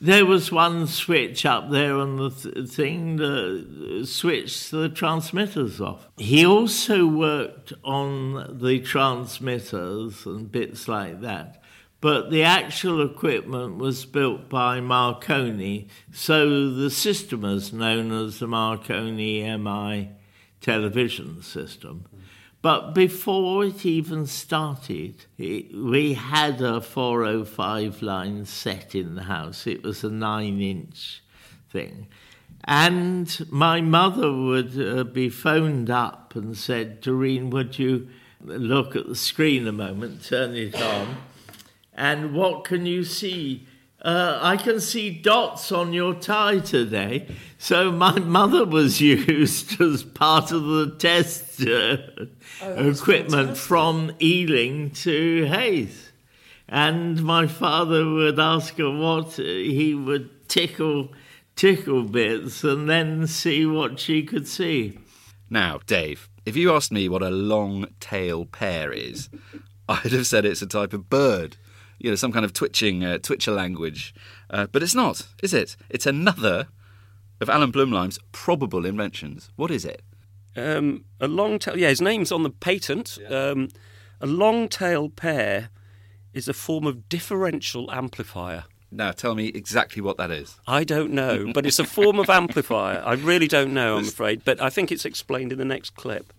There 0.05 0.27
was 0.27 0.53
one 0.53 0.87
switch 0.87 1.47
up 1.47 1.71
there 1.71 1.95
on 1.95 2.19
the 2.19 2.29
th- 2.29 2.69
thing 2.69 3.17
that 3.17 4.05
switched 4.07 4.71
the 4.71 4.91
transmitters 4.91 5.81
off. 5.81 6.11
He 6.19 6.45
also 6.45 7.07
worked 7.07 7.73
on 7.83 8.59
the 8.61 8.81
transmitters 8.81 10.27
and 10.27 10.53
bits 10.53 10.89
like 10.89 11.23
that. 11.23 11.63
But 12.03 12.31
the 12.31 12.43
actual 12.43 13.01
equipment 13.03 13.79
was 13.79 14.05
built 14.05 14.51
by 14.51 14.79
Marconi, 14.81 15.89
so 16.13 16.69
the 16.69 16.91
system 16.91 17.43
is 17.47 17.73
known 17.73 18.13
as 18.13 18.41
the 18.41 18.47
Marconi 18.47 19.41
EMI 19.41 20.11
television 20.61 21.41
system. 21.41 22.05
But 22.65 22.95
before 22.95 23.67
it 23.67 23.85
even 23.85 24.27
started, 24.27 25.27
it, 25.37 25.77
we 25.77 26.15
had 26.15 26.63
a 26.63 26.81
405 26.81 28.01
line 28.01 28.47
set 28.47 28.95
in 28.95 29.17
the 29.17 29.25
house. 29.25 29.67
It 29.67 29.83
was 29.83 30.03
a 30.03 30.09
nine 30.09 30.63
inch 30.63 31.23
thing. 31.69 32.07
And 32.65 33.47
my 33.51 33.83
mother 33.83 34.33
would 34.33 34.81
uh, 34.81 35.05
be 35.05 35.29
phoned 35.29 35.91
up 35.91 36.35
and 36.35 36.57
said, 36.57 37.03
Doreen, 37.03 37.51
would 37.51 37.79
you 37.79 38.09
look 38.41 38.97
at 38.97 39.09
the 39.09 39.15
screen 39.15 39.69
a 39.69 39.73
moment, 39.73 40.25
turn 40.25 40.57
it 40.57 40.81
on? 40.81 41.19
And 41.93 42.33
what 42.33 42.65
can 42.65 42.87
you 42.87 43.05
see? 43.05 43.67
Uh, 44.05 44.39
I 44.43 44.59
can 44.59 44.81
see 44.81 45.09
dots 45.11 45.73
on 45.73 45.95
your 45.95 46.13
tie 46.13 46.59
today. 46.59 47.27
So 47.57 47.91
my 47.91 48.19
mother 48.19 48.67
was 48.67 49.01
used 49.01 49.81
as 49.81 50.03
part 50.03 50.53
of 50.53 50.63
the 50.65 50.95
test 50.99 51.63
uh, 51.63 51.97
that's 52.61 53.01
equipment 53.01 53.57
fantastic. 53.57 53.57
from 53.57 54.13
Ealing 54.21 54.91
to 54.91 55.47
Hayes. 55.47 56.13
And 56.69 57.25
my 57.25 57.47
father 57.47 58.07
would 58.07 58.39
ask 58.39 58.77
her 58.77 58.91
what 58.91 59.39
uh, 59.39 59.43
he 59.43 59.95
would 59.95 60.49
tickle, 60.49 61.09
tickle 61.57 62.03
bits 62.03 62.63
and 62.63 62.91
then 62.91 63.27
see 63.27 63.65
what 63.65 63.99
she 63.99 64.23
could 64.23 64.47
see. 64.47 64.99
Now, 65.49 65.81
Dave, 65.87 66.29
if 66.45 66.57
you 66.57 66.75
asked 66.75 66.93
me 66.93 67.09
what 67.09 67.23
a 67.23 67.31
long 67.31 67.87
tail 68.01 68.45
pair 68.45 68.93
is, 68.93 69.31
I'd 69.89 70.13
have 70.13 70.27
said 70.27 70.45
it's 70.45 70.63
a 70.63 70.67
type 70.67 70.93
of 70.93 71.09
bird. 71.09 71.57
You 71.99 72.11
know, 72.11 72.17
some 72.17 72.33
kind 72.33 72.45
of 72.45 72.53
twitching, 72.53 73.05
uh, 73.05 73.19
twitcher 73.19 73.53
language. 73.53 74.15
Uh, 74.51 74.67
but 74.67 74.83
it's 74.83 74.95
not, 74.95 75.27
is 75.43 75.55
it? 75.55 75.77
It's 75.89 76.07
another 76.07 76.69
of 77.41 77.49
Alan 77.49 77.73
Blumlein's 77.73 78.19
probable 78.33 78.85
inventions. 78.87 79.51
What 79.57 79.71
is 79.71 79.85
it? 79.85 80.03
Um, 80.57 81.05
a 81.21 81.27
long 81.27 81.59
tail, 81.59 81.77
yeah, 81.77 81.89
his 81.89 82.01
name's 82.01 82.31
on 82.31 82.43
the 82.43 82.51
patent. 82.51 83.19
Um, 83.29 83.69
a 84.21 84.27
long 84.27 84.69
tail 84.69 85.09
pair 85.09 85.71
is 86.33 86.49
a 86.49 86.53
form 86.53 86.87
of 86.87 87.09
differential 87.09 87.91
amplifier. 87.91 88.65
Now, 88.91 89.11
tell 89.11 89.35
me 89.35 89.49
exactly 89.49 90.01
what 90.01 90.19
that 90.19 90.31
is. 90.31 90.59
I 90.69 90.85
don't 90.85 91.13
know, 91.13 91.53
but 91.53 91.67
it's 91.67 91.81
a 91.81 91.85
form 91.85 92.21
of 92.21 92.31
amplifier. 92.31 93.03
I 93.05 93.15
really 93.15 93.49
don't 93.49 93.75
know, 93.75 93.97
I'm 93.97 94.05
afraid, 94.05 94.45
but 94.45 94.63
I 94.63 94.71
think 94.71 94.93
it's 94.93 95.05
explained 95.05 95.51
in 95.51 95.59
the 95.59 95.65
next 95.65 95.97
clip. 95.97 96.33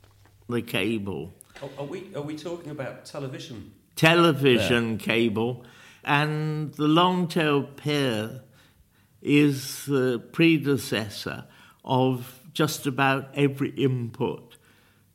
The 0.48 0.62
cable. 0.62 1.34
Are, 1.62 1.70
are 1.80 1.86
we, 1.86 2.14
are 2.16 2.22
we 2.22 2.38
talking 2.38 2.72
about 2.72 3.06
television? 3.06 3.74
Television 3.96 4.98
cable, 4.98 5.66
and 6.04 6.74
the 6.76 6.88
long 6.88 7.28
tail 7.28 7.64
pair 7.64 8.42
is 9.22 9.86
the 9.86 10.20
predecessor 10.32 11.46
of 11.84 12.42
just 12.54 12.86
about 12.86 13.30
every 13.36 13.70
input 13.72 14.58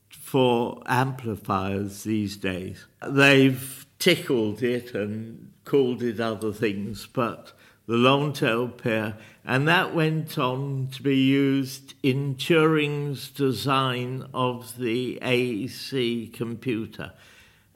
for 0.09 0.83
amplifiers 0.87 2.05
these 2.05 2.37
days. 2.37 2.87
They've 3.07 3.87
tickled 3.99 4.63
it 4.63 4.95
and 4.95 5.53
called 5.65 6.03
it 6.03 6.21
other 6.21 6.53
things, 6.53 7.07
but 7.07 7.53
the 7.87 7.97
long 7.97 8.33
tail 8.33 8.69
pair, 8.69 9.17
and 9.45 9.67
that 9.67 9.95
went 9.95 10.39
on 10.39 10.89
to 10.93 11.03
be 11.03 11.17
used 11.17 11.95
in 12.03 12.37
Turing's 12.37 13.29
design 13.31 14.27
of 14.33 14.77
the 14.77 15.19
AC 15.23 16.31
computer 16.33 17.13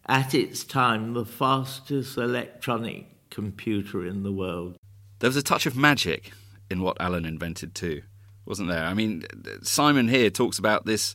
at 0.07 0.35
its 0.35 0.65
time 0.65 1.15
the 1.15 1.25
fastest 1.25 2.17
electronic 2.19 3.07
computer 3.31 4.07
in 4.07 4.23
the 4.23 4.33
world. 4.33 4.77
There 5.19 5.29
was 5.29 5.37
a 5.37 5.43
touch 5.43 5.67
of 5.67 5.77
magic 5.77 6.33
in 6.71 6.83
what 6.83 6.97
Alan 7.01 7.25
invented 7.25 7.75
too, 7.75 8.03
wasn't 8.47 8.69
there? 8.69 8.85
I 8.85 8.95
mean, 8.95 9.25
Simon 9.63 10.09
here 10.09 10.31
talks 10.31 10.59
about 10.59 10.87
this 10.87 11.15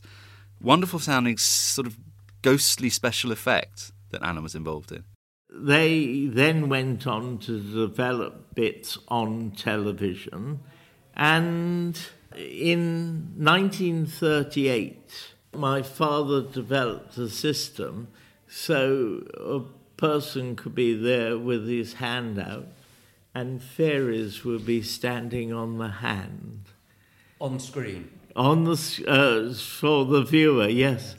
wonderful 0.60 0.98
sounding 0.98 1.38
sort 1.38 1.86
of 1.86 1.96
ghostly 2.42 2.90
special 2.90 3.32
effect 3.32 3.92
that 4.10 4.22
Alan 4.22 4.42
was 4.42 4.54
involved 4.54 4.92
in. 4.92 5.04
They 5.52 6.26
then 6.26 6.68
went 6.68 7.06
on 7.06 7.38
to 7.38 7.60
develop 7.60 8.54
bits 8.54 8.98
on 9.08 9.52
television, 9.52 10.60
and 11.14 11.98
in 12.36 13.32
1938, 13.36 15.34
my 15.54 15.82
father 15.82 16.42
developed 16.42 17.18
a 17.18 17.28
system 17.28 18.08
so 18.50 19.22
a 19.38 19.60
person 19.96 20.56
could 20.56 20.74
be 20.74 20.92
there 20.92 21.38
with 21.38 21.68
his 21.68 21.94
hand 21.94 22.38
out, 22.38 22.66
and 23.32 23.62
fairies 23.62 24.44
would 24.44 24.66
be 24.66 24.82
standing 24.82 25.52
on 25.52 25.78
the 25.78 25.88
hand. 25.88 26.64
On 27.40 27.60
screen. 27.60 28.10
On 28.34 28.64
the 28.64 29.04
uh, 29.06 29.54
for 29.54 30.04
the 30.04 30.22
viewer, 30.22 30.68
yes. 30.68 31.14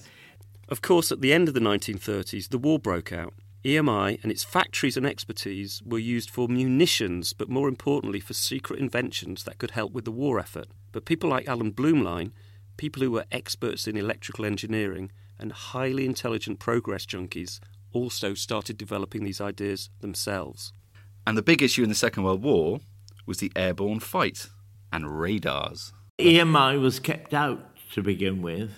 Of 0.68 0.82
course, 0.82 1.12
at 1.12 1.22
the 1.22 1.34
end 1.34 1.48
of 1.48 1.54
the 1.54 1.60
1930s, 1.60 2.50
the 2.50 2.58
war 2.58 2.80
broke 2.80 3.12
out. 3.12 3.34
EMI 3.64 4.22
and 4.24 4.32
its 4.32 4.44
factories 4.44 4.98
and 4.98 5.06
expertise 5.06 5.82
were 5.86 6.00
used 6.00 6.30
for 6.30 6.48
munitions, 6.48 7.34
but 7.34 7.50
more 7.50 7.68
importantly, 7.68 8.20
for 8.20 8.34
secret 8.34 8.80
inventions 8.80 9.44
that 9.44 9.58
could 9.58 9.72
help 9.72 9.94
with 9.94 10.06
the 10.06 10.12
war 10.12 10.40
effort. 10.40 10.68
But 10.92 11.06
people 11.06 11.30
like 11.30 11.48
Alan 11.48 11.72
Blumlein, 11.72 12.32
people 12.78 13.04
who 13.04 13.12
were 13.12 13.26
experts 13.32 13.88
in 13.88 13.96
electrical 13.96 14.46
engineering, 14.46 15.12
and 15.42 15.52
highly 15.52 16.06
intelligent 16.06 16.60
progress 16.60 17.06
junkies 17.06 17.60
also 17.94 18.34
started 18.34 18.78
developing 18.78 19.24
these 19.24 19.42
ideas 19.42 19.90
themselves. 20.00 20.72
And 21.26 21.38
the 21.38 21.42
big 21.42 21.62
issue 21.62 21.84
in 21.84 21.90
the 21.90 21.96
Second 21.96 22.24
World 22.24 22.44
War 22.44 22.80
was 23.26 23.40
the 23.40 23.52
airborne 23.56 24.00
fight 24.00 24.48
and 24.92 25.20
radars. 25.20 25.94
EMI 26.20 26.80
was 26.80 27.00
kept 27.00 27.34
out 27.34 27.76
to 27.94 28.02
begin 28.02 28.42
with. 28.42 28.72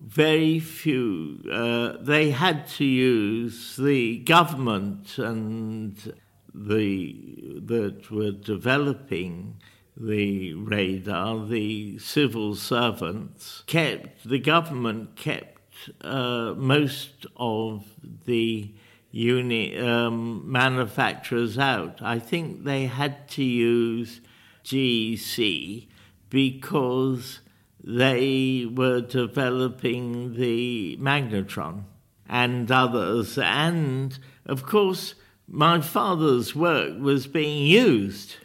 Very 0.00 0.58
few. 0.58 1.40
Uh, 1.50 1.96
they 2.00 2.30
had 2.30 2.68
to 2.68 2.84
use 2.84 3.76
the 3.76 4.18
government 4.18 5.18
and 5.18 6.14
the 6.54 7.60
that 7.62 8.10
were 8.10 8.30
developing 8.30 9.60
the 9.96 10.54
radar. 10.54 11.46
The 11.46 11.98
civil 11.98 12.54
servants 12.54 13.62
kept 13.66 14.28
the 14.28 14.38
government 14.38 15.16
kept 15.16 15.53
uh, 16.00 16.54
most 16.56 17.26
of 17.36 17.84
the 18.24 18.70
unit 19.10 19.80
um, 19.80 20.50
manufacturers 20.50 21.56
out. 21.56 22.02
I 22.02 22.18
think 22.18 22.64
they 22.64 22.86
had 22.86 23.28
to 23.30 23.44
use 23.44 24.20
GEC 24.64 25.86
because 26.30 27.40
they 27.82 28.66
were 28.66 29.00
developing 29.00 30.34
the 30.34 30.96
magnetron 31.00 31.84
and 32.28 32.70
others. 32.72 33.38
And 33.38 34.18
of 34.46 34.64
course, 34.64 35.14
my 35.46 35.80
father's 35.80 36.54
work 36.54 36.98
was 36.98 37.26
being 37.26 37.66
used 37.66 38.36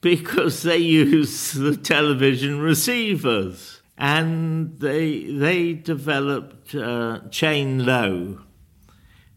because 0.00 0.62
they 0.62 0.76
used 1.08 1.56
the 1.58 1.76
television 1.76 2.60
receivers 2.60 3.73
and 3.96 4.78
they, 4.80 5.24
they 5.24 5.72
developed 5.72 6.74
uh, 6.74 7.20
chain 7.30 7.84
low, 7.86 8.40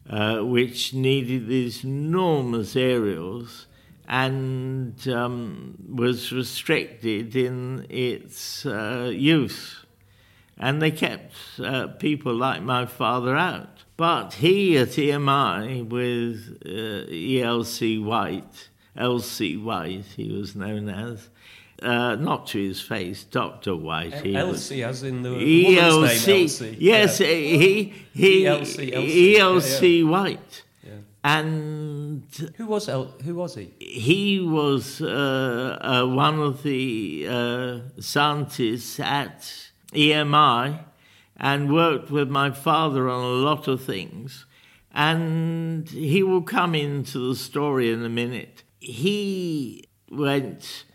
uh, 0.10 0.39
which 0.39 0.93
needed 0.93 1.48
these 1.48 1.84
enormous 1.84 2.76
aerials 2.76 3.67
and 4.08 5.08
um, 5.10 5.76
was 5.93 6.32
restricted 6.32 7.36
in 7.36 7.86
its 7.89 8.65
uh, 8.65 9.12
use. 9.13 9.86
And 10.58 10.82
they 10.82 10.91
kept 10.91 11.36
uh, 11.63 11.88
people 11.88 12.34
like 12.34 12.63
my 12.63 12.86
father 12.86 13.36
out. 13.36 13.84
But 13.96 14.36
he 14.36 14.78
at 14.78 14.89
EMI 14.89 15.88
with 15.88 16.58
uh, 16.65 17.12
ELC 17.12 18.04
White, 18.04 18.70
LC 18.96 19.62
White, 19.62 20.06
he 20.15 20.32
was 20.32 20.56
known 20.56 20.89
as, 20.89 21.30
uh, 21.82 22.16
not 22.16 22.48
to 22.48 22.58
his 22.68 22.82
face, 22.82 23.24
Dr. 23.24 23.76
White. 23.76 24.13
he 24.26 24.32
was- 24.34 24.72
Elsie, 24.72 24.84
as 24.84 25.04
in 25.04 25.22
the 25.24 25.30
ELC, 25.30 25.96
woman's 25.96 26.28
name, 26.28 26.42
Elsie. 26.44 26.78
yes, 26.80 27.20
Yeah. 27.20 27.28
he 27.28 27.94
he 28.13 28.44
ELC, 28.46 28.92
Elsie, 28.94 29.36
ELC 29.38 29.98
yeah, 30.00 30.10
White, 30.10 30.63
Yeah. 30.84 30.92
and 31.24 32.24
Who 32.58 32.66
was 32.66 32.90
El- 32.90 33.13
who 33.24 33.36
was 33.36 33.56
he? 33.56 33.74
he 33.80 34.40
was 34.40 35.02
uh, 35.02 35.78
uh, 35.82 36.06
one 36.08 36.40
of 36.40 36.63
the 36.63 37.28
uh, 37.30 37.80
scientists 38.00 39.00
at 39.00 39.70
EMI 39.94 40.80
and 41.40 41.72
worked 41.72 42.10
with 42.10 42.30
my 42.30 42.50
father 42.52 43.08
on 43.10 43.24
a 43.24 43.28
lot 43.50 43.68
of 43.68 43.84
things. 43.84 44.46
And 44.94 45.88
he 45.90 46.24
will 46.24 46.42
come 46.42 46.74
into 46.74 47.20
the 47.30 47.36
story 47.36 47.92
in 47.92 48.04
a 48.04 48.10
minute. 48.10 48.63
He 48.80 49.86
went 50.10 50.86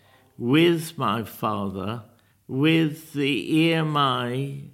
with 0.42 0.98
my 0.98 1.22
father 1.22 2.02
with 2.48 3.12
the 3.12 3.68
EMI 3.68 4.68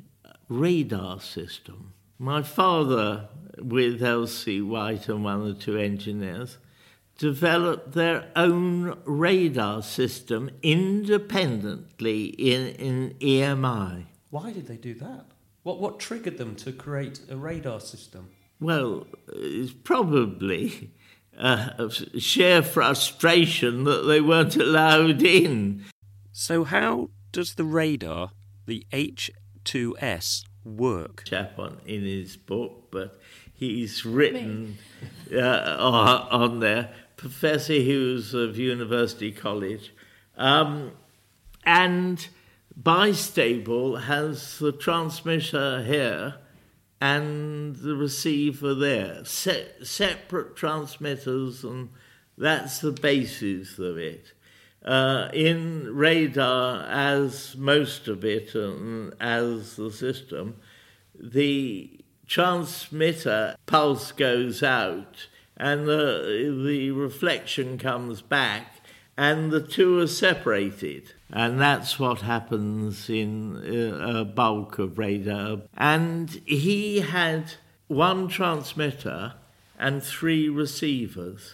radar 0.48 1.20
system. 1.20 1.92
My 2.18 2.40
father, 2.40 3.28
with 3.59 4.02
Elsie 4.02 4.62
White 4.62 5.11
and 5.11 5.22
one 5.22 5.46
or 5.46 5.52
two 5.52 5.76
engineers, 5.76 6.57
developed 7.18 7.92
their 7.92 8.31
own 8.35 8.98
radar 9.04 9.83
system 9.83 10.48
independently 10.62 12.24
in, 12.24 12.68
in 12.76 13.14
EMI. 13.20 14.07
Why 14.31 14.52
did 14.52 14.68
they 14.68 14.78
do 14.78 14.94
that? 14.94 15.26
What 15.64 15.81
what 15.81 16.00
triggered 16.00 16.38
them 16.38 16.57
to 16.57 16.72
create 16.72 17.20
a 17.28 17.37
radar 17.37 17.81
system? 17.81 18.31
Well, 18.59 19.07
it's 19.31 19.74
probably 19.74 20.92
uh, 21.38 21.88
sheer 22.18 22.62
frustration 22.62 23.85
that 23.85 24.03
they 24.03 24.20
weren't 24.20 24.57
allowed 24.57 25.22
in. 25.22 25.85
So, 26.33 26.64
how 26.64 27.11
does 27.33 27.55
the 27.55 27.64
radar, 27.64 28.33
the 28.66 28.85
H2S, 28.92 30.44
work? 30.64 31.24
chap 31.24 31.59
on 31.59 31.79
in 31.87 32.03
his 32.03 32.37
book, 32.37 32.88
but 32.90 33.18
he's 33.55 34.05
written 34.05 34.79
uh, 35.33 35.77
on, 35.79 36.29
on 36.31 36.61
there, 36.61 36.92
Professor 37.16 37.74
Hughes 37.74 38.35
of 38.35 38.59
University 38.59 39.33
College, 39.33 39.94
um, 40.37 40.92
and 41.64 42.29
Bistable 42.81 44.03
has 44.05 44.59
the 44.59 44.72
transmitter 44.72 45.83
here 45.83 46.37
and 47.00 47.76
the 47.76 47.94
receiver 47.94 48.74
there, 48.74 49.24
Se- 49.24 49.72
separate 49.82 50.56
transmitters, 50.56 51.64
and 51.64 51.90
that's 52.37 52.80
the 52.80 52.92
basis 52.92 53.78
of 53.78 53.98
it. 53.98 54.32
Uh, 54.84 55.28
in 55.32 55.94
radar, 55.94 56.84
as 56.88 57.56
most 57.56 58.08
of 58.08 58.24
it, 58.24 58.54
and 58.54 59.12
as 59.20 59.76
the 59.76 59.90
system, 59.90 60.56
the 61.18 62.00
transmitter 62.26 63.56
pulse 63.66 64.12
goes 64.12 64.62
out 64.62 65.26
and 65.56 65.87
the, 65.87 66.62
the 66.64 66.90
reflection 66.92 67.78
comes 67.78 68.22
back 68.22 68.80
and 69.16 69.50
the 69.50 69.61
two 69.61 69.98
are 69.98 70.06
separated. 70.06 71.14
And 71.30 71.60
that's 71.60 71.98
what 71.98 72.22
happens 72.22 73.10
in 73.10 73.56
uh, 73.56 74.20
a 74.20 74.24
bulk 74.24 74.78
of 74.78 74.98
radar. 74.98 75.62
And 75.76 76.30
he 76.46 77.00
had 77.00 77.52
one 77.86 78.28
transmitter 78.28 79.34
and 79.78 80.02
three 80.02 80.48
receivers 80.48 81.52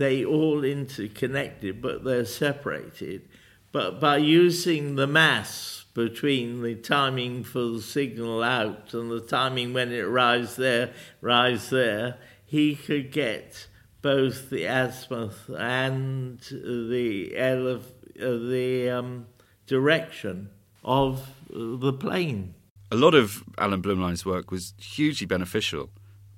they 0.00 0.24
all 0.24 0.64
interconnected, 0.64 1.82
but 1.82 2.04
they're 2.04 2.24
separated. 2.24 3.28
But 3.70 4.00
by 4.00 4.16
using 4.16 4.96
the 4.96 5.06
mass 5.06 5.84
between 5.92 6.62
the 6.62 6.74
timing 6.74 7.44
for 7.44 7.60
the 7.64 7.82
signal 7.82 8.42
out 8.42 8.94
and 8.94 9.10
the 9.10 9.20
timing 9.20 9.74
when 9.74 9.92
it 9.92 10.00
arrives 10.00 10.56
there, 10.56 10.94
rise 11.20 11.68
there, 11.68 12.16
he 12.46 12.74
could 12.74 13.12
get 13.12 13.66
both 14.00 14.48
the 14.48 14.64
azimuth 14.64 15.50
and 15.50 16.40
the 16.50 17.34
elef- 17.36 17.99
uh, 18.20 18.36
the 18.48 18.90
um, 18.90 19.26
direction 19.66 20.50
of 20.84 21.20
uh, 21.54 21.76
the 21.78 21.92
plane. 21.92 22.54
A 22.90 22.96
lot 22.96 23.14
of 23.14 23.44
Alan 23.58 23.82
Blumlein's 23.82 24.26
work 24.26 24.50
was 24.50 24.74
hugely 24.78 25.26
beneficial, 25.26 25.90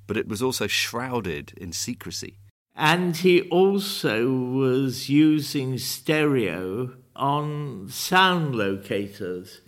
but 0.06 0.16
it 0.16 0.28
was 0.28 0.42
also 0.42 0.66
shrouded 0.66 1.54
in 1.56 1.72
secrecy. 1.72 2.38
And 2.74 3.16
he 3.16 3.42
also 3.48 4.30
was 4.30 5.08
using 5.08 5.78
stereo 5.78 6.94
on 7.14 7.88
sound 7.88 8.54
locators. 8.54 9.60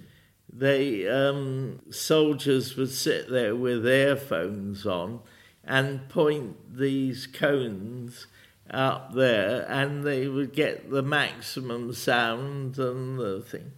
They 0.51 1.09
um, 1.09 1.81
soldiers 1.91 2.77
would 2.77 2.91
sit 2.91 3.31
there 3.31 3.57
with 3.57 3.87
earphones 3.87 4.87
on 4.87 5.21
and 5.65 6.09
point 6.09 6.77
these 6.77 7.27
cones 7.27 8.27
up 8.71 9.15
there, 9.15 9.67
and 9.69 10.05
they 10.05 10.29
would 10.29 10.53
get 10.53 10.91
the 10.91 11.03
maximum 11.03 11.93
sound 11.93 12.79
and 12.79 13.19
the 13.19 13.41
thing. 13.41 13.73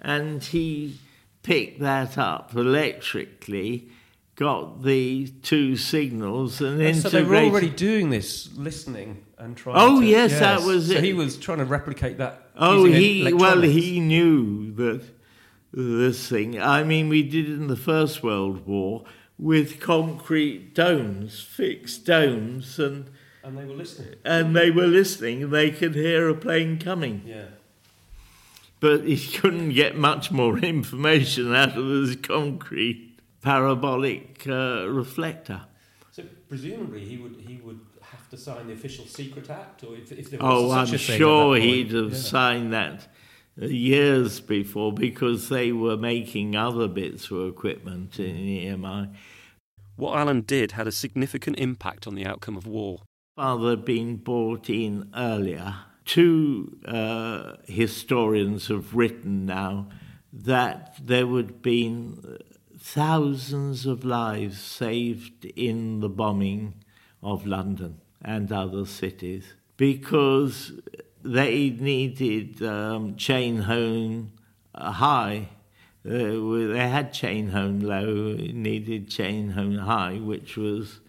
And 0.00 0.42
he 0.42 0.98
picked 1.42 1.80
that 1.80 2.18
up 2.18 2.54
electrically, 2.54 3.88
got 4.36 4.82
the 4.82 5.28
two 5.42 5.76
signals, 5.76 6.60
and 6.60 6.96
So 6.96 7.08
they 7.08 7.22
were 7.22 7.36
already 7.36 7.70
doing 7.70 8.10
this, 8.10 8.52
listening 8.56 9.24
and 9.38 9.56
trying. 9.56 9.76
Oh, 9.78 10.00
to, 10.00 10.06
yes, 10.06 10.38
that 10.40 10.62
was 10.62 10.88
so 10.88 10.94
it. 10.94 11.04
he 11.04 11.12
was 11.12 11.36
trying 11.36 11.58
to 11.58 11.64
replicate 11.64 12.18
that. 12.18 12.50
Oh, 12.56 12.84
he 12.84 13.32
well, 13.32 13.62
he 13.62 14.00
knew 14.00 14.72
that 14.74 15.02
this 15.72 16.28
thing. 16.28 16.60
I 16.60 16.84
mean, 16.84 17.08
we 17.08 17.22
did 17.22 17.48
it 17.48 17.54
in 17.54 17.68
the 17.68 17.76
First 17.76 18.22
World 18.22 18.66
War 18.66 19.04
with 19.38 19.80
concrete 19.80 20.74
domes, 20.74 21.40
fixed 21.40 22.04
domes, 22.04 22.78
and 22.78 23.10
and 23.44 23.56
they 23.58 23.64
were 23.64 23.74
listening. 23.74 24.14
and 24.24 24.54
they 24.56 24.70
were 24.70 24.86
listening. 24.86 25.50
They 25.50 25.70
could 25.70 25.94
hear 25.94 26.28
a 26.28 26.34
plane 26.34 26.78
coming, 26.78 27.22
Yeah. 27.24 27.46
but 28.80 29.04
he 29.04 29.16
couldn't 29.38 29.70
get 29.70 29.96
much 29.96 30.30
more 30.30 30.58
information 30.58 31.54
out 31.54 31.76
of 31.76 31.86
this 31.86 32.16
concrete 32.16 33.18
parabolic 33.42 34.46
uh, 34.46 34.86
reflector. 34.88 35.62
So 36.12 36.24
presumably 36.48 37.04
he 37.04 37.16
would 37.18 37.36
he 37.46 37.56
would 37.62 37.80
have 38.02 38.28
to 38.30 38.36
sign 38.36 38.66
the 38.66 38.74
official 38.74 39.06
secret 39.06 39.48
act, 39.50 39.82
or 39.84 39.96
if, 39.96 40.12
if 40.12 40.30
there 40.30 40.40
was 40.40 40.48
Oh, 40.64 40.68
such 40.70 40.88
I'm 40.90 40.94
a 40.94 40.98
thing. 40.98 41.14
at 41.14 41.18
sure 41.18 41.54
that 41.54 41.60
point. 41.60 41.64
he'd 41.64 41.92
have 41.92 42.12
Yeah. 42.12 42.18
signed 42.18 42.72
that 42.72 43.08
years 43.56 44.40
before 44.40 44.92
because 44.92 45.48
they 45.48 45.72
were 45.72 45.96
making 45.96 46.56
other 46.56 46.88
bits 46.88 47.30
of 47.30 47.48
equipment 47.48 48.18
in 48.18 48.36
EMI. 48.36 49.10
What 49.96 50.16
Alan 50.18 50.40
did 50.42 50.72
had 50.72 50.86
a 50.86 50.92
significant 50.92 51.58
impact 51.58 52.06
on 52.06 52.14
the 52.14 52.24
outcome 52.24 52.56
of 52.56 52.66
war. 52.66 53.02
Father 53.36 53.76
being 53.76 54.16
brought 54.16 54.68
in 54.68 55.08
earlier. 55.16 55.74
Two 56.04 56.76
uh, 56.84 57.54
historians 57.64 58.68
have 58.68 58.94
written 58.94 59.46
now 59.46 59.88
that 60.30 60.98
there 61.02 61.26
would 61.26 61.46
have 61.46 61.62
been 61.62 62.38
thousands 62.78 63.86
of 63.86 64.04
lives 64.04 64.60
saved 64.60 65.46
in 65.46 66.00
the 66.00 66.10
bombing 66.10 66.74
of 67.22 67.46
London 67.46 68.02
and 68.20 68.52
other 68.52 68.84
cities 68.84 69.54
because 69.78 70.72
they 71.22 71.70
needed 71.70 72.62
um, 72.62 73.16
chain 73.16 73.62
home 73.62 74.32
high. 74.74 75.48
Uh, 76.04 76.10
they 76.10 76.88
had 76.88 77.14
chain 77.14 77.48
home 77.48 77.80
low, 77.80 78.34
needed 78.34 79.08
chain 79.08 79.52
home 79.52 79.78
high, 79.78 80.16
which 80.16 80.58
was 80.58 81.00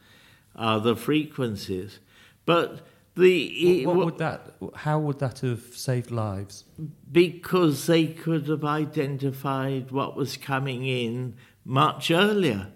other 0.55 0.95
frequencies. 0.95 1.99
But 2.45 2.85
the 3.15 3.85
What, 3.85 3.95
what 3.95 4.05
would 4.05 4.17
that? 4.17 4.55
How 4.75 4.99
would 4.99 5.19
that 5.19 5.39
have 5.39 5.61
saved 5.75 6.11
lives? 6.11 6.65
because 7.11 7.85
they 7.85 8.07
could 8.07 8.47
have 8.47 8.63
identified 8.65 9.91
what 9.91 10.15
was 10.15 10.35
coming 10.37 10.85
in 10.85 11.35
much 11.63 12.09
earlier. 12.11 12.67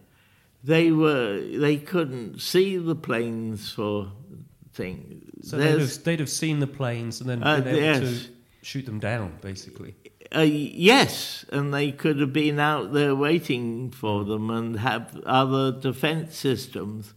They 0.64 0.92
were 0.92 1.40
they 1.40 1.78
couldn't 1.78 2.40
see 2.42 2.78
the 2.78 2.96
planes 2.96 3.72
for 3.72 4.12
things. 4.74 5.50
So 5.50 5.58
they'd 5.58 5.80
have, 5.80 6.04
they'd 6.04 6.20
have 6.20 6.30
seen 6.30 6.60
the 6.60 6.68
planes 6.68 7.20
and 7.22 7.30
then 7.30 7.44
Uh, 7.44 7.62
been 7.62 7.68
able 7.76 7.80
yes. 7.82 8.00
to 8.02 8.32
shoot 8.62 8.86
them 8.86 9.00
down, 9.00 9.34
basically. 9.42 9.96
Uh, 10.36 10.42
yes, 10.42 11.46
and 11.52 11.74
they 11.74 11.92
could 11.92 12.20
have 12.20 12.34
been 12.34 12.60
out 12.60 12.92
there 12.92 13.16
waiting 13.16 13.90
for 13.92 14.26
them 14.26 14.50
and 14.50 14.80
have 14.80 15.18
other 15.26 15.72
defense 15.72 16.36
systems. 16.38 17.14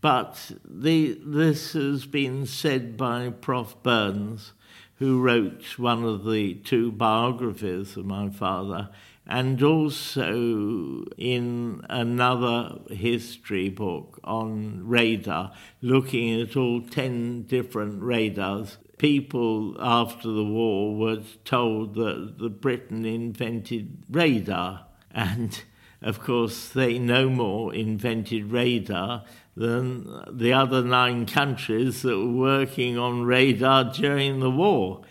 But 0.00 0.52
the, 0.64 1.18
this 1.24 1.72
has 1.72 2.06
been 2.06 2.46
said 2.46 2.96
by 2.96 3.30
Prof. 3.30 3.82
Burns, 3.82 4.52
who 4.96 5.20
wrote 5.20 5.78
one 5.78 6.04
of 6.04 6.24
the 6.24 6.54
two 6.54 6.92
biographies 6.92 7.96
of 7.96 8.06
my 8.06 8.30
father, 8.30 8.90
and 9.26 9.62
also 9.62 11.04
in 11.16 11.84
another 11.88 12.78
history 12.90 13.68
book 13.68 14.20
on 14.22 14.86
radar, 14.86 15.52
looking 15.82 16.40
at 16.40 16.56
all 16.56 16.80
10 16.80 17.42
different 17.42 18.02
radars. 18.02 18.78
People 18.98 19.76
after 19.78 20.28
the 20.28 20.44
war 20.44 20.96
were 20.96 21.22
told 21.44 21.94
that 21.94 22.38
the 22.38 22.48
Britain 22.48 23.04
invented 23.04 24.04
radar, 24.08 24.86
and 25.10 25.62
of 26.06 26.20
course, 26.20 26.68
they 26.68 27.00
no 27.00 27.28
more 27.28 27.74
invented 27.74 28.52
radar 28.52 29.24
than 29.56 30.22
the 30.30 30.52
other 30.52 30.80
nine 30.80 31.26
countries 31.26 32.02
that 32.02 32.16
were 32.16 32.32
working 32.32 32.96
on 32.96 33.24
radar 33.24 33.92
during 33.92 34.38
the 34.38 34.50
war. 34.50 35.02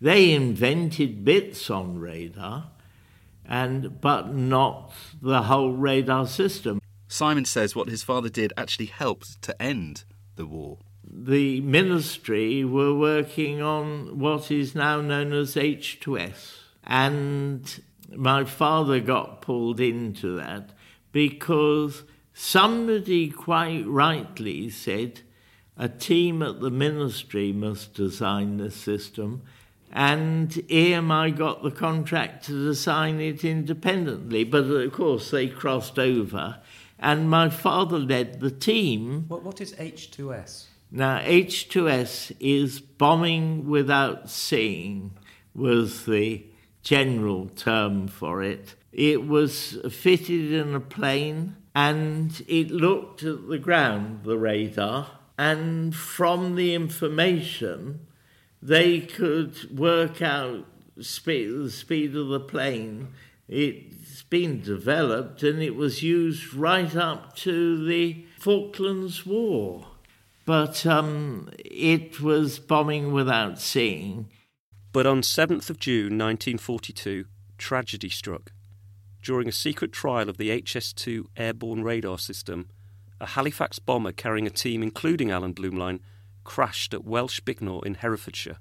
They 0.00 0.32
invented 0.32 1.24
bits 1.24 1.70
on 1.70 1.98
radar, 1.98 2.70
and 3.44 4.00
but 4.00 4.32
not 4.32 4.92
the 5.20 5.42
whole 5.42 5.72
radar 5.72 6.28
system. 6.28 6.80
Simon 7.08 7.46
says 7.46 7.74
what 7.74 7.88
his 7.88 8.04
father 8.04 8.28
did 8.28 8.52
actually 8.56 8.86
helped 8.86 9.42
to 9.42 9.60
end 9.60 10.04
the 10.36 10.46
war. 10.46 10.78
The 11.02 11.60
ministry 11.62 12.64
were 12.64 12.94
working 12.94 13.60
on 13.60 14.20
what 14.20 14.52
is 14.52 14.76
now 14.76 15.00
known 15.00 15.32
as 15.32 15.56
H2S, 15.56 16.58
and 16.84 17.82
my 18.14 18.44
father 18.44 19.00
got 19.00 19.40
pulled 19.40 19.80
into 19.80 20.36
that 20.36 20.70
because 21.12 22.02
somebody 22.32 23.30
quite 23.30 23.86
rightly 23.86 24.68
said 24.68 25.20
a 25.76 25.88
team 25.88 26.42
at 26.42 26.60
the 26.60 26.70
ministry 26.70 27.52
must 27.52 27.94
design 27.94 28.58
this 28.58 28.76
system, 28.76 29.42
and 29.90 30.50
EMI 30.50 31.36
got 31.36 31.62
the 31.62 31.70
contract 31.70 32.44
to 32.46 32.64
design 32.64 33.20
it 33.20 33.44
independently. 33.44 34.44
But 34.44 34.64
of 34.64 34.92
course, 34.92 35.30
they 35.30 35.48
crossed 35.48 35.98
over, 35.98 36.60
and 36.98 37.28
my 37.28 37.48
father 37.48 37.98
led 37.98 38.40
the 38.40 38.50
team. 38.50 39.24
What, 39.28 39.42
what 39.42 39.60
is 39.60 39.72
H2S? 39.74 40.66
Now, 40.90 41.18
H2S 41.18 42.36
is 42.38 42.80
bombing 42.80 43.68
without 43.68 44.30
seeing, 44.30 45.12
was 45.54 46.04
the 46.06 46.44
general 46.84 47.48
term 47.56 48.06
for 48.06 48.42
it. 48.42 48.76
It 48.92 49.26
was 49.26 49.78
fitted 49.90 50.52
in 50.52 50.74
a 50.74 50.80
plane 50.80 51.56
and 51.74 52.44
it 52.46 52.70
looked 52.70 53.24
at 53.24 53.48
the 53.48 53.58
ground, 53.58 54.20
the 54.22 54.38
radar, 54.38 55.10
and 55.36 55.92
from 55.94 56.54
the 56.54 56.74
information, 56.74 58.06
they 58.62 59.00
could 59.00 59.76
work 59.76 60.22
out 60.22 60.66
the 60.96 61.02
speed 61.02 62.14
of 62.14 62.28
the 62.28 62.40
plane. 62.40 63.08
It's 63.48 64.22
been 64.22 64.60
developed 64.60 65.42
and 65.42 65.60
it 65.60 65.74
was 65.74 66.04
used 66.04 66.54
right 66.54 66.94
up 66.94 67.34
to 67.38 67.84
the 67.84 68.24
Falklands 68.38 69.26
War 69.26 69.88
but 70.44 70.84
um, 70.84 71.50
it 71.58 72.20
was 72.20 72.58
bombing 72.58 73.12
without 73.12 73.58
seeing. 73.58 74.28
But 74.94 75.06
on 75.06 75.22
7th 75.22 75.70
of 75.70 75.80
June 75.80 76.16
1942, 76.18 77.24
tragedy 77.58 78.08
struck. 78.08 78.52
During 79.24 79.48
a 79.48 79.52
secret 79.52 79.90
trial 79.90 80.28
of 80.28 80.36
the 80.36 80.50
H2S 80.50 81.26
airborne 81.36 81.82
radar 81.82 82.16
system, 82.16 82.68
a 83.20 83.26
Halifax 83.26 83.80
bomber 83.80 84.12
carrying 84.12 84.46
a 84.46 84.50
team 84.50 84.84
including 84.84 85.32
Alan 85.32 85.52
Blumlein 85.52 85.98
crashed 86.44 86.94
at 86.94 87.04
Welsh 87.04 87.40
Bicknor 87.40 87.84
in 87.84 87.94
Herefordshire. 87.94 88.58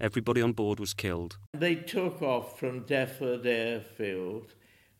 Everybody 0.00 0.40
on 0.40 0.52
board 0.52 0.80
was 0.80 0.94
killed. 0.94 1.36
They 1.52 1.74
took 1.74 2.22
off 2.22 2.58
from 2.58 2.86
Defford 2.86 3.44
Airfield. 3.44 4.54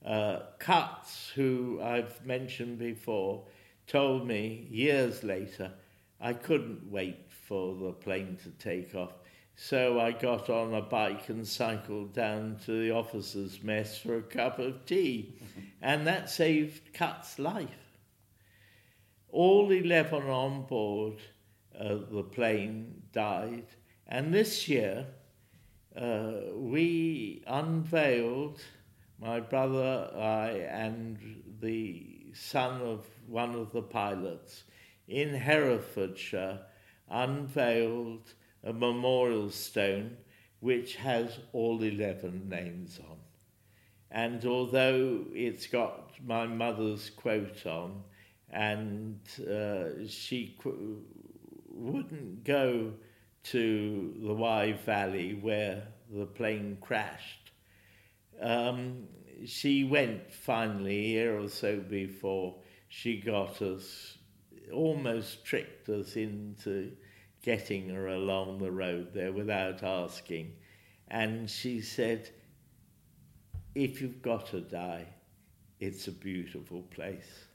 Uh, 0.05 0.41
Cutts, 0.59 1.31
who 1.35 1.81
I've 1.83 2.23
mentioned 2.27 2.79
before, 2.79 3.47
told 3.87 4.27
me 4.27 4.69
years 4.71 5.25
later 5.25 5.73
I 6.21 6.35
couldn't 6.35 6.91
wait 6.91 7.33
for 7.49 7.75
the 7.75 7.93
plane 7.93 8.37
to 8.43 8.51
take 8.51 8.95
off. 8.95 9.15
So 9.57 10.01
I 10.01 10.11
got 10.11 10.51
on 10.51 10.75
a 10.75 10.83
bike 10.83 11.29
and 11.29 11.47
cycled 11.47 12.13
down 12.13 12.59
to 12.65 12.73
the 12.73 12.91
officers' 12.91 13.63
mess 13.63 13.97
for 13.97 14.17
a 14.17 14.23
cup 14.23 14.59
of 14.59 14.85
tea. 14.85 15.37
and 15.83 16.07
that 16.07 16.29
saved 16.29 16.93
Cutts' 16.93 17.39
life. 17.39 17.99
All 19.31 19.71
11 19.71 20.25
on 20.25 20.67
board 20.67 21.21
uh, 21.79 21.99
the 22.11 22.23
plane 22.23 23.03
died. 23.13 23.67
And 24.07 24.35
this 24.35 24.69
year, 24.69 25.07
uh, 25.97 26.33
we 26.55 27.43
unveiled, 27.47 28.61
my 29.21 29.41
brother, 29.41 30.11
I, 30.17 30.51
and 30.69 31.43
the 31.61 32.07
son 32.33 32.81
of 32.83 33.07
one 33.29 33.55
of 33.55 33.73
the 33.73 33.83
pilots 33.83 34.65
in 35.07 35.35
Herefordshire, 35.35 36.61
unveiled 37.09 38.35
a 38.65 38.73
memorial 38.73 39.51
stone 39.51 40.17
which 40.61 40.97
has 40.97 41.39
all 41.53 41.83
11 41.83 42.49
names 42.49 42.99
on. 43.09 43.19
And 44.11 44.45
although 44.47 45.25
it's 45.35 45.67
got 45.67 46.13
my 46.25 46.47
mother's 46.47 47.11
quote 47.11 47.67
on, 47.67 48.03
and 48.51 49.19
uh, 49.41 50.07
she 50.09 50.57
qu- 50.59 51.03
wouldn't 51.69 52.45
go 52.45 52.93
to 53.45 54.15
the 54.23 54.33
Wye 54.33 54.79
Valley 54.87 55.35
where 55.35 55.83
the 56.11 56.25
plane 56.25 56.79
crashed, 56.81 57.51
um, 58.41 59.09
she 59.45 59.85
went 59.85 60.33
finally 60.33 60.97
a 60.97 61.09
year 61.09 61.39
or 61.39 61.49
so 61.49 61.79
before 61.79 62.55
she 62.89 63.21
got 63.21 63.61
us, 63.61 64.17
almost 64.73 65.45
tricked 65.45 65.89
us 65.89 66.17
into 66.17 66.93
getting 67.45 67.91
her 67.91 68.09
along 68.09 68.59
the 68.59 68.71
road 68.71 69.13
there 69.13 69.33
without 69.33 69.83
asking. 69.83 70.51
And 71.09 71.51
she 71.51 71.83
said, 71.83 72.31
if 73.75 74.01
you've 74.01 74.23
got 74.23 74.47
to 74.47 74.63
die, 74.63 75.07
it's 75.79 76.09
a 76.09 76.13
beautiful 76.13 76.83
place. 76.83 77.47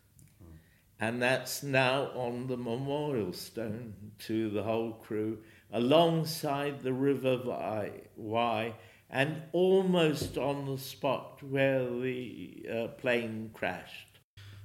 And 0.99 1.21
that's 1.21 1.63
now 1.63 2.11
on 2.13 2.45
the 2.47 2.57
memorial 2.57 3.33
stone 3.33 3.93
to 4.19 4.49
the 4.51 4.61
whole 4.61 4.93
crew, 4.93 5.39
alongside 5.71 6.81
the 6.81 6.93
River 6.93 7.41
Wye, 7.43 8.01
Wye 8.15 8.73
and 9.09 9.41
almost 9.53 10.37
on 10.37 10.67
the 10.67 10.77
spot 10.77 11.41
where 11.41 11.89
the 11.89 12.65
uh, 12.71 12.87
plane 12.89 13.49
crashed. 13.53 14.19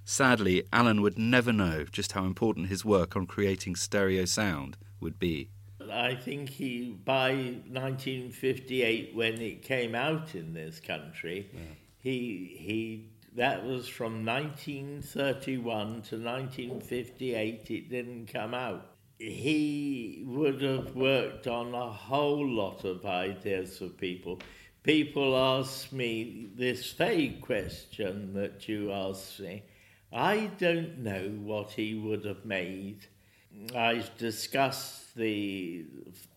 Sadly, 0.05 0.65
Alan 0.71 1.01
would 1.01 1.19
never 1.19 1.51
know 1.51 1.85
just 1.85 2.13
how 2.13 2.25
important 2.25 2.69
his 2.69 2.85
work 2.85 3.17
on 3.17 3.27
creating 3.27 3.75
stereo 3.75 4.27
sound 4.27 4.77
would 5.05 5.21
be. 5.21 5.51
I 5.93 6.15
think 6.15 6.49
he, 6.49 6.99
by 7.05 7.35
1958, 7.35 9.15
when 9.15 9.41
it 9.41 9.63
came 9.63 9.95
out 9.95 10.35
in 10.35 10.55
this 10.55 10.81
country, 10.81 11.51
he, 11.99 12.57
he, 12.59 13.11
that 13.37 13.65
was 13.65 13.87
from 13.87 14.25
1931 14.25 15.63
to 15.63 16.17
1958, 16.17 17.71
it 17.71 17.91
didn't 17.91 18.27
come 18.33 18.55
out. 18.55 18.87
He 19.19 20.25
would 20.27 20.63
have 20.63 20.97
worked 20.97 21.47
on 21.47 21.75
a 21.75 21.93
whole 21.93 22.49
lot 22.49 22.85
of 22.85 23.05
ideas 23.05 23.79
for 23.79 23.89
people. 23.89 24.41
People 24.83 25.37
ask 25.37 25.93
me 25.93 26.49
this 26.57 26.93
vague 26.93 27.41
question 27.41 28.33
that 28.35 28.69
you 28.69 28.91
asked 28.91 29.39
me. 29.41 29.63
I 30.13 30.51
don't 30.59 30.99
know 30.99 31.29
what 31.43 31.73
he 31.73 31.95
would 31.95 32.25
have 32.25 32.45
made. 32.45 33.07
I 33.75 34.05
discussed 34.19 35.15
the 35.15 35.85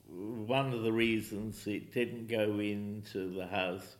one 0.07 0.73
of 0.73 0.83
the 0.83 0.91
reasons 0.91 1.67
it 1.67 1.93
didn't 1.93 2.27
go 2.27 2.59
into 2.59 3.33
the 3.33 3.47
house 3.47 3.97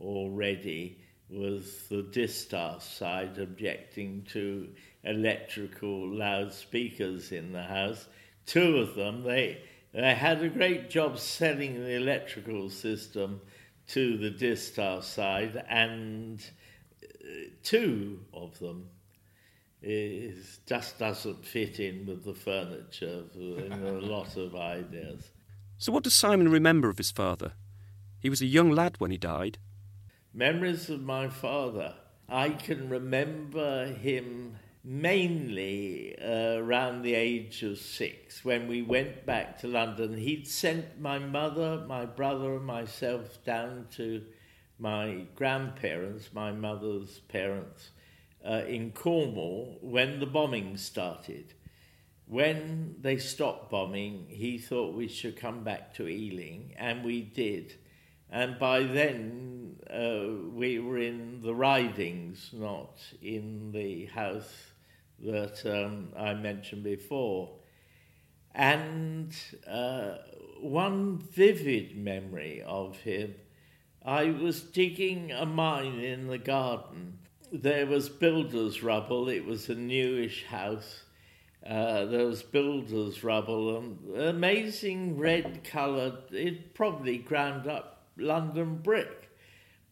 already 0.00 0.98
was 1.28 1.84
the 1.88 2.02
distaff 2.02 2.82
side 2.82 3.38
objecting 3.38 4.22
to 4.30 4.68
electrical 5.04 6.08
loudspeakers 6.08 7.32
in 7.32 7.52
the 7.52 7.62
house. 7.62 8.08
Two 8.46 8.78
of 8.78 8.94
them, 8.94 9.22
they, 9.22 9.62
they 9.92 10.14
had 10.14 10.42
a 10.42 10.48
great 10.48 10.90
job 10.90 11.18
selling 11.18 11.74
the 11.74 11.94
electrical 11.94 12.68
system 12.68 13.40
to 13.88 14.16
the 14.16 14.30
distaff 14.30 15.04
side, 15.04 15.64
and 15.68 16.44
uh, 17.02 17.28
two 17.62 18.20
of 18.32 18.58
them 18.58 18.88
is 19.82 20.60
just 20.66 20.98
doesn't 20.98 21.44
fit 21.44 21.80
in 21.80 22.06
with 22.06 22.24
the 22.24 22.34
furniture 22.34 23.24
in 23.34 23.72
a 23.72 23.92
lot 23.92 24.36
of 24.36 24.54
ideas. 24.54 25.30
So, 25.78 25.92
what 25.92 26.04
does 26.04 26.14
Simon 26.14 26.50
remember 26.50 26.90
of 26.90 26.98
his 26.98 27.10
father? 27.10 27.52
He 28.18 28.28
was 28.28 28.42
a 28.42 28.46
young 28.46 28.70
lad 28.70 28.96
when 28.98 29.10
he 29.10 29.16
died. 29.16 29.58
Memories 30.34 30.90
of 30.90 31.00
my 31.00 31.28
father. 31.28 31.94
I 32.28 32.50
can 32.50 32.88
remember 32.88 33.86
him 33.86 34.56
mainly 34.84 36.16
uh, 36.18 36.56
around 36.56 37.02
the 37.02 37.14
age 37.14 37.62
of 37.62 37.78
six 37.78 38.44
when 38.44 38.68
we 38.68 38.82
went 38.82 39.26
back 39.26 39.58
to 39.58 39.68
London. 39.68 40.16
He'd 40.16 40.46
sent 40.46 41.00
my 41.00 41.18
mother, 41.18 41.84
my 41.86 42.06
brother, 42.06 42.56
and 42.56 42.64
myself 42.64 43.42
down 43.44 43.86
to 43.96 44.22
my 44.78 45.26
grandparents, 45.34 46.30
my 46.32 46.52
mother's 46.52 47.18
parents, 47.28 47.90
uh, 48.44 48.62
in 48.66 48.92
Cornwall 48.92 49.78
when 49.80 50.20
the 50.20 50.26
bombing 50.26 50.76
started. 50.76 51.54
When 52.26 52.96
they 53.00 53.16
stopped 53.16 53.70
bombing, 53.70 54.26
he 54.28 54.58
thought 54.58 54.94
we 54.94 55.08
should 55.08 55.36
come 55.36 55.64
back 55.64 55.94
to 55.94 56.08
Ealing, 56.08 56.74
and 56.76 57.04
we 57.04 57.22
did. 57.22 57.74
And 58.30 58.58
by 58.58 58.84
then, 58.84 59.80
uh, 59.92 60.50
we 60.54 60.78
were 60.78 60.98
in 60.98 61.40
the 61.42 61.54
ridings, 61.54 62.50
not 62.52 62.98
in 63.20 63.72
the 63.72 64.06
house 64.06 64.70
that 65.18 65.66
um, 65.66 66.12
I 66.16 66.34
mentioned 66.34 66.84
before. 66.84 67.56
And 68.54 69.34
uh, 69.68 70.18
one 70.60 71.18
vivid 71.18 71.96
memory 71.96 72.62
of 72.62 72.96
him 72.98 73.34
I 74.04 74.30
was 74.30 74.62
digging 74.62 75.30
a 75.30 75.44
mine 75.44 76.00
in 76.00 76.28
the 76.28 76.38
garden. 76.38 77.18
There 77.52 77.86
was 77.86 78.08
builder's 78.08 78.80
rubble, 78.80 79.28
it 79.28 79.44
was 79.44 79.68
a 79.68 79.74
newish 79.74 80.44
house. 80.44 81.02
Uh, 81.66 82.04
there 82.04 82.26
was 82.26 82.44
builder's 82.44 83.24
rubble 83.24 83.76
and 83.76 84.16
amazing 84.16 85.18
red 85.18 85.64
coloured, 85.64 86.32
it 86.32 86.74
probably 86.74 87.18
ground 87.18 87.66
up 87.66 88.04
London 88.16 88.76
brick. 88.76 89.30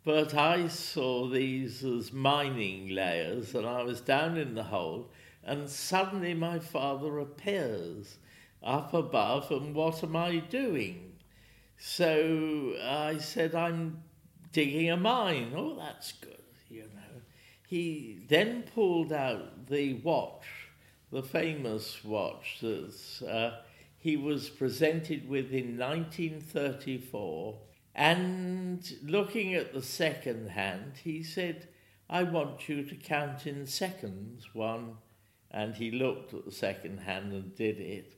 But 0.05 0.35
I 0.35 0.69
saw 0.69 1.29
these 1.29 1.85
as 1.85 2.13
mining 2.13 2.91
layers, 2.91 3.57
and 3.57 3.67
I 3.67 3.83
was 3.83 4.01
down 4.01 4.37
in 4.37 4.55
the 4.55 4.63
hole, 4.63 5.11
and 5.43 5.69
suddenly 5.69 6.35
my 6.35 6.61
father 6.61 7.19
appears 7.19 8.19
up 8.63 8.95
above, 8.95 9.51
and 9.51 9.75
what 9.75 10.05
am 10.05 10.15
I 10.15 10.39
doing? 10.39 11.17
So 11.77 12.77
I 12.81 13.19
said, 13.19 13.57
I'm 13.57 14.05
digging 14.53 14.91
a 14.91 14.97
mine. 14.97 15.53
Oh, 15.57 15.75
that's 15.77 16.13
good. 16.13 16.38
He 17.69 18.21
then 18.29 18.65
pulled 18.75 19.13
out 19.13 19.67
the 19.69 19.95
watch, 19.95 20.47
the 21.13 21.23
famous 21.23 22.03
watch 22.03 22.59
that 22.61 23.29
uh, 23.29 23.61
he 23.99 24.17
was 24.17 24.49
presented 24.49 25.29
with 25.29 25.53
in 25.53 25.77
1934 25.79 27.59
and 27.99 28.93
looking 29.03 29.55
at 29.55 29.75
the 29.75 29.83
second 29.83 30.51
hand, 30.51 30.93
he 31.03 31.25
said, 31.25 31.67
I 32.09 32.23
want 32.23 32.69
you 32.69 32.85
to 32.85 32.95
count 32.95 33.45
in 33.45 33.67
seconds, 33.67 34.55
one. 34.55 34.99
And 35.51 35.75
he 35.75 35.91
looked 35.91 36.33
at 36.33 36.45
the 36.45 36.53
second 36.53 36.99
hand 37.01 37.33
and 37.33 37.57
did 37.57 37.81
it. 37.81 38.15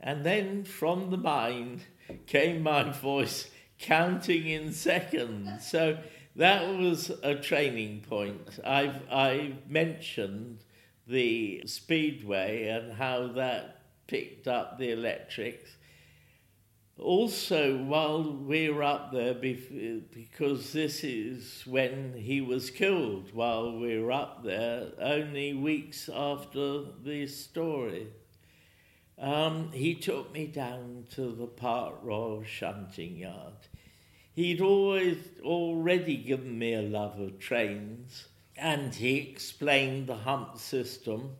And 0.00 0.26
then 0.26 0.64
from 0.64 1.10
the 1.10 1.16
mind 1.16 1.82
came 2.26 2.64
my 2.64 2.90
voice 2.90 3.48
counting 3.78 4.48
in 4.48 4.72
seconds. 4.72 5.64
So 5.64 5.98
that 6.36 6.76
was 6.76 7.10
a 7.22 7.34
training 7.34 8.04
point. 8.08 8.58
I've, 8.64 9.02
I 9.10 9.54
mentioned 9.68 10.58
the 11.06 11.62
speedway 11.66 12.68
and 12.68 12.92
how 12.92 13.28
that 13.28 13.82
picked 14.06 14.48
up 14.48 14.78
the 14.78 14.90
electrics 14.92 15.70
also, 17.00 17.78
while 17.78 18.22
we 18.22 18.68
were 18.68 18.82
up 18.82 19.10
there, 19.10 19.32
because 19.32 20.72
this 20.72 21.02
is 21.02 21.62
when 21.66 22.12
he 22.12 22.42
was 22.42 22.70
killed, 22.70 23.32
while 23.32 23.78
we 23.78 23.98
were 23.98 24.12
up 24.12 24.44
there, 24.44 24.88
only 25.00 25.54
weeks 25.54 26.10
after 26.12 26.82
the 27.02 27.26
story, 27.26 28.08
um, 29.18 29.72
he 29.72 29.94
took 29.94 30.32
me 30.32 30.46
down 30.46 31.06
to 31.14 31.32
the 31.32 31.46
Park 31.46 31.94
Royal 32.02 32.44
shunting 32.44 33.16
yard. 33.16 33.68
He'd 34.34 34.60
always 34.60 35.18
already 35.42 36.16
given 36.16 36.58
me 36.58 36.74
a 36.74 36.82
love 36.82 37.18
of 37.18 37.38
trains, 37.38 38.28
and 38.56 38.94
he 38.94 39.18
explained 39.18 40.06
the 40.06 40.16
hump 40.16 40.56
system 40.58 41.36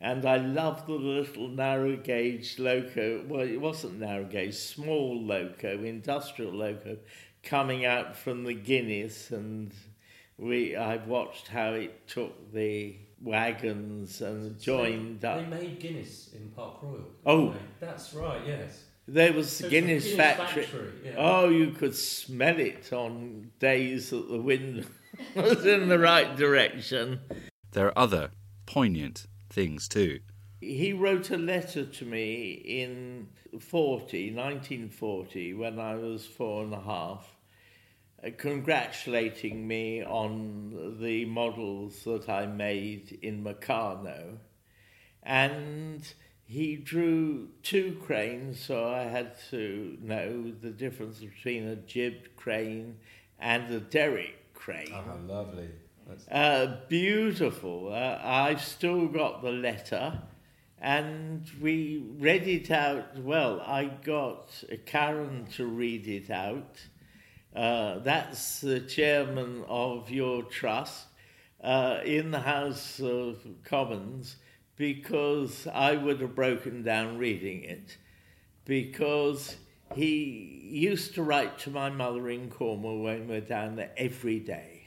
and 0.00 0.24
I 0.24 0.38
loved 0.38 0.86
the 0.86 0.94
little 0.94 1.48
narrow 1.48 1.96
gauge 1.96 2.58
loco. 2.58 3.22
Well, 3.28 3.42
it 3.42 3.60
wasn't 3.60 4.00
narrow 4.00 4.24
gauge, 4.24 4.54
small 4.54 5.20
loco, 5.22 5.82
industrial 5.82 6.52
loco, 6.52 6.96
coming 7.42 7.84
out 7.84 8.16
from 8.16 8.44
the 8.44 8.54
Guinness. 8.54 9.30
And 9.30 9.74
we, 10.38 10.74
I 10.74 10.96
watched 10.96 11.48
how 11.48 11.74
it 11.74 12.08
took 12.08 12.50
the 12.52 12.96
wagons 13.20 14.22
and 14.22 14.58
joined 14.58 15.20
they, 15.20 15.28
up. 15.28 15.50
They 15.50 15.58
made 15.58 15.80
Guinness 15.80 16.30
in 16.32 16.48
Park 16.56 16.82
Royal. 16.82 17.04
Oh, 17.26 17.54
that's 17.78 18.14
right. 18.14 18.40
Yes. 18.46 18.84
There 19.08 19.32
was 19.32 19.50
So 19.50 19.64
it's 19.66 19.70
Guinness, 19.72 20.04
Guinness 20.04 20.16
factory. 20.16 20.64
factory, 20.64 20.92
yeah. 21.04 21.14
Oh, 21.16 21.48
you 21.48 21.72
could 21.72 21.96
smell 21.96 22.58
it 22.58 22.92
on 22.92 23.50
days 23.58 24.10
that 24.10 24.28
the 24.30 24.40
wind 24.40 24.86
was 25.34 25.66
in 25.66 25.88
the 25.88 25.98
right 25.98 26.36
direction. 26.36 27.20
There 27.72 27.86
are 27.86 27.98
other 27.98 28.30
poignant 28.66 29.26
things 29.48 29.88
too. 29.88 30.20
He 30.60 30.92
wrote 30.92 31.30
a 31.30 31.36
letter 31.36 31.84
to 31.86 32.04
me 32.04 32.52
in 32.52 33.28
40, 33.58 34.32
1940, 34.34 35.54
when 35.54 35.80
I 35.80 35.94
was 35.94 36.26
four 36.26 36.62
and 36.64 36.74
a 36.74 36.80
half, 36.80 37.36
uh, 38.22 38.30
congratulating 38.36 39.66
me 39.66 40.04
on 40.04 40.98
the 41.00 41.24
models 41.24 42.04
that 42.04 42.28
I 42.28 42.46
made 42.46 43.18
in 43.22 43.42
Meccano. 43.42 44.36
And 45.22 46.12
he 46.50 46.74
drew 46.74 47.46
two 47.62 47.96
cranes, 48.04 48.58
so 48.58 48.88
I 48.88 49.04
had 49.04 49.36
to 49.50 49.96
know 50.02 50.50
the 50.60 50.70
difference 50.70 51.18
between 51.20 51.68
a 51.68 51.76
jibbed 51.76 52.34
crane 52.36 52.96
and 53.38 53.72
a 53.72 53.78
derrick 53.78 54.52
crane. 54.52 54.92
Oh, 54.92 55.32
lovely. 55.32 55.68
Uh, 56.28 56.78
beautiful. 56.88 57.92
Uh, 57.92 58.18
I've 58.20 58.62
still 58.62 59.06
got 59.06 59.42
the 59.42 59.52
letter, 59.52 60.20
and 60.80 61.48
we 61.60 62.04
read 62.18 62.48
it 62.48 62.72
out. 62.72 63.16
Well, 63.18 63.60
I 63.60 63.84
got 63.84 64.50
Karen 64.86 65.46
to 65.54 65.66
read 65.66 66.08
it 66.08 66.30
out. 66.30 66.80
Uh, 67.54 68.00
that's 68.00 68.60
the 68.60 68.80
chairman 68.80 69.64
of 69.68 70.10
your 70.10 70.42
trust 70.42 71.06
uh, 71.62 72.00
in 72.04 72.32
the 72.32 72.40
House 72.40 72.98
of 72.98 73.46
Commons 73.62 74.34
because 74.80 75.66
I 75.66 75.94
would 75.94 76.22
have 76.22 76.34
broken 76.34 76.82
down 76.82 77.18
reading 77.18 77.64
it 77.64 77.98
because 78.64 79.56
he 79.94 80.70
used 80.72 81.14
to 81.16 81.22
write 81.22 81.58
to 81.58 81.70
my 81.70 81.90
mother 81.90 82.30
in 82.30 82.48
Cornwall 82.48 83.02
when 83.02 83.28
we 83.28 83.34
were 83.34 83.40
down 83.42 83.76
there 83.76 83.90
every 83.98 84.38
day 84.38 84.86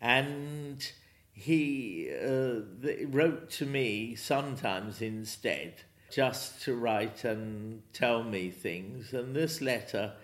and 0.00 0.90
he 1.32 2.10
uh, 2.20 2.62
wrote 3.06 3.48
to 3.50 3.64
me 3.64 4.16
sometimes 4.16 5.00
instead 5.00 5.74
just 6.10 6.60
to 6.62 6.74
write 6.74 7.22
and 7.22 7.84
tell 7.92 8.24
me 8.24 8.50
things. 8.50 9.12
And 9.12 9.36
this 9.36 9.60
letter 9.60 10.14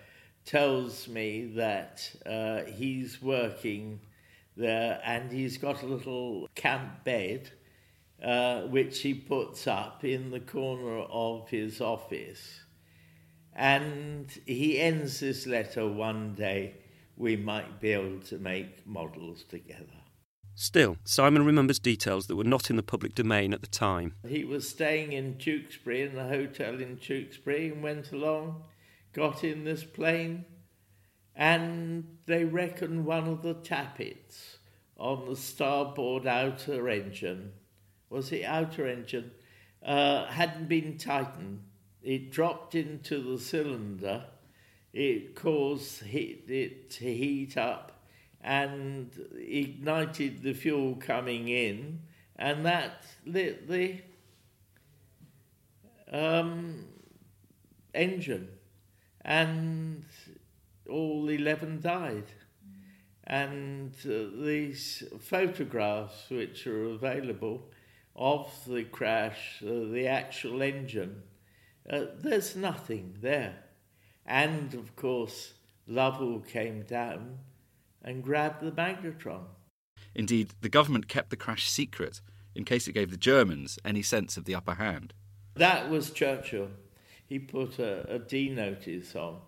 tells 0.43 1.07
me 1.07 1.53
that 1.55 2.11
uh, 2.25 2.69
he's 2.69 3.21
working 3.21 4.01
there 4.57 4.99
and 5.05 5.31
he's 5.31 5.57
got 5.57 5.83
a 5.83 5.85
little 5.85 6.49
camp 6.53 7.05
bed 7.05 7.51
uh, 8.23 8.61
which 8.61 9.01
he 9.01 9.13
puts 9.13 9.67
up 9.67 10.03
in 10.03 10.31
the 10.31 10.39
corner 10.39 10.99
of 10.99 11.49
his 11.49 11.81
office. 11.81 12.61
And 13.53 14.29
he 14.45 14.79
ends 14.79 15.19
this 15.19 15.47
letter 15.47 15.87
one 15.87 16.33
day 16.33 16.75
we 17.15 17.35
might 17.35 17.79
be 17.79 17.91
able 17.91 18.19
to 18.21 18.37
make 18.37 18.85
models 18.85 19.43
together. 19.43 19.85
Still, 20.53 20.97
Simon 21.03 21.45
remembers 21.45 21.77
details 21.77 22.25
that 22.27 22.35
were 22.35 22.43
not 22.43 22.71
in 22.71 22.75
the 22.77 22.83
public 22.83 23.13
domain 23.13 23.53
at 23.53 23.61
the 23.61 23.67
time. 23.67 24.15
He 24.27 24.43
was 24.43 24.67
staying 24.67 25.13
in 25.13 25.35
Tewkesbury, 25.35 26.01
in 26.01 26.15
the 26.15 26.27
hotel 26.27 26.79
in 26.81 26.97
Tewkesbury, 26.97 27.71
and 27.71 27.83
went 27.83 28.11
along, 28.11 28.63
got 29.13 29.43
in 29.43 29.65
this 29.65 29.83
plane, 29.83 30.45
and 31.35 32.17
they 32.25 32.43
reckon 32.43 33.05
one 33.05 33.27
of 33.27 33.43
the 33.43 33.53
tappets 33.53 34.57
on 34.97 35.27
the 35.27 35.35
starboard 35.35 36.25
outer 36.25 36.89
engine 36.89 37.53
was 38.09 38.29
the 38.29 38.45
outer 38.45 38.87
engine, 38.87 39.31
uh, 39.83 40.25
hadn't 40.25 40.67
been 40.67 40.97
tightened. 40.97 41.61
It 42.01 42.31
dropped 42.31 42.75
into 42.75 43.19
the 43.21 43.39
cylinder. 43.41 44.25
It 44.93 45.35
caused 45.35 46.03
heat, 46.03 46.45
it 46.47 46.89
to 46.91 47.05
heat 47.05 47.57
up 47.57 47.97
and 48.41 49.11
ignited 49.37 50.41
the 50.41 50.53
fuel 50.53 50.95
coming 50.95 51.49
in, 51.49 52.01
and 52.37 52.65
that 52.65 53.03
lit 53.25 53.67
the 53.67 53.99
um, 56.11 56.85
engine, 57.93 58.47
and 59.21 60.05
all 60.89 61.27
11 61.27 61.81
died. 61.81 62.31
And 63.25 63.93
uh, 64.05 64.43
these 64.45 65.03
photographs, 65.19 66.29
which 66.29 66.65
are 66.65 66.85
available 66.85 67.69
of 68.17 68.51
the 68.67 68.83
crash, 68.83 69.61
uh, 69.61 69.91
the 69.91 70.07
actual 70.07 70.61
engine, 70.61 71.21
uh, 71.89 72.05
there's 72.17 72.55
nothing 72.55 73.17
there. 73.21 73.63
And 74.25 74.73
of 74.73 74.95
course, 74.95 75.53
Lovell 75.87 76.39
came 76.39 76.83
down 76.83 77.39
and 78.01 78.23
grabbed 78.23 78.61
the 78.61 78.71
magnetron. 78.71 79.45
Indeed, 80.15 80.51
the 80.61 80.69
government 80.69 81.07
kept 81.07 81.29
the 81.29 81.35
crash 81.35 81.69
secret 81.69 82.21
in 82.55 82.65
case 82.65 82.87
it 82.87 82.93
gave 82.93 83.11
the 83.11 83.17
Germans 83.17 83.77
any 83.85 84.01
sense 84.01 84.35
of 84.35 84.45
the 84.45 84.55
upper 84.55 84.73
hand. 84.73 85.13
That 85.55 85.89
was 85.89 86.11
Churchill. 86.11 86.69
He 87.25 87.39
put 87.39 87.77
a, 87.77 88.15
a 88.15 88.19
D 88.19 88.49
notice 88.49 89.15
on. 89.15 89.41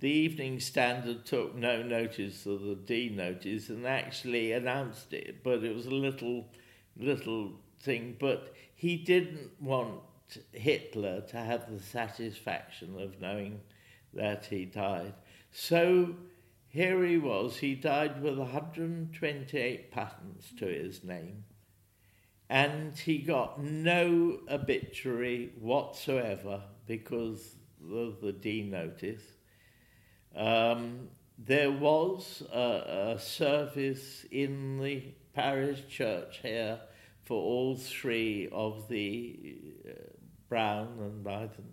The 0.00 0.10
Evening 0.10 0.60
Standard 0.60 1.24
took 1.24 1.54
no 1.54 1.82
notice 1.82 2.46
of 2.46 2.62
the 2.62 2.74
D 2.74 3.10
notice 3.10 3.68
and 3.68 3.86
actually 3.86 4.52
announced 4.52 5.12
it, 5.12 5.42
but 5.42 5.62
it 5.62 5.74
was 5.74 5.86
a 5.86 5.90
little, 5.90 6.48
little 6.96 7.52
thing. 7.84 8.16
But 8.18 8.54
he 8.74 8.96
didn't 8.96 9.50
want 9.60 10.00
Hitler 10.52 11.20
to 11.20 11.36
have 11.36 11.70
the 11.70 11.80
satisfaction 11.80 12.98
of 13.00 13.20
knowing 13.20 13.60
that 14.12 14.46
he 14.46 14.64
died. 14.64 15.14
So 15.50 16.14
here 16.68 17.04
he 17.04 17.18
was, 17.18 17.58
he 17.58 17.74
died 17.74 18.22
with 18.22 18.38
128 18.38 19.92
patents 19.92 20.52
to 20.58 20.66
his 20.66 21.04
name, 21.04 21.44
and 22.48 22.98
he 22.98 23.18
got 23.18 23.62
no 23.62 24.40
obituary 24.50 25.52
whatsoever 25.60 26.62
because 26.86 27.56
of 27.92 28.20
the 28.20 28.32
D 28.32 28.62
notice. 28.62 29.22
Um, 30.34 31.10
there 31.38 31.70
was 31.70 32.42
a, 32.52 33.14
a 33.16 33.20
service 33.20 34.24
in 34.30 34.78
the 34.80 35.14
parish 35.32 35.86
church 35.88 36.40
here 36.42 36.80
for 37.24 37.40
all 37.40 37.76
three 37.76 38.48
of 38.52 38.88
the 38.88 39.56
uh, 39.88 39.92
Browne 40.48 40.98
and 41.00 41.24
Blythen. 41.24 41.72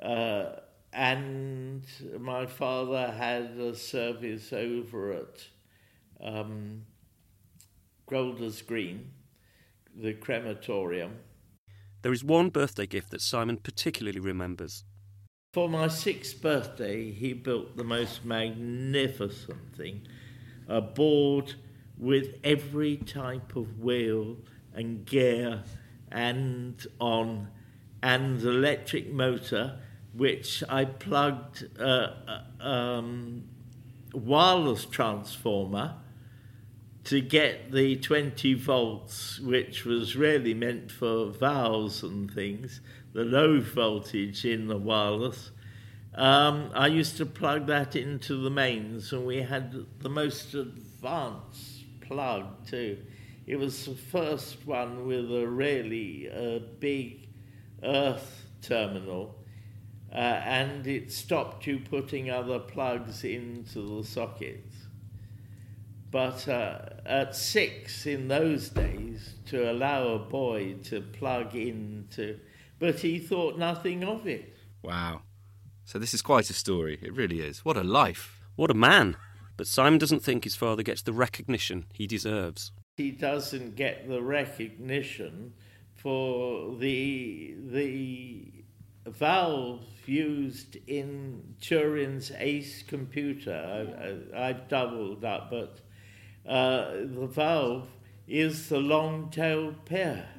Uh, 0.00 0.60
and 0.92 1.84
my 2.18 2.46
father 2.46 3.10
had 3.10 3.58
a 3.58 3.74
service 3.74 4.52
over 4.52 5.12
at 5.12 5.46
um, 6.22 6.82
Golders 8.08 8.62
Green, 8.62 9.10
the 9.94 10.14
crematorium. 10.14 11.18
There 12.02 12.12
is 12.12 12.22
one 12.22 12.50
birthday 12.50 12.86
gift 12.86 13.10
that 13.10 13.20
Simon 13.20 13.56
particularly 13.58 14.20
remembers. 14.20 14.84
For 15.52 15.68
my 15.68 15.88
sixth 15.88 16.40
birthday, 16.40 17.10
he 17.10 17.32
built 17.32 17.76
the 17.76 17.84
most 17.84 18.24
magnificent 18.24 19.76
thing 19.76 20.06
a 20.68 20.82
board 20.82 21.54
with 21.96 22.34
every 22.44 22.98
type 22.98 23.56
of 23.56 23.80
wheel 23.80 24.36
and 24.78 25.04
gear 25.04 25.62
and 26.10 26.86
on, 27.00 27.48
and 28.02 28.40
electric 28.42 29.12
motor 29.12 29.78
which 30.14 30.64
I 30.68 30.84
plugged 30.84 31.62
a, 31.78 32.44
a 32.60 32.68
um, 32.68 33.44
wireless 34.12 34.84
transformer 34.84 35.94
to 37.04 37.20
get 37.20 37.70
the 37.72 37.96
20 37.96 38.54
volts, 38.54 39.38
which 39.38 39.84
was 39.84 40.16
really 40.16 40.54
meant 40.54 40.90
for 40.90 41.26
valves 41.26 42.02
and 42.02 42.30
things, 42.30 42.80
the 43.12 43.24
low 43.24 43.60
voltage 43.60 44.44
in 44.44 44.66
the 44.66 44.76
wireless. 44.76 45.52
Um, 46.14 46.70
I 46.74 46.88
used 46.88 47.16
to 47.18 47.26
plug 47.26 47.66
that 47.68 47.94
into 47.94 48.42
the 48.42 48.50
mains, 48.50 49.12
and 49.12 49.24
we 49.24 49.42
had 49.42 49.86
the 50.00 50.08
most 50.08 50.54
advanced 50.54 51.84
plug 52.00 52.66
too. 52.66 52.98
It 53.48 53.58
was 53.58 53.86
the 53.86 53.94
first 53.94 54.66
one 54.66 55.06
with 55.06 55.32
a 55.32 55.46
really 55.48 56.30
uh, 56.30 56.58
big 56.78 57.30
earth 57.82 58.44
terminal 58.60 59.38
uh, 60.12 60.16
and 60.16 60.86
it 60.86 61.10
stopped 61.10 61.66
you 61.66 61.78
putting 61.78 62.30
other 62.30 62.58
plugs 62.58 63.24
into 63.24 63.96
the 63.96 64.06
sockets. 64.06 64.74
But 66.10 66.46
uh, 66.46 66.78
at 67.06 67.34
six 67.34 68.04
in 68.04 68.28
those 68.28 68.68
days, 68.68 69.34
to 69.46 69.70
allow 69.70 70.08
a 70.08 70.18
boy 70.18 70.76
to 70.84 71.00
plug 71.00 71.54
into, 71.54 72.38
but 72.78 73.00
he 73.00 73.18
thought 73.18 73.58
nothing 73.58 74.04
of 74.04 74.26
it. 74.26 74.56
Wow. 74.82 75.22
So 75.86 75.98
this 75.98 76.12
is 76.12 76.20
quite 76.20 76.50
a 76.50 76.54
story. 76.54 76.98
It 77.02 77.14
really 77.14 77.40
is. 77.40 77.64
What 77.64 77.78
a 77.78 77.82
life. 77.82 78.42
What 78.56 78.70
a 78.70 78.74
man! 78.74 79.16
But 79.56 79.66
Simon 79.66 79.98
doesn't 79.98 80.22
think 80.22 80.44
his 80.44 80.54
father 80.54 80.82
gets 80.82 81.00
the 81.00 81.12
recognition 81.12 81.86
he 81.94 82.06
deserves. 82.06 82.72
He 82.98 83.12
doesn't 83.12 83.76
get 83.76 84.08
the 84.08 84.20
recognition 84.20 85.52
for 85.94 86.74
the 86.74 87.54
the 87.56 88.64
valve 89.06 89.84
used 90.04 90.78
in 90.88 91.54
Turing's 91.60 92.32
ACE 92.36 92.82
computer. 92.82 94.26
I, 94.34 94.46
have 94.48 94.66
doubled 94.66 95.24
up, 95.24 95.48
but 95.48 95.78
uh, 96.44 96.90
the 97.04 97.28
valve 97.28 97.86
is 98.26 98.68
the 98.68 98.80
long-tailed 98.80 99.84
pair. 99.84 100.30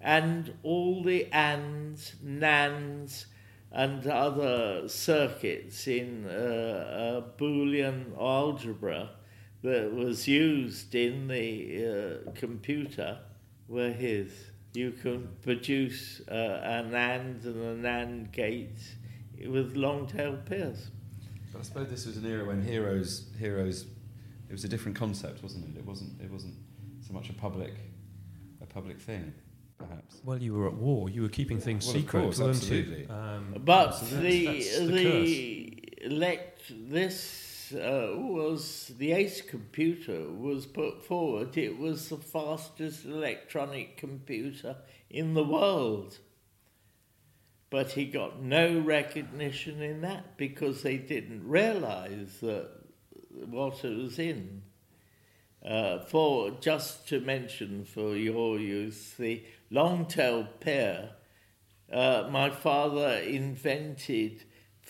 And 0.00 0.54
all 0.64 1.04
the 1.04 1.26
ands, 1.32 2.16
nans, 2.20 3.26
and 3.70 4.04
other 4.08 4.88
circuits 4.88 5.86
in 5.86 6.26
uh, 6.26 7.22
Boolean 7.38 8.18
algebra 8.18 9.10
that 9.66 9.92
was 9.92 10.26
used 10.28 10.94
in 10.94 11.28
the 11.28 12.22
uh, 12.26 12.30
computer 12.34 13.18
were 13.68 13.90
his 13.90 14.30
you 14.74 14.90
can 14.92 15.28
produce 15.42 16.20
uh, 16.28 16.60
an 16.62 16.94
AND 16.94 17.42
and 17.44 17.56
an 17.56 17.86
AND 17.86 18.32
gate 18.32 18.78
with 19.48 19.74
long-tailed 19.74 20.44
pairs. 20.44 20.90
But 21.52 21.60
I 21.60 21.62
suppose 21.62 21.88
this 21.88 22.04
was 22.06 22.18
an 22.18 22.26
era 22.26 22.44
when 22.44 22.62
heroes, 22.62 23.26
heroes, 23.38 23.86
it 24.50 24.52
was 24.52 24.64
a 24.64 24.68
different 24.68 24.96
concept, 24.96 25.42
wasn't 25.42 25.64
it? 25.74 25.78
It 25.78 25.86
wasn't, 25.86 26.20
it 26.20 26.30
wasn't 26.30 26.54
so 27.06 27.14
much 27.14 27.30
a 27.30 27.32
public, 27.32 27.72
a 28.60 28.66
public 28.66 29.00
thing, 29.00 29.32
perhaps. 29.78 30.20
Well, 30.24 30.42
you 30.42 30.52
were 30.52 30.66
at 30.66 30.74
war. 30.74 31.08
You 31.08 31.22
were 31.22 31.30
keeping 31.30 31.58
things 31.58 31.86
Well, 31.86 31.96
of 31.96 32.02
secret, 32.02 32.22
course, 32.22 32.38
weren't 32.38 32.56
absolutely. 32.56 33.00
you? 33.08 33.14
Um, 33.14 33.54
But 33.64 33.92
so 33.92 34.16
the 34.16 34.44
that's- 34.46 34.78
that's 34.78 34.78
the 34.78 34.86
the, 34.92 35.92
elect 36.02 36.60
this 36.90 37.45
uh, 37.72 38.12
was 38.16 38.92
the 38.98 39.12
ACE 39.12 39.40
computer 39.40 40.28
was 40.30 40.66
put 40.66 41.04
forward. 41.04 41.56
It 41.56 41.78
was 41.78 42.08
the 42.08 42.16
fastest 42.16 43.04
electronic 43.04 43.96
computer 43.96 44.76
in 45.10 45.34
the 45.34 45.44
world. 45.44 46.18
But 47.70 47.92
he 47.92 48.04
got 48.06 48.40
no 48.40 48.78
recognition 48.78 49.82
in 49.82 50.02
that 50.02 50.36
because 50.36 50.82
they 50.82 50.96
didn't 50.96 51.48
realise 51.48 52.38
that 52.40 52.68
what 53.30 53.84
it 53.84 53.96
was 53.96 54.18
in. 54.18 54.62
Uh, 55.64 55.98
for 55.98 56.52
just 56.60 57.08
to 57.08 57.20
mention 57.20 57.84
for 57.84 58.14
your 58.14 58.58
use, 58.58 59.14
the 59.18 59.42
long-tailed 59.70 60.60
pair. 60.60 61.10
Uh, 61.92 62.28
my 62.30 62.50
father 62.50 63.18
invented 63.18 64.44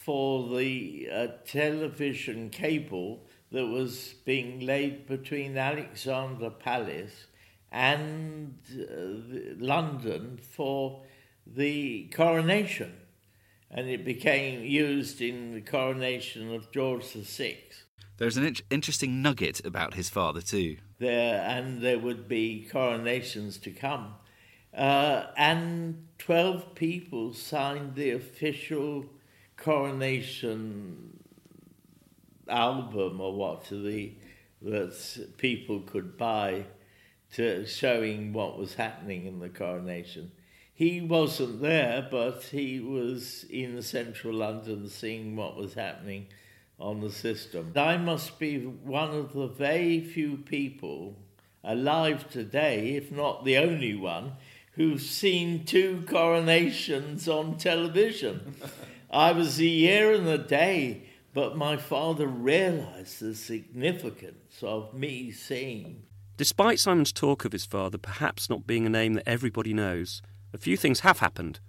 for 0.07 0.57
the 0.57 1.09
uh, 1.13 1.27
television 1.45 2.49
cable 2.49 3.27
that 3.51 3.67
was 3.67 4.15
being 4.25 4.61
laid 4.61 5.05
between 5.09 5.59
Alexandra 5.59 6.49
Palace 6.49 7.27
and 7.73 8.57
uh, 8.73 9.57
London 9.59 10.39
for 10.41 11.03
the 11.45 12.05
coronation. 12.15 12.93
And 13.69 13.89
it 13.89 14.05
became 14.05 14.65
used 14.65 15.21
in 15.21 15.53
the 15.53 15.61
coronation 15.61 16.55
of 16.55 16.71
George 16.71 17.03
VI 17.07 17.59
There's 18.19 18.37
an 18.37 18.45
int- 18.45 18.63
interesting 18.71 19.21
nugget 19.23 19.67
about 19.67 19.95
his 19.95 20.09
father, 20.09 20.41
too. 20.41 20.77
there, 21.01 21.43
and 21.43 21.83
there 21.83 21.99
would 21.99 22.29
be 22.29 22.69
coronations 22.71 23.59
to 23.59 23.73
come. 23.73 24.15
Uh, 24.73 25.25
and 25.37 26.07
12 26.19 26.77
people 26.77 27.35
signed 27.35 27.97
the 27.97 28.13
official 28.13 29.07
coronation 29.67 31.19
album 32.49 33.21
or 33.21 33.35
what 33.35 33.65
to 33.65 33.83
the 33.83 34.13
that 34.63 35.27
people 35.39 35.81
could 35.81 36.17
buy 36.17 36.65
to 37.33 37.67
showing 37.67 38.33
what 38.33 38.57
was 38.57 38.75
happening 38.75 39.27
in 39.27 39.41
the 39.41 39.49
coronation. 39.49 40.31
He 40.73 41.01
wasn't 41.01 41.61
there, 41.61 42.07
but 42.09 42.45
he 42.45 42.79
was 42.79 43.45
in 43.51 43.83
central 43.83 44.35
London 44.35 44.89
seeing 44.89 45.35
what 45.35 45.57
was 45.57 45.75
happening 45.75 46.29
on 46.79 47.01
the 47.01 47.11
system. 47.11 47.73
I 47.75 47.97
must 47.97 48.39
be 48.39 48.61
one 48.61 49.11
of 49.11 49.33
the 49.33 49.49
very 49.49 50.01
few 50.01 50.37
people 50.37 51.17
alive 51.65 52.31
today, 52.31 52.95
if 52.95 53.11
not 53.11 53.45
the 53.45 53.59
only 53.59 53.97
one, 53.97 54.35
who've 54.75 55.03
seen 55.03 55.65
two 55.65 56.05
coronations 56.07 57.29
on 57.29 57.57
television. 57.57 58.55
I 59.11 59.33
was 59.33 59.59
a 59.61 59.65
year 59.65 60.13
and 60.13 60.27
a 60.27 60.39
day, 60.39 61.05
but 61.33 61.57
my 61.57 61.77
father 61.77 62.27
realized 62.27 63.21
the 63.21 63.35
significance 63.35 64.63
of 64.63 64.95
me 64.95 65.31
seeing. 65.31 66.03
Despite 66.37 66.81
Simon's 66.81 67.13
talk 67.13 67.45
of 67.45 67.53
his 67.53 67.65
father 67.65 67.99
perhaps 67.99 68.51
not 68.51 68.67
being 68.67 68.85
a 68.85 68.91
name 68.91 69.15
that 69.15 69.29
everybody 69.29 69.73
knows, 69.73 70.23
a 70.53 70.59
few 70.59 70.77
things 70.77 71.01
have 71.01 71.21
happened. 71.21 71.61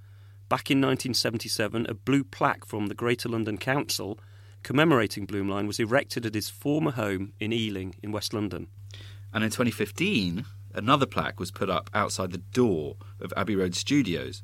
Back 0.50 0.72
in 0.72 0.80
1977, 0.80 1.86
a 1.88 1.94
blue 1.94 2.24
plaque 2.24 2.66
from 2.66 2.88
the 2.88 2.96
Greater 2.96 3.30
London 3.30 3.58
Council 3.58 4.20
commemorating 4.64 5.28
Blumlein 5.28 5.68
was 5.68 5.80
erected 5.80 6.26
at 6.26 6.34
his 6.34 6.50
former 6.50 6.92
home 6.92 7.34
in 7.40 7.54
Ealing 7.54 7.96
in 8.02 8.12
West 8.12 8.34
London. 8.34 8.68
And 9.34 9.44
in 9.44 9.50
2015, 9.50 10.46
another 10.74 11.06
plaque 11.06 11.40
was 11.40 11.52
put 11.52 11.70
up 11.70 11.90
outside 11.94 12.32
the 12.32 12.38
door 12.38 12.98
of 13.22 13.34
Abbey 13.38 13.56
Road 13.56 13.76
Studios, 13.76 14.42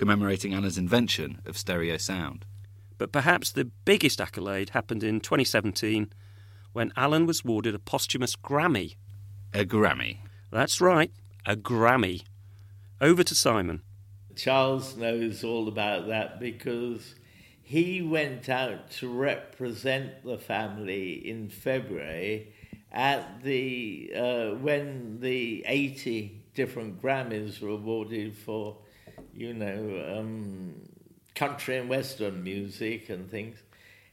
commemorating 0.00 0.54
Anna's 0.54 0.78
invention 0.78 1.42
of 1.44 1.58
stereo 1.58 1.98
sound. 1.98 2.46
But 2.96 3.12
perhaps 3.12 3.52
the 3.52 3.66
biggest 3.84 4.18
accolade 4.18 4.70
happened 4.70 5.04
in 5.04 5.20
2017 5.20 6.10
when 6.72 6.90
Alan 6.96 7.26
was 7.26 7.42
awarded 7.44 7.74
a 7.74 7.78
posthumous 7.78 8.34
Grammy. 8.34 8.94
A 9.52 9.66
Grammy. 9.66 10.20
That's 10.50 10.80
right, 10.80 11.12
a 11.44 11.54
Grammy. 11.54 12.22
Over 12.98 13.22
to 13.22 13.34
Simon. 13.34 13.82
Charles 14.34 14.96
knows 14.96 15.44
all 15.44 15.68
about 15.68 16.08
that 16.08 16.40
because 16.40 17.14
he 17.62 18.00
went 18.00 18.48
out 18.48 18.90
to 18.92 19.08
represent 19.12 20.24
the 20.24 20.38
family 20.38 21.12
in 21.28 21.50
February 21.50 22.54
at 22.90 23.42
the 23.42 24.10
uh, 24.16 24.54
when 24.54 25.20
the 25.20 25.62
80 25.66 26.40
different 26.54 27.02
Grammys 27.02 27.60
were 27.60 27.68
awarded 27.68 28.34
for, 28.34 28.78
you 29.34 29.54
know, 29.54 30.18
um, 30.18 30.74
country 31.34 31.76
and 31.76 31.88
western 31.88 32.42
music 32.42 33.08
and 33.08 33.30
things. 33.30 33.56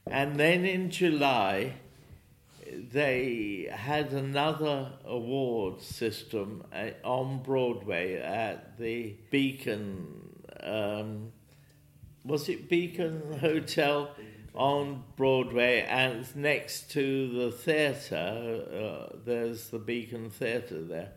And 0.06 0.36
then 0.36 0.64
in 0.64 0.90
July, 0.90 1.74
they 2.70 3.68
had 3.70 4.12
another 4.12 4.92
award 5.04 5.80
system 5.82 6.64
uh, 6.72 6.90
on 7.04 7.42
Broadway 7.42 8.16
at 8.16 8.78
the 8.78 9.14
Beacon. 9.30 10.44
Um, 10.62 11.32
was 12.24 12.48
it 12.48 12.68
Beacon 12.68 13.38
Hotel 13.40 14.10
on 14.54 15.04
Broadway? 15.16 15.86
And 15.88 16.24
next 16.36 16.90
to 16.92 17.28
the 17.28 17.50
theatre, 17.50 18.64
uh, 19.10 19.16
there's 19.24 19.68
the 19.68 19.78
Beacon 19.78 20.30
Theatre 20.30 20.82
there. 20.82 21.12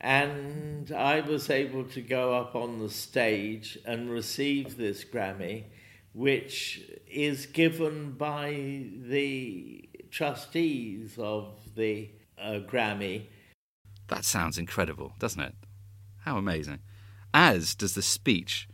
And 0.00 0.92
I 0.92 1.20
was 1.20 1.50
able 1.50 1.84
to 1.84 2.00
go 2.00 2.34
up 2.34 2.54
on 2.54 2.78
the 2.78 2.88
stage 2.88 3.78
and 3.84 4.10
receive 4.10 4.76
this 4.76 5.04
Grammy, 5.04 5.64
which 6.12 6.82
is 7.08 7.46
given 7.46 8.12
by 8.12 8.84
the 9.08 9.88
trustees 10.10 11.18
of 11.18 11.52
the 11.74 12.10
uh, 12.40 12.60
Grammy. 12.66 13.26
That 14.06 14.24
sounds 14.24 14.56
incredible, 14.56 15.12
doesn't 15.18 15.42
it? 15.42 15.54
How 16.20 16.36
amazing. 16.36 16.78
As 17.34 17.74
does 17.74 17.94
the 17.94 18.02
speech 18.02 18.68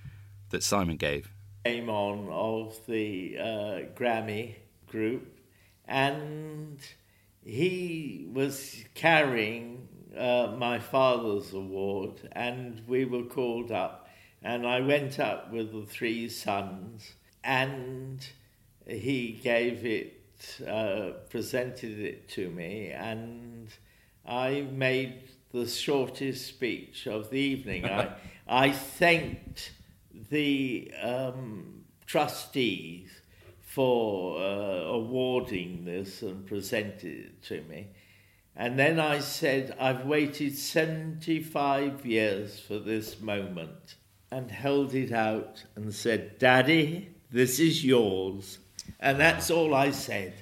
that 0.50 0.62
Simon 0.62 0.96
gave. 0.96 1.32
Came 1.64 1.90
on 1.90 2.28
of 2.30 2.78
the 2.86 3.36
uh, 3.38 3.80
Grammy 3.98 4.54
group, 4.86 5.36
and 5.86 6.78
he 7.44 8.28
was 8.32 8.84
carrying 8.94 9.88
uh, 10.16 10.54
my 10.56 10.78
father's 10.78 11.52
award, 11.52 12.28
and 12.32 12.82
we 12.86 13.04
were 13.04 13.24
called 13.24 13.72
up, 13.72 14.08
and 14.42 14.66
I 14.66 14.80
went 14.80 15.18
up 15.18 15.52
with 15.52 15.72
the 15.72 15.86
three 15.86 16.28
sons, 16.28 17.14
and 17.42 18.26
he 18.86 19.32
gave 19.42 19.84
it 19.84 20.20
uh, 20.66 21.10
presented 21.30 21.98
it 21.98 22.28
to 22.28 22.50
me, 22.50 22.90
and 22.90 23.68
I 24.26 24.66
made 24.70 25.30
the 25.52 25.66
shortest 25.66 26.46
speech 26.46 27.06
of 27.06 27.30
the 27.30 27.38
evening. 27.38 27.86
I, 27.86 28.14
I 28.48 28.72
thanked 28.72 29.72
the 30.30 30.92
um, 31.00 31.84
trustees 32.06 33.10
for 33.60 34.38
uh, 34.38 34.42
awarding 34.42 35.84
this 35.84 36.22
and 36.22 36.46
presented 36.46 37.26
it 37.26 37.42
to 37.44 37.62
me. 37.62 37.88
And 38.56 38.78
then 38.78 39.00
I 39.00 39.18
said, 39.18 39.76
I've 39.80 40.06
waited 40.06 40.56
75 40.56 42.06
years 42.06 42.60
for 42.60 42.78
this 42.78 43.20
moment, 43.20 43.96
and 44.30 44.50
held 44.50 44.94
it 44.94 45.12
out 45.12 45.64
and 45.74 45.92
said, 45.92 46.38
Daddy, 46.38 47.10
this 47.30 47.58
is 47.58 47.84
yours. 47.84 48.58
And 49.00 49.18
that's 49.18 49.50
all 49.50 49.74
I 49.74 49.90
said. 49.90 50.34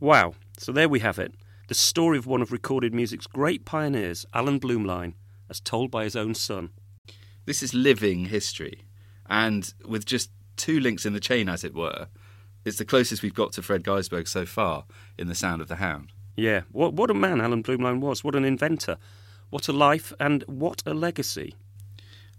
Wow. 0.00 0.34
So 0.58 0.72
there 0.72 0.88
we 0.88 1.00
have 1.00 1.18
it. 1.18 1.32
The 1.68 1.74
story 1.74 2.18
of 2.18 2.26
one 2.26 2.42
of 2.42 2.50
recorded 2.50 2.92
music's 2.92 3.28
great 3.28 3.64
pioneers, 3.64 4.26
Alan 4.34 4.58
Blumlein, 4.58 5.14
as 5.48 5.60
told 5.60 5.90
by 5.90 6.04
his 6.04 6.16
own 6.16 6.34
son. 6.34 6.70
This 7.44 7.62
is 7.62 7.72
living 7.72 8.26
history. 8.26 8.82
And 9.28 9.72
with 9.86 10.04
just 10.04 10.30
two 10.56 10.80
links 10.80 11.06
in 11.06 11.12
the 11.12 11.20
chain, 11.20 11.48
as 11.48 11.62
it 11.62 11.74
were, 11.74 12.08
it's 12.64 12.78
the 12.78 12.84
closest 12.84 13.22
we've 13.22 13.32
got 13.32 13.52
to 13.52 13.62
Fred 13.62 13.84
Gaisberg 13.84 14.26
so 14.26 14.44
far 14.44 14.84
in 15.16 15.28
The 15.28 15.34
Sound 15.34 15.62
of 15.62 15.68
the 15.68 15.76
Hound. 15.76 16.12
Yeah, 16.40 16.62
what, 16.72 16.94
what 16.94 17.10
a 17.10 17.14
man 17.14 17.42
Alan 17.42 17.62
Blumlein 17.62 18.00
was. 18.00 18.24
What 18.24 18.34
an 18.34 18.46
inventor. 18.46 18.96
What 19.50 19.68
a 19.68 19.74
life 19.74 20.14
and 20.18 20.42
what 20.46 20.82
a 20.86 20.94
legacy. 20.94 21.54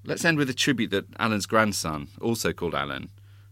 Let's 0.03 0.25
end 0.25 0.39
with 0.39 0.49
a 0.49 0.55
tribute 0.55 0.89
that 0.89 1.05
Alan's 1.19 1.45
grandson, 1.45 2.07
also 2.19 2.51
called 2.51 2.73
Alan, 2.73 3.11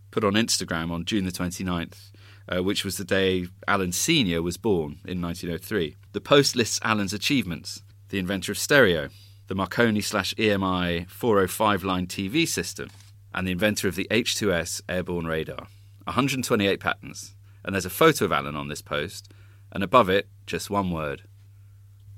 put 0.09 0.23
on 0.23 0.33
Instagram 0.33 0.89
on 0.89 1.05
June 1.05 1.25
the 1.25 1.31
29th, 1.31 2.09
uh, 2.47 2.63
which 2.63 2.83
was 2.83 2.97
the 2.97 3.05
day 3.05 3.45
Alan 3.67 3.91
Sr. 3.91 4.41
was 4.41 4.57
born 4.57 4.97
in 5.05 5.21
1903. 5.21 5.95
The 6.13 6.21
post 6.21 6.55
lists 6.55 6.79
Alan's 6.83 7.13
achievements 7.13 7.83
the 8.09 8.17
inventor 8.17 8.51
of 8.51 8.57
stereo, 8.57 9.09
the 9.49 9.53
Marconi 9.53 10.01
slash 10.01 10.33
EMI 10.33 11.07
405 11.11 11.83
line 11.83 12.07
TV 12.07 12.47
system, 12.47 12.89
and 13.35 13.45
the 13.45 13.51
inventor 13.51 13.87
of 13.87 13.93
the 13.93 14.07
H2S 14.09 14.81
airborne 14.89 15.27
radar. 15.27 15.67
128 16.05 16.79
patents. 16.79 17.35
And 17.63 17.75
there's 17.75 17.85
a 17.85 17.91
photo 17.91 18.25
of 18.25 18.31
Alan 18.31 18.55
on 18.55 18.67
this 18.67 18.81
post, 18.81 19.31
and 19.71 19.83
above 19.83 20.09
it, 20.09 20.27
just 20.49 20.71
one 20.71 20.89
word 20.89 21.21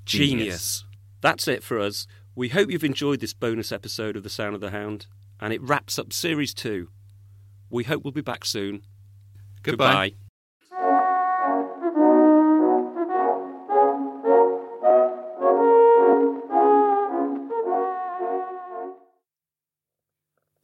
Genius. 0.06 0.84
That's 1.20 1.46
it 1.46 1.62
for 1.62 1.78
us. 1.78 2.06
We 2.34 2.48
hope 2.48 2.70
you've 2.70 2.82
enjoyed 2.82 3.20
this 3.20 3.34
bonus 3.34 3.70
episode 3.70 4.16
of 4.16 4.22
The 4.22 4.30
Sound 4.30 4.54
of 4.54 4.62
the 4.62 4.70
Hound, 4.70 5.06
and 5.38 5.52
it 5.52 5.62
wraps 5.62 5.98
up 5.98 6.14
Series 6.14 6.54
2. 6.54 6.88
We 7.68 7.84
hope 7.84 8.02
we'll 8.02 8.10
be 8.10 8.22
back 8.22 8.46
soon. 8.46 8.84
Goodbye. 9.62 10.14
Goodbye. 10.14 10.16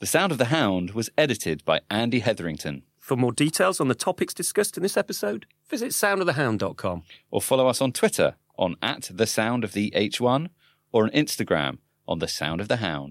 The 0.00 0.06
Sound 0.06 0.32
of 0.32 0.38
the 0.38 0.46
Hound 0.46 0.92
was 0.92 1.10
edited 1.18 1.64
by 1.66 1.80
Andy 1.90 2.20
Hetherington. 2.20 2.84
For 3.09 3.16
more 3.16 3.32
details 3.32 3.80
on 3.80 3.88
the 3.88 3.94
topics 3.94 4.34
discussed 4.34 4.76
in 4.76 4.82
this 4.82 4.98
episode, 4.98 5.46
visit 5.66 5.92
soundofthehound.com. 5.92 7.04
Or 7.30 7.40
follow 7.40 7.66
us 7.66 7.80
on 7.80 7.92
Twitter 7.92 8.34
on 8.59 8.76
at 8.82 9.11
the 9.11 9.26
sound 9.26 9.64
of 9.64 9.72
the 9.72 9.90
H1 9.96 10.48
or 10.92 11.04
on 11.04 11.11
Instagram 11.12 11.78
on 12.06 12.18
the 12.18 12.28
sound 12.28 12.61
of 12.61 12.68
the 12.68 12.76
hound. 12.76 13.06